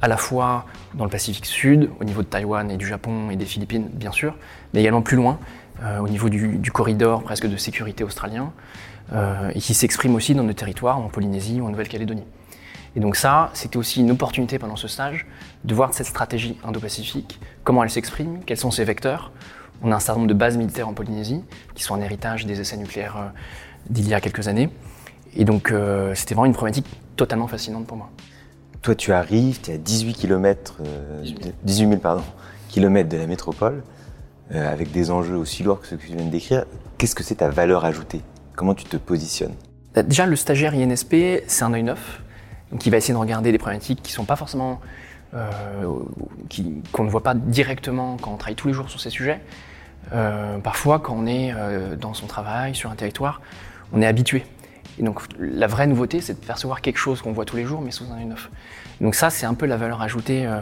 à 0.00 0.08
la 0.08 0.16
fois 0.16 0.66
dans 0.94 1.04
le 1.04 1.10
Pacifique 1.10 1.46
Sud, 1.46 1.90
au 2.00 2.04
niveau 2.04 2.22
de 2.22 2.26
Taïwan 2.26 2.70
et 2.70 2.76
du 2.76 2.86
Japon 2.86 3.30
et 3.30 3.36
des 3.36 3.46
Philippines, 3.46 3.88
bien 3.92 4.12
sûr, 4.12 4.36
mais 4.72 4.80
également 4.80 5.02
plus 5.02 5.16
loin, 5.16 5.38
euh, 5.82 5.98
au 5.98 6.08
niveau 6.08 6.28
du, 6.28 6.70
corridor 6.72 7.22
presque 7.22 7.46
de 7.46 7.56
sécurité 7.56 8.04
australien, 8.04 8.52
euh, 8.52 8.87
et 9.12 9.58
qui 9.58 9.74
s'exprime 9.74 10.14
aussi 10.14 10.34
dans 10.34 10.42
nos 10.42 10.52
territoires, 10.52 10.98
en 10.98 11.08
Polynésie 11.08 11.60
ou 11.60 11.66
en 11.66 11.70
Nouvelle-Calédonie. 11.70 12.24
Et 12.96 13.00
donc 13.00 13.16
ça, 13.16 13.50
c'était 13.54 13.76
aussi 13.76 14.00
une 14.00 14.10
opportunité 14.10 14.58
pendant 14.58 14.76
ce 14.76 14.88
stage 14.88 15.26
de 15.64 15.74
voir 15.74 15.94
cette 15.94 16.06
stratégie 16.06 16.58
Indo-Pacifique, 16.64 17.40
comment 17.64 17.84
elle 17.84 17.90
s'exprime, 17.90 18.40
quels 18.44 18.56
sont 18.56 18.70
ses 18.70 18.84
vecteurs. 18.84 19.30
On 19.82 19.92
a 19.92 19.96
un 19.96 20.00
certain 20.00 20.20
nombre 20.20 20.28
de 20.28 20.34
bases 20.34 20.56
militaires 20.56 20.88
en 20.88 20.94
Polynésie, 20.94 21.42
qui 21.74 21.82
sont 21.82 21.94
un 21.94 22.00
héritage 22.00 22.46
des 22.46 22.60
essais 22.60 22.76
nucléaires 22.76 23.16
euh, 23.16 23.28
d'il 23.88 24.08
y 24.08 24.14
a 24.14 24.20
quelques 24.20 24.48
années. 24.48 24.70
Et 25.36 25.44
donc 25.44 25.70
euh, 25.70 26.14
c'était 26.14 26.34
vraiment 26.34 26.46
une 26.46 26.54
problématique 26.54 26.86
totalement 27.16 27.46
fascinante 27.46 27.86
pour 27.86 27.96
moi. 27.96 28.10
Toi, 28.82 28.94
tu 28.94 29.12
arrives, 29.12 29.60
tu 29.60 29.70
es 29.70 29.74
à 29.74 29.78
18 29.78 30.14
km, 30.14 30.78
18 31.64 31.88
000 31.88 32.00
pardon, 32.00 32.22
kilomètres 32.68 33.08
de 33.08 33.16
la 33.16 33.26
métropole, 33.26 33.82
euh, 34.54 34.72
avec 34.72 34.92
des 34.92 35.10
enjeux 35.10 35.36
aussi 35.36 35.62
lourds 35.62 35.80
que 35.80 35.86
ceux 35.86 35.96
que 35.96 36.02
tu 36.02 36.16
viens 36.16 36.24
de 36.24 36.30
décrire. 36.30 36.64
Qu'est-ce 36.96 37.14
que 37.14 37.22
c'est 37.22 37.36
ta 37.36 37.48
valeur 37.48 37.84
ajoutée? 37.84 38.22
Comment 38.58 38.74
tu 38.74 38.86
te 38.86 38.96
positionnes 38.96 39.54
Déjà, 39.94 40.26
le 40.26 40.34
stagiaire 40.34 40.74
INSP, 40.74 41.44
c'est 41.46 41.62
un 41.62 41.72
œil 41.72 41.84
neuf, 41.84 42.20
donc 42.72 42.84
il 42.84 42.90
va 42.90 42.96
essayer 42.96 43.14
de 43.14 43.18
regarder 43.18 43.52
des 43.52 43.58
problématiques 43.58 44.02
qui 44.02 44.10
ne 44.10 44.16
sont 44.16 44.24
pas 44.24 44.34
forcément 44.34 44.80
euh, 45.32 45.84
qu'on 46.90 47.04
ne 47.04 47.08
voit 47.08 47.22
pas 47.22 47.34
directement 47.34 48.16
quand 48.20 48.32
on 48.32 48.36
travaille 48.36 48.56
tous 48.56 48.66
les 48.66 48.74
jours 48.74 48.90
sur 48.90 49.00
ces 49.00 49.10
sujets. 49.10 49.40
Euh, 50.12 50.58
parfois, 50.58 50.98
quand 50.98 51.14
on 51.16 51.26
est 51.26 51.52
euh, 51.54 51.94
dans 51.94 52.14
son 52.14 52.26
travail, 52.26 52.74
sur 52.74 52.90
un 52.90 52.96
territoire, 52.96 53.42
on 53.92 54.02
est 54.02 54.06
habitué. 54.06 54.44
Et 54.98 55.04
donc, 55.04 55.20
la 55.38 55.68
vraie 55.68 55.86
nouveauté, 55.86 56.20
c'est 56.20 56.40
de 56.40 56.44
percevoir 56.44 56.80
quelque 56.80 56.98
chose 56.98 57.22
qu'on 57.22 57.30
voit 57.30 57.44
tous 57.44 57.56
les 57.56 57.64
jours, 57.64 57.80
mais 57.80 57.92
sous 57.92 58.06
un 58.12 58.18
œil 58.18 58.24
neuf. 58.24 58.50
Donc 59.00 59.14
ça, 59.14 59.30
c'est 59.30 59.46
un 59.46 59.54
peu 59.54 59.66
la 59.66 59.76
valeur 59.76 60.02
ajoutée 60.02 60.48
euh, 60.48 60.58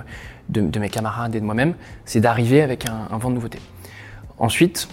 de, 0.51 0.79
mes 0.79 0.91
camarades 0.91 1.35
et 1.35 1.41
de 1.41 1.47
moi-même, 1.47 1.75
c'est 2.05 2.21
d'arriver 2.21 2.61
avec 2.61 2.87
un, 2.87 3.17
vent 3.17 3.31
de 3.31 3.37
nouveauté. 3.37 3.59
Ensuite, 4.39 4.87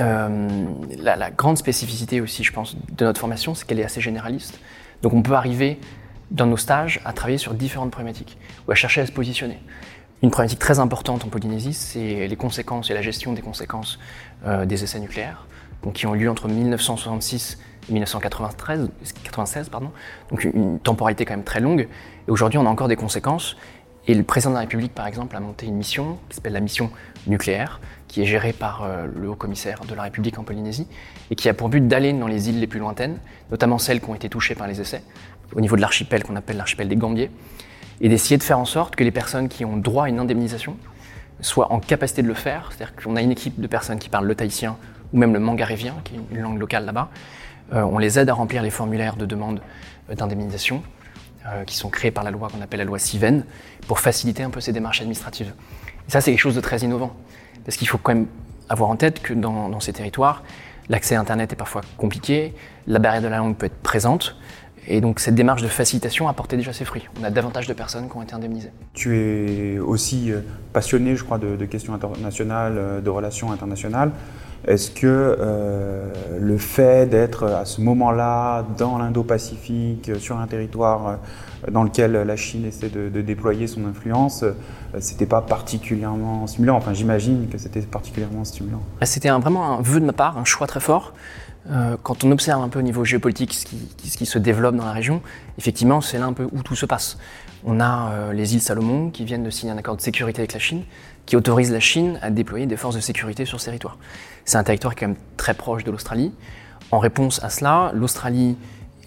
euh, 0.00 0.66
la, 0.98 1.30
grande 1.30 1.58
spécificité 1.58 2.20
aussi, 2.20 2.44
je 2.44 2.52
pense, 2.52 2.76
de 2.76 3.04
notre 3.04 3.20
formation, 3.20 3.54
c'est 3.54 3.66
qu'elle 3.66 3.80
est 3.80 3.84
assez 3.84 4.00
généraliste. 4.00 4.58
Donc 5.02 5.12
on 5.12 5.22
peut 5.22 5.34
arriver 5.34 5.78
dans 6.30 6.46
nos 6.46 6.56
stages 6.56 7.00
à 7.04 7.12
travailler 7.12 7.38
sur 7.38 7.54
différentes 7.54 7.90
problématiques 7.90 8.38
ou 8.66 8.72
à 8.72 8.74
chercher 8.74 9.02
à 9.02 9.06
se 9.06 9.12
positionner. 9.12 9.58
Une 10.22 10.30
problématique 10.30 10.60
très 10.60 10.78
importante 10.78 11.24
en 11.24 11.28
Polynésie, 11.28 11.74
c'est 11.74 12.28
les 12.28 12.36
conséquences 12.36 12.90
et 12.90 12.94
la 12.94 13.02
gestion 13.02 13.32
des 13.32 13.42
conséquences 13.42 13.98
euh, 14.46 14.64
des 14.64 14.84
essais 14.84 15.00
nucléaires, 15.00 15.46
qui 15.94 16.06
ont 16.06 16.14
lieu 16.14 16.30
entre 16.30 16.48
1966 16.48 17.58
et 17.88 17.92
1993, 17.92 18.88
96, 19.24 19.68
pardon, 19.68 19.90
donc 20.30 20.44
une 20.44 20.78
temporalité 20.78 21.24
quand 21.24 21.34
même 21.34 21.44
très 21.44 21.60
longue. 21.60 21.88
Et 22.28 22.30
aujourd'hui, 22.30 22.58
on 22.58 22.66
a 22.66 22.68
encore 22.68 22.88
des 22.88 22.96
conséquences. 22.96 23.56
Et 24.06 24.14
le 24.14 24.22
président 24.22 24.50
de 24.50 24.54
la 24.54 24.60
République, 24.60 24.94
par 24.94 25.06
exemple, 25.06 25.36
a 25.36 25.40
monté 25.40 25.66
une 25.66 25.76
mission 25.76 26.18
qui 26.28 26.36
s'appelle 26.36 26.52
la 26.52 26.60
mission 26.60 26.90
nucléaire, 27.26 27.80
qui 28.12 28.20
est 28.20 28.26
gérée 28.26 28.52
par 28.52 28.82
euh, 28.82 29.06
le 29.16 29.30
haut 29.30 29.34
commissaire 29.34 29.80
de 29.88 29.94
la 29.94 30.02
République 30.02 30.38
en 30.38 30.44
Polynésie, 30.44 30.86
et 31.30 31.34
qui 31.34 31.48
a 31.48 31.54
pour 31.54 31.70
but 31.70 31.88
d'aller 31.88 32.12
dans 32.12 32.26
les 32.26 32.50
îles 32.50 32.60
les 32.60 32.66
plus 32.66 32.78
lointaines, 32.78 33.18
notamment 33.50 33.78
celles 33.78 34.02
qui 34.02 34.10
ont 34.10 34.14
été 34.14 34.28
touchées 34.28 34.54
par 34.54 34.68
les 34.68 34.82
essais, 34.82 35.02
au 35.56 35.62
niveau 35.62 35.76
de 35.76 35.80
l'archipel 35.80 36.22
qu'on 36.22 36.36
appelle 36.36 36.58
l'archipel 36.58 36.88
des 36.88 36.96
Gambiers, 36.96 37.30
et 38.02 38.10
d'essayer 38.10 38.36
de 38.36 38.42
faire 38.42 38.58
en 38.58 38.66
sorte 38.66 38.96
que 38.96 39.02
les 39.02 39.10
personnes 39.10 39.48
qui 39.48 39.64
ont 39.64 39.78
droit 39.78 40.04
à 40.04 40.08
une 40.10 40.18
indemnisation 40.18 40.76
soient 41.40 41.72
en 41.72 41.80
capacité 41.80 42.22
de 42.22 42.28
le 42.28 42.34
faire. 42.34 42.70
C'est-à-dire 42.70 42.94
qu'on 42.96 43.16
a 43.16 43.22
une 43.22 43.30
équipe 43.30 43.58
de 43.58 43.66
personnes 43.66 43.98
qui 43.98 44.10
parlent 44.10 44.26
le 44.26 44.34
tahitien 44.34 44.76
ou 45.14 45.18
même 45.18 45.32
le 45.32 45.40
mangarévien, 45.40 45.94
qui 46.04 46.14
est 46.14 46.18
une 46.32 46.42
langue 46.42 46.58
locale 46.60 46.84
là-bas. 46.84 47.08
Euh, 47.72 47.82
on 47.82 47.96
les 47.96 48.18
aide 48.18 48.28
à 48.28 48.34
remplir 48.34 48.62
les 48.62 48.70
formulaires 48.70 49.16
de 49.16 49.24
demande 49.24 49.62
euh, 50.10 50.14
d'indemnisation 50.14 50.82
qui 51.66 51.74
sont 51.74 51.88
créés 51.88 52.12
par 52.12 52.22
la 52.22 52.30
loi 52.30 52.48
qu'on 52.48 52.60
appelle 52.62 52.78
la 52.78 52.84
loi 52.84 53.00
CIVEN 53.00 53.42
pour 53.88 53.98
faciliter 53.98 54.44
un 54.44 54.50
peu 54.50 54.60
ces 54.60 54.72
démarches 54.72 55.00
administratives. 55.00 55.52
Et 56.06 56.10
ça, 56.12 56.20
c'est 56.20 56.30
quelque 56.30 56.40
chose 56.40 56.54
de 56.54 56.60
très 56.60 56.78
innovant. 56.82 57.16
Parce 57.64 57.76
qu'il 57.76 57.88
faut 57.88 57.98
quand 57.98 58.14
même 58.14 58.26
avoir 58.68 58.90
en 58.90 58.96
tête 58.96 59.20
que 59.20 59.34
dans, 59.34 59.80
ces 59.80 59.92
territoires, 59.92 60.42
l'accès 60.88 61.14
à 61.14 61.20
Internet 61.20 61.52
est 61.52 61.56
parfois 61.56 61.82
compliqué, 61.96 62.54
la 62.86 62.98
barrière 62.98 63.22
de 63.22 63.28
la 63.28 63.38
langue 63.38 63.56
peut 63.56 63.66
être 63.66 63.82
présente, 63.82 64.36
et 64.88 65.00
donc 65.00 65.20
cette 65.20 65.34
démarche 65.34 65.62
de 65.62 65.68
facilitation 65.68 66.28
a 66.28 66.32
porté 66.32 66.56
déjà 66.56 66.72
ses 66.72 66.84
fruits. 66.84 67.08
On 67.20 67.24
a 67.24 67.30
davantage 67.30 67.68
de 67.68 67.72
personnes 67.72 68.08
qui 68.08 68.16
ont 68.16 68.22
été 68.22 68.34
indemnisées. 68.34 68.72
Tu 68.94 69.16
es 69.16 69.78
aussi 69.78 70.32
passionné, 70.72 71.14
je 71.14 71.22
crois, 71.22 71.38
de, 71.38 71.64
questions 71.66 71.94
internationales, 71.94 73.02
de 73.02 73.10
relations 73.10 73.52
internationales. 73.52 74.10
Est-ce 74.66 74.90
que 74.92 75.06
euh, 75.06 76.08
le 76.38 76.56
fait 76.56 77.06
d'être 77.08 77.46
à 77.46 77.64
ce 77.64 77.80
moment-là 77.80 78.64
dans 78.78 78.98
l'Indo-Pacifique, 78.98 80.12
sur 80.18 80.38
un 80.38 80.46
territoire 80.46 81.18
dans 81.70 81.84
lequel 81.84 82.12
la 82.12 82.36
Chine 82.36 82.64
essaie 82.64 82.88
de, 82.88 83.20
déployer 83.20 83.66
son 83.66 83.86
influence, 83.86 84.44
c'était 84.98 85.26
pas 85.26 85.40
particulièrement 85.40 86.46
stimulant 86.46 86.76
Enfin, 86.76 86.92
j'imagine 86.92 87.48
que 87.48 87.58
c'était 87.58 87.80
particulièrement 87.80 88.44
stimulant. 88.44 88.82
C'était 89.02 89.30
vraiment 89.30 89.78
un 89.78 89.82
vœu 89.82 90.00
de 90.00 90.06
ma 90.06 90.12
part, 90.12 90.38
un 90.38 90.44
choix 90.44 90.66
très 90.66 90.80
fort. 90.80 91.12
Euh, 91.70 91.96
quand 92.02 92.24
on 92.24 92.32
observe 92.32 92.60
un 92.60 92.68
peu 92.68 92.80
au 92.80 92.82
niveau 92.82 93.04
géopolitique 93.04 93.54
ce 93.54 94.16
qui, 94.16 94.26
se 94.26 94.38
développe 94.38 94.74
dans 94.74 94.84
la 94.84 94.92
région, 94.92 95.22
effectivement, 95.58 96.00
c'est 96.00 96.18
là 96.18 96.26
un 96.26 96.32
peu 96.32 96.48
où 96.50 96.62
tout 96.62 96.74
se 96.74 96.86
passe. 96.86 97.18
On 97.64 97.78
a 97.78 98.10
euh, 98.10 98.32
les 98.32 98.54
îles 98.54 98.60
Salomon 98.60 99.10
qui 99.10 99.24
viennent 99.24 99.44
de 99.44 99.50
signer 99.50 99.72
un 99.72 99.78
accord 99.78 99.96
de 99.96 100.00
sécurité 100.00 100.40
avec 100.40 100.54
la 100.54 100.58
Chine, 100.58 100.82
qui 101.24 101.36
autorise 101.36 101.70
la 101.70 101.78
Chine 101.78 102.18
à 102.22 102.30
déployer 102.30 102.66
des 102.66 102.76
forces 102.76 102.96
de 102.96 103.00
sécurité 103.00 103.44
sur 103.44 103.60
ce 103.60 103.66
territoire. 103.66 103.98
C'est 104.44 104.58
un 104.58 104.64
territoire 104.64 104.96
quand 104.96 105.06
même 105.06 105.16
très 105.36 105.54
proche 105.54 105.84
de 105.84 105.92
l'Australie. 105.92 106.32
En 106.90 106.98
réponse 106.98 107.42
à 107.44 107.48
cela, 107.48 107.92
l'Australie, 107.94 108.56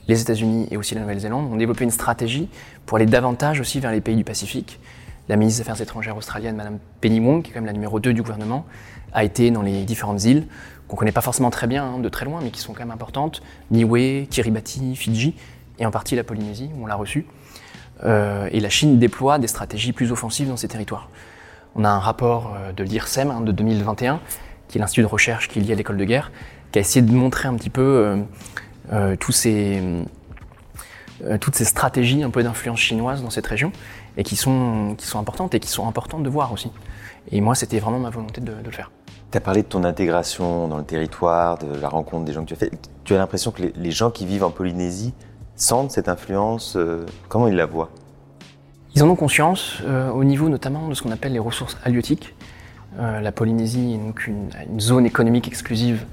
les 0.08 0.22
États-Unis 0.22 0.68
et 0.72 0.78
aussi 0.78 0.96
la 0.96 1.02
Nouvelle-Zélande 1.02 1.52
ont 1.52 1.56
développé 1.56 1.84
une 1.84 1.92
stratégie 1.92 2.50
pour 2.86 2.98
aller 2.98 3.06
davantage 3.06 3.60
aussi 3.60 3.80
vers 3.80 3.92
les 3.92 4.02
pays 4.02 4.16
du 4.16 4.24
Pacifique. 4.24 4.80
La 5.28 5.38
ministre 5.38 5.64
des 5.64 5.70
Affaires 5.70 5.82
étrangères 5.82 6.18
australienne, 6.18 6.56
Madame 6.56 6.78
Penny 7.02 7.20
Wong, 7.20 7.42
qui 7.42 7.50
est 7.50 7.54
quand 7.54 7.60
même 7.60 7.66
la 7.66 7.74
numéro 7.74 8.00
2 8.00 8.14
du 8.14 8.22
gouvernement, 8.22 8.66
a 9.14 9.24
été 9.24 9.50
dans 9.50 9.64
les 9.64 9.84
différentes 9.84 10.24
îles 10.24 10.46
qu'on 10.88 10.96
connaît 10.96 11.12
pas 11.12 11.22
forcément 11.22 11.50
très 11.50 11.66
bien 11.66 11.84
hein, 11.84 12.00
de 12.00 12.10
très 12.10 12.26
loin, 12.26 12.42
mais 12.44 12.52
qui 12.52 12.60
sont 12.60 12.74
quand 12.74 12.82
même 12.82 12.92
importantes, 12.92 13.42
Niue, 13.72 14.28
Kiribati, 14.30 14.96
Fidji, 14.96 15.34
et 15.80 15.86
en 15.86 15.92
partie 15.92 16.16
la 16.16 16.24
Polynésie, 16.24 16.70
où 16.78 16.84
on 16.84 16.86
l'a 16.86 16.96
reçu. 16.96 17.26
Euh, 18.04 18.48
et 18.52 18.60
la 18.60 18.70
Chine 18.70 19.00
déploie 19.00 19.40
des 19.40 19.48
stratégies 19.48 19.94
plus 19.94 20.12
offensives 20.12 20.48
dans 20.48 20.58
ces 20.58 20.68
territoires. 20.68 21.10
On 21.76 21.84
a 21.84 21.90
un 21.90 22.00
rapport 22.00 22.54
euh, 22.56 22.72
de 22.72 22.84
l'IRSEM 22.84 23.32
hein, 23.32 23.42
de 23.42 23.52
2021, 23.52 24.20
qui 24.68 24.78
est 24.78 24.82
l'institut 24.82 25.02
de 25.02 25.08
recherche 25.08 25.48
qui 25.48 25.58
est 25.58 25.62
lié 25.64 25.74
à 25.74 25.76
l'école 25.76 25.98
de 25.98 26.04
guerre, 26.04 26.32
qui 26.72 26.78
a 26.78 26.82
essayé 26.82 27.02
de 27.02 27.12
montrer 27.12 27.48
un 27.48 27.56
petit 27.56 27.72
peu 27.72 27.82
euh 27.82 28.18
tous 29.20 29.32
ces, 29.32 29.82
euh, 31.24 31.38
toutes 31.38 31.56
ces 31.56 31.64
stratégies 31.64 32.24
un 32.24 32.30
peu 32.30 32.44
d'influence 32.44 32.80
chinoise 32.80 33.24
dans 33.24 33.30
cette 33.30 33.48
région, 33.48 33.72
et 34.18 34.24
qui 34.24 34.36
sont, 34.36 34.96
qui 34.98 35.06
sont 35.06 35.18
importantes, 35.18 35.56
et 35.56 35.60
qui 35.62 35.70
sont 35.70 35.88
importantes 35.88 36.24
de 36.24 36.30
voir 36.30 36.52
aussi. 36.52 36.72
Et 37.32 37.40
moi, 37.40 37.56
c'était 37.56 37.80
vraiment 37.80 38.00
ma 38.00 38.10
volonté 38.10 38.42
de, 38.42 38.52
de 38.52 38.66
le 38.66 38.72
faire. 38.72 38.92
Tu 39.32 39.38
as 39.38 39.42
parlé 39.42 39.64
de 39.64 39.68
ton 39.68 39.86
intégration 39.86 40.68
dans 40.68 40.78
le 40.78 40.84
territoire, 40.84 41.58
de 41.58 41.80
la 41.80 41.88
rencontre 41.88 42.26
des 42.26 42.34
gens 42.34 42.44
que 42.44 42.50
tu 42.50 42.54
as 42.54 42.58
fait. 42.58 42.72
Tu 43.06 43.16
as 43.16 43.18
l'impression 43.18 43.52
que 43.52 43.62
les, 43.62 43.74
les, 43.78 43.92
gens 43.92 44.12
qui 44.12 44.26
vivent 44.26 44.44
en 44.44 44.52
Polynésie 44.52 45.14
sentent 45.56 45.92
cette 45.92 46.10
influence 46.10 46.76
euh, 46.76 47.06
Comment 47.30 47.48
ils 47.48 47.56
la 47.56 47.66
voient? 47.66 47.92
Ils 48.94 49.04
en 49.04 49.10
ont 49.10 49.16
conscience, 49.16 49.82
euh, 49.86 50.10
au 50.12 50.24
niveau 50.26 50.50
notamment 50.50 50.88
de 50.90 50.94
ce 50.94 51.02
qu'on 51.02 51.12
appelle 51.12 51.34
les 51.34 51.40
ressources 51.40 51.78
halieutiques. 51.84 52.36
Euh, 53.00 53.22
la 53.22 53.32
Polynésie 53.32 53.94
est 53.94 53.98
donc 53.98 54.28
une, 54.28 54.50
une 54.70 54.80
zone 54.82 55.06
économique 55.06 55.48
exclusive 55.48 56.06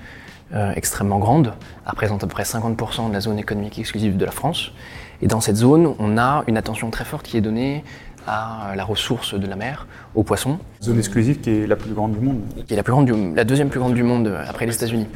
euh, 0.55 0.73
extrêmement 0.77 1.19
grande, 1.19 1.53
elle 1.85 1.91
représente 1.91 2.23
à 2.25 2.27
peu 2.27 2.33
près 2.33 2.43
50% 2.43 3.09
de 3.09 3.13
la 3.13 3.21
zone 3.21 3.39
économique 3.39 3.79
exclusive 3.79 4.17
de 4.17 4.25
la 4.25 4.33
France. 4.33 4.73
Et 5.21 5.27
dans 5.27 5.41
cette 5.41 5.57
zone, 5.57 5.95
on 5.99 6.19
a 6.19 6.45
une 6.47 6.57
attention 6.57 6.91
très 6.91 7.05
forte 7.05 7.27
qui 7.27 7.37
est 7.37 7.41
donnée 7.41 7.85
à 8.27 8.75
la 8.77 8.85
ressource 8.85 9.35
de 9.35 9.47
la 9.47 9.57
mer, 9.57 9.87
aux 10.15 10.23
poissons. 10.23 10.59
Zone 10.83 10.99
exclusive 10.99 11.41
qui 11.41 11.51
est 11.51 11.67
la 11.67 11.77
plus 11.77 11.93
grande 11.93 12.13
du 12.13 12.21
monde. 12.21 12.41
Qui 12.67 12.75
est 12.75 12.77
la, 12.77 12.83
plus 12.83 12.93
grande 12.93 13.07
du, 13.07 13.35
la 13.35 13.45
deuxième 13.45 13.69
plus 13.69 13.81
grande 13.81 13.95
du 13.95 14.03
monde 14.03 14.33
après 14.49 14.67
les 14.67 14.75
États-Unis. 14.75 15.07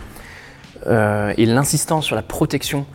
Euh, 0.87 1.33
et 1.37 1.47
l'insistance 1.47 2.05
sur 2.05 2.17
la 2.17 2.23
protection 2.23 2.87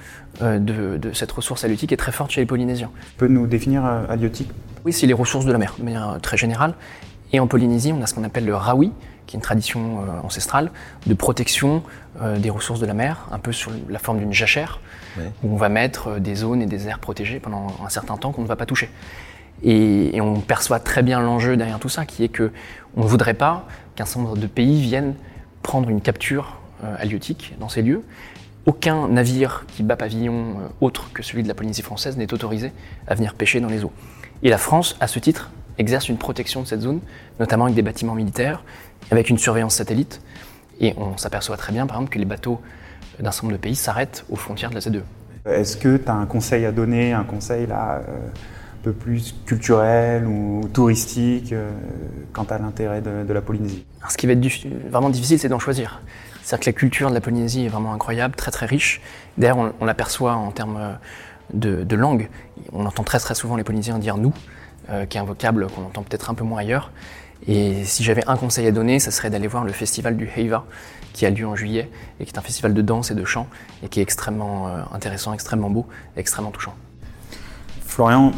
euh, 0.42 0.60
de, 0.60 0.98
de, 0.98 1.14
cette 1.14 1.32
ressource 1.32 1.64
halieutique 1.66 1.92
est 1.92 1.98
très 1.98 2.12
forte 2.12 2.32
chez 2.32 2.42
les 2.42 2.48
Polynésiens. 2.48 2.92
Tu 3.12 3.18
peux 3.18 3.28
nous 3.28 3.48
définir 3.48 3.86
euh, 3.86 4.04
halieutique? 4.10 4.50
Oui, 4.86 4.94
c'est 4.94 5.08
les 5.08 5.14
ressources 5.14 5.46
de 5.46 5.52
la 5.52 5.58
mer, 5.58 5.76
de 5.78 5.84
manière 5.84 6.18
très 6.22 6.38
générale. 6.38 6.74
Et 7.34 7.40
en 7.40 7.48
Polynésie, 7.48 7.94
on 7.94 8.02
a 8.02 8.08
ce 8.08 8.14
qu'on 8.14 8.24
appelle 8.24 8.46
le 8.46 8.56
rawi, 8.56 8.92
qui 9.28 9.36
est 9.36 9.38
une 9.38 9.44
tradition 9.44 10.02
euh, 10.02 10.26
ancestrale 10.26 10.72
de 11.06 11.14
protection 11.14 11.84
euh, 12.22 12.38
des 12.38 12.50
ressources 12.50 12.80
de 12.80 12.86
la 12.86 12.94
mer, 12.94 13.28
un 13.32 13.40
peu 13.40 13.52
sur 13.52 13.72
la 13.90 14.00
forme 14.00 14.20
d'une 14.20 14.34
jachère, 14.34 14.80
où 15.44 15.54
on 15.54 15.58
va 15.58 15.68
mettre 15.68 16.20
des 16.20 16.36
zones 16.36 16.62
et 16.62 16.66
des 16.66 16.88
aires 16.88 17.00
protégées 17.00 17.42
pendant 17.42 17.68
un 17.86 17.90
certain 17.90 18.16
temps 18.16 18.32
qu'on 18.32 18.44
ne 18.44 18.48
va 18.48 18.56
pas 18.56 18.66
toucher. 18.66 18.90
Et, 19.62 20.16
et, 20.16 20.22
on 20.22 20.40
perçoit 20.40 20.80
très 20.80 21.04
bien 21.04 21.20
l'enjeu 21.20 21.58
derrière 21.58 21.80
tout 21.80 21.90
ça, 21.90 22.06
qui 22.06 22.24
est 22.24 22.30
que 22.30 22.52
on 22.96 23.04
ne 23.04 23.08
voudrait 23.08 23.34
pas 23.34 23.68
qu'un 23.96 24.06
certain 24.06 24.22
nombre 24.22 24.38
de 24.38 24.48
pays 24.48 24.82
viennent 24.82 25.16
prendre 25.62 25.90
une 25.90 26.02
capture 26.02 26.58
euh, 26.84 26.96
halieutique 26.98 27.54
dans 27.60 27.70
ces 27.70 27.84
lieux. 27.84 28.04
Aucun 28.66 29.08
navire 29.08 29.66
qui 29.68 29.84
bat 29.84 29.96
pavillon 29.96 30.34
euh, 30.34 30.68
autre 30.82 31.12
que 31.14 31.22
celui 31.22 31.44
de 31.44 31.48
la 31.48 31.54
Polynésie 31.54 31.84
française 31.84 32.18
n'est 32.18 32.34
autorisé 32.34 32.72
à 33.08 33.14
venir 33.14 33.36
pêcher 33.36 33.60
dans 33.60 33.68
les 33.68 33.84
eaux. 33.84 33.92
Et 34.42 34.50
la 34.50 34.58
France, 34.58 34.98
à 35.00 35.08
ce 35.08 35.20
titre, 35.20 35.52
exerce 35.78 36.10
une 36.10 36.18
protection 36.18 36.62
de 36.62 36.68
cette 36.68 36.82
zone, 36.82 37.00
notamment 37.40 37.66
avec 37.66 37.76
des 37.76 37.84
bâtiments 37.84 38.16
militaires, 38.16 38.64
avec 39.10 39.30
une 39.30 39.38
surveillance 39.38 39.76
satellite. 39.76 40.22
Et 40.80 40.94
on 40.98 41.18
s'aperçoit 41.18 41.58
très 41.58 41.74
bien, 41.74 41.86
par 41.86 41.98
exemple, 41.98 42.14
que 42.14 42.20
les 42.20 42.26
bateaux 42.26 42.60
d'un 43.20 43.32
certain 43.32 43.48
nombre 43.48 43.58
de 43.58 43.62
pays 43.62 43.76
s'arrêtent 43.76 44.26
aux 44.30 44.36
frontières 44.36 44.70
de 44.70 44.76
la 44.76 44.82
Z2. 44.82 45.02
Est-ce 45.46 45.78
que 45.78 45.98
tu 45.98 46.08
as 46.08 46.14
un 46.14 46.26
conseil 46.26 46.66
à 46.66 46.72
donner, 46.72 47.14
un 47.14 47.24
conseil 47.24 47.68
là 47.68 48.02
euh 48.08 48.18
un 48.82 48.84
peu 48.84 48.94
plus 48.94 49.36
culturel 49.46 50.26
ou 50.26 50.68
touristique 50.74 51.54
euh, 51.54 51.70
quant 52.34 52.46
à 52.46 52.58
l'intérêt 52.58 53.02
de, 53.02 53.24
de, 53.24 53.34
la 53.34 53.42
Polynésie? 53.42 53.86
Alors, 54.00 54.12
Ce 54.12 54.18
qui 54.18 54.26
va 54.26 54.34
être 54.34 54.68
vraiment 54.90 55.12
difficile, 55.12 55.38
c'est 55.38 55.50
d'en 55.50 55.60
choisir. 55.60 56.02
C'est-à-dire 56.42 56.66
que 56.66 56.70
la 56.72 56.74
culture 56.74 57.10
de 57.10 57.14
la 57.14 57.22
Polynésie 57.22 57.66
est 57.66 57.70
vraiment 57.70 57.94
incroyable, 57.94 58.34
très 58.36 58.50
très 58.50 58.66
riche. 58.66 59.00
D'ailleurs, 59.38 59.60
on, 59.60 59.74
on 59.80 59.86
l'aperçoit 59.86 60.34
en 60.34 60.50
termes 60.50 60.98
de, 61.54 61.96
langue. 61.96 62.28
On 62.74 62.88
entend 62.88 63.04
très 63.04 63.20
très 63.20 63.36
souvent 63.36 63.56
les 63.56 63.64
Polynésiens 63.64 64.00
dire 64.00 64.18
nous, 64.18 64.34
qui 65.10 65.18
est 65.18 65.22
un 65.22 65.26
vocable 65.26 65.68
qu'on 65.68 65.84
entend 65.84 66.02
peut-être 66.02 66.32
un 66.32 66.34
peu 66.34 66.44
moins 66.44 66.62
ailleurs. 66.62 66.92
Et 67.48 67.84
si 67.86 68.04
j'avais 68.04 68.24
un 68.28 68.38
conseil 68.38 68.68
à 68.68 68.72
donner, 68.72 69.00
ce 69.00 69.12
serait 69.12 69.30
d'aller 69.30 69.48
voir 69.48 69.64
le 69.64 69.72
festival 69.72 70.16
du 70.16 70.30
Heiva, 70.36 70.66
qui 71.14 71.26
a 71.26 71.30
lieu 71.30 71.48
en 71.48 71.56
juillet, 71.56 71.90
et 72.20 72.26
qui 72.26 72.32
est 72.32 72.38
un 72.38 72.42
festival 72.42 72.74
de 72.74 72.82
danse 72.82 73.12
et 73.12 73.16
de 73.16 73.26
chant, 73.26 73.48
et 73.84 73.90
qui 73.90 74.00
est 74.00 74.04
extrêmement 74.04 74.68
intéressant, 74.94 75.34
extrêmement 75.34 75.70
beau, 75.70 75.88
extrêmement 76.16 76.52
touchant. 76.52 76.76
Florian, 77.92 78.32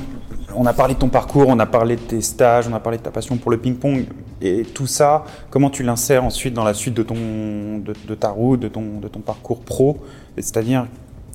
on 0.56 0.66
a 0.66 0.74
parlé 0.74 0.96
de 0.96 1.00
ton 1.00 1.10
parcours, 1.10 1.48
on 1.48 1.60
a 1.60 1.68
parlé 1.68 1.96
de 1.96 2.02
tes 2.02 2.22
stages, 2.22 2.68
on 2.68 2.74
a 2.74 2.80
parlé 2.80 2.98
de 2.98 3.04
ta 3.04 3.12
passion 3.12 3.38
pour 3.38 3.52
le 3.52 3.58
ping-pong. 3.58 4.08
Et 4.42 4.64
tout 4.64 4.88
ça, 4.88 5.26
comment 5.52 5.70
tu 5.70 5.84
l'insères 5.84 6.24
ensuite 6.24 6.56
dans 6.56 6.64
la 6.64 6.74
suite 6.74 6.96
de, 6.96 7.04
ton, 7.04 7.78
de, 7.78 8.16
ta 8.16 8.30
route, 8.30 8.60
de 8.60 8.68
ton, 8.68 9.00
de 9.00 9.08
ton 9.08 9.20
parcours 9.20 9.62
pro 9.62 10.04
C'est-à-dire, 10.38 10.88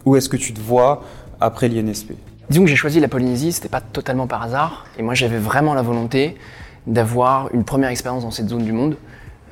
où 0.05 0.17
est-ce 0.17 0.29
que 0.29 0.37
tu 0.37 0.53
te 0.53 0.61
vois 0.61 1.05
après 1.41 1.69
l'INSP 1.69 2.13
Disons 2.51 2.65
que 2.65 2.71
j'ai 2.71 2.77
choisi 2.77 2.99
la 2.99 3.07
Polynésie, 3.07 3.53
c'était 3.53 3.69
pas 3.69 3.81
totalement 3.81 4.27
par 4.27 4.43
hasard. 4.43 4.87
Et 4.99 5.03
moi, 5.03 5.15
j'avais 5.15 5.39
vraiment 5.39 5.75
la 5.75 5.83
volonté 5.83 6.37
d'avoir 6.89 7.55
une 7.55 7.65
première 7.65 7.91
expérience 7.91 8.25
dans 8.25 8.33
cette 8.33 8.49
zone 8.49 8.65
du 8.65 8.73
monde. 8.73 8.97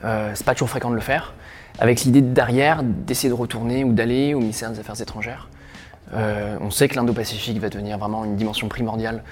Euh, 0.05 0.33
c'est 0.35 0.45
pas 0.45 0.55
toujours 0.55 0.69
fréquent 0.69 0.91
de 0.91 0.97
le 0.97 1.01
faire. 1.01 1.35
Avec 1.79 2.03
l'idée 2.03 2.23
derrière 2.23 2.83
d'essayer 2.83 3.29
de 3.29 3.35
retourner 3.35 3.85
ou 3.85 3.93
d'aller 3.93 4.35
au 4.35 4.41
ministère 4.41 4.71
des 4.71 4.81
Affaires 4.81 5.01
étrangères 5.01 5.49
euh, 6.15 6.57
on 6.61 6.71
sait 6.71 6.89
que 6.89 6.95
l'Indo-Pacifique 6.95 7.59
va 7.59 7.69
devenir 7.69 7.99
vraiment 7.99 8.25
une 8.25 8.37
dimension 8.37 8.69
primordiale 8.69 9.23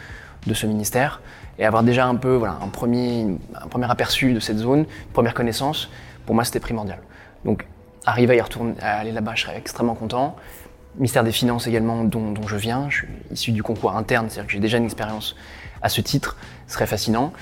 de 0.47 0.55
ce 0.55 0.67
ministère 0.67 1.21
et 1.59 1.65
avoir 1.65 1.83
déjà 1.83 2.07
un 2.07 2.17
peu 2.17 2.35
voilà, 2.35 2.59
un, 2.63 2.69
premier, 2.69 3.27
un 3.55 3.69
premier 3.69 3.91
aperçu 3.91 4.33
de 4.33 4.41
cette 4.41 4.59
zone, 4.59 4.81
une 4.81 5.13
première 5.13 5.35
connaissance, 5.35 5.89
pour 6.27 6.35
moi 6.35 6.45
c'était 6.45 6.61
primordial. 6.61 6.99
Donc 7.45 7.67
arriver 8.05 8.35
à 8.35 8.37
y 8.37 8.41
retourner, 8.41 8.75
à 8.81 8.99
aller 8.99 9.13
là-bas, 9.13 9.33
je 9.35 9.43
serais 9.43 9.57
extrêmement 9.57 9.95
content. 9.95 10.37
Ministère 10.97 11.25
des 11.25 11.33
Finances 11.33 11.67
également, 11.67 12.05
dont, 12.05 12.35
je 12.47 12.57
viens, 12.57 12.89
je 12.89 12.99
suis 12.99 13.09
issu 13.33 13.53
du 13.53 13.63
concours 13.63 13.97
interne, 13.97 14.27
c'est-à-dire 14.29 14.47
que 14.47 14.53
j'ai 14.53 14.61
déjà 14.61 14.79
une 14.79 14.85
expérience 14.85 15.35
à 15.83 15.89
ce 15.89 16.01
titre, 16.01 16.37
ce 16.67 16.75
serait 16.75 16.87
fascinant. 16.87 17.33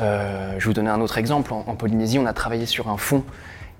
Euh, 0.00 0.52
je 0.52 0.58
vais 0.58 0.66
vous 0.66 0.72
donner 0.72 0.90
un 0.90 1.00
autre 1.00 1.18
exemple. 1.18 1.52
en, 1.52 1.74
Polynésie, 1.74 2.18
on 2.18 2.26
a 2.26 2.32
travaillé 2.32 2.66
sur 2.66 2.88
un 2.88 2.96
fonds 2.96 3.24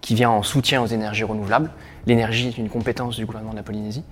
qui 0.01 0.15
vient 0.15 0.31
en 0.31 0.43
soutien 0.43 0.83
aux 0.83 0.87
énergies 0.87 1.25
renouvelables. 1.25 1.71
L'énergie 2.07 2.49
est 2.49 2.59
une 2.59 2.69
compétence 2.69 3.17
du 3.17 3.25
gouvernement 3.25 3.53
de 3.53 3.59
la 3.59 3.63
Polynésie. 3.63 4.05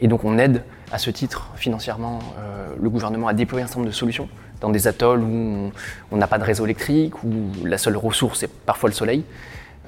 Et 0.00 0.08
donc 0.08 0.24
on 0.24 0.38
aide 0.38 0.64
à 0.90 0.98
ce 0.98 1.10
titre 1.10 1.52
financièrement 1.54 2.20
euh, 2.38 2.68
le 2.80 2.90
gouvernement 2.90 3.28
à 3.28 3.34
déployer 3.34 3.62
un 3.62 3.66
certain 3.66 3.80
nombre 3.80 3.90
de 3.90 3.94
solutions 3.94 4.28
dans 4.60 4.70
des 4.70 4.86
atolls 4.86 5.22
où 5.22 5.72
on 6.10 6.16
n'a 6.16 6.26
pas 6.26 6.38
de 6.38 6.44
réseau 6.44 6.64
électrique, 6.64 7.22
où 7.24 7.50
la 7.64 7.78
seule 7.78 7.96
ressource 7.96 8.42
est 8.44 8.48
parfois 8.48 8.88
le 8.88 8.94
soleil. 8.94 9.24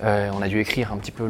Euh, 0.02 0.30
on 0.34 0.42
a 0.42 0.48
dû 0.48 0.58
écrire 0.58 0.92
un 0.92 0.96
petit 0.96 1.12
peu 1.12 1.28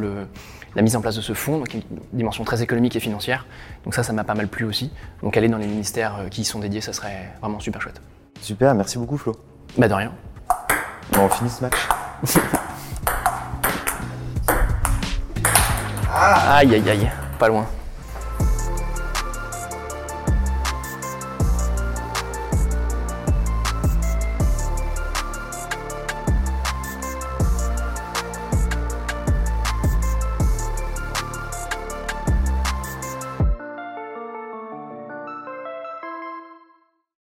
la 0.74 0.82
mise 0.82 0.97
en 0.97 1.03
place 1.03 1.16
de 1.16 1.20
ce 1.20 1.35
fonds, 1.35 1.59
donc 1.59 1.72
une 1.74 1.82
dimension 2.14 2.45
très 2.45 2.62
économique 2.62 2.97
et 2.97 3.01
financière. 3.01 3.47
Donc 3.85 3.95
ça, 3.95 4.03
ça 4.03 4.14
m'a 4.14 4.24
pas 4.24 4.35
mal 4.35 4.49
plu 4.49 4.64
aussi. 4.64 4.91
Donc 5.22 5.37
aller 5.37 5.49
dans 5.49 5.59
les 5.59 5.66
ministères 5.66 6.26
qui 6.30 6.41
y 6.41 6.45
sont 6.45 6.59
dédiés, 6.59 6.80
ça 6.80 6.95
serait 6.95 7.32
vraiment 7.41 7.61
super 7.61 7.82
chouette. 7.82 8.01
Super, 8.41 8.74
merci 8.74 8.99
beaucoup 8.99 9.18
Flo. 9.18 9.37
Bah 9.76 9.89
de 9.89 9.95
rien. 9.95 10.12
On 11.21 11.29
finit 11.29 11.51
ce 11.51 11.62
match. 11.62 11.89
aïe 16.49 16.75
aïe 16.75 16.91
aïe, 16.91 17.11
pas 17.39 17.49
loin. 17.49 17.67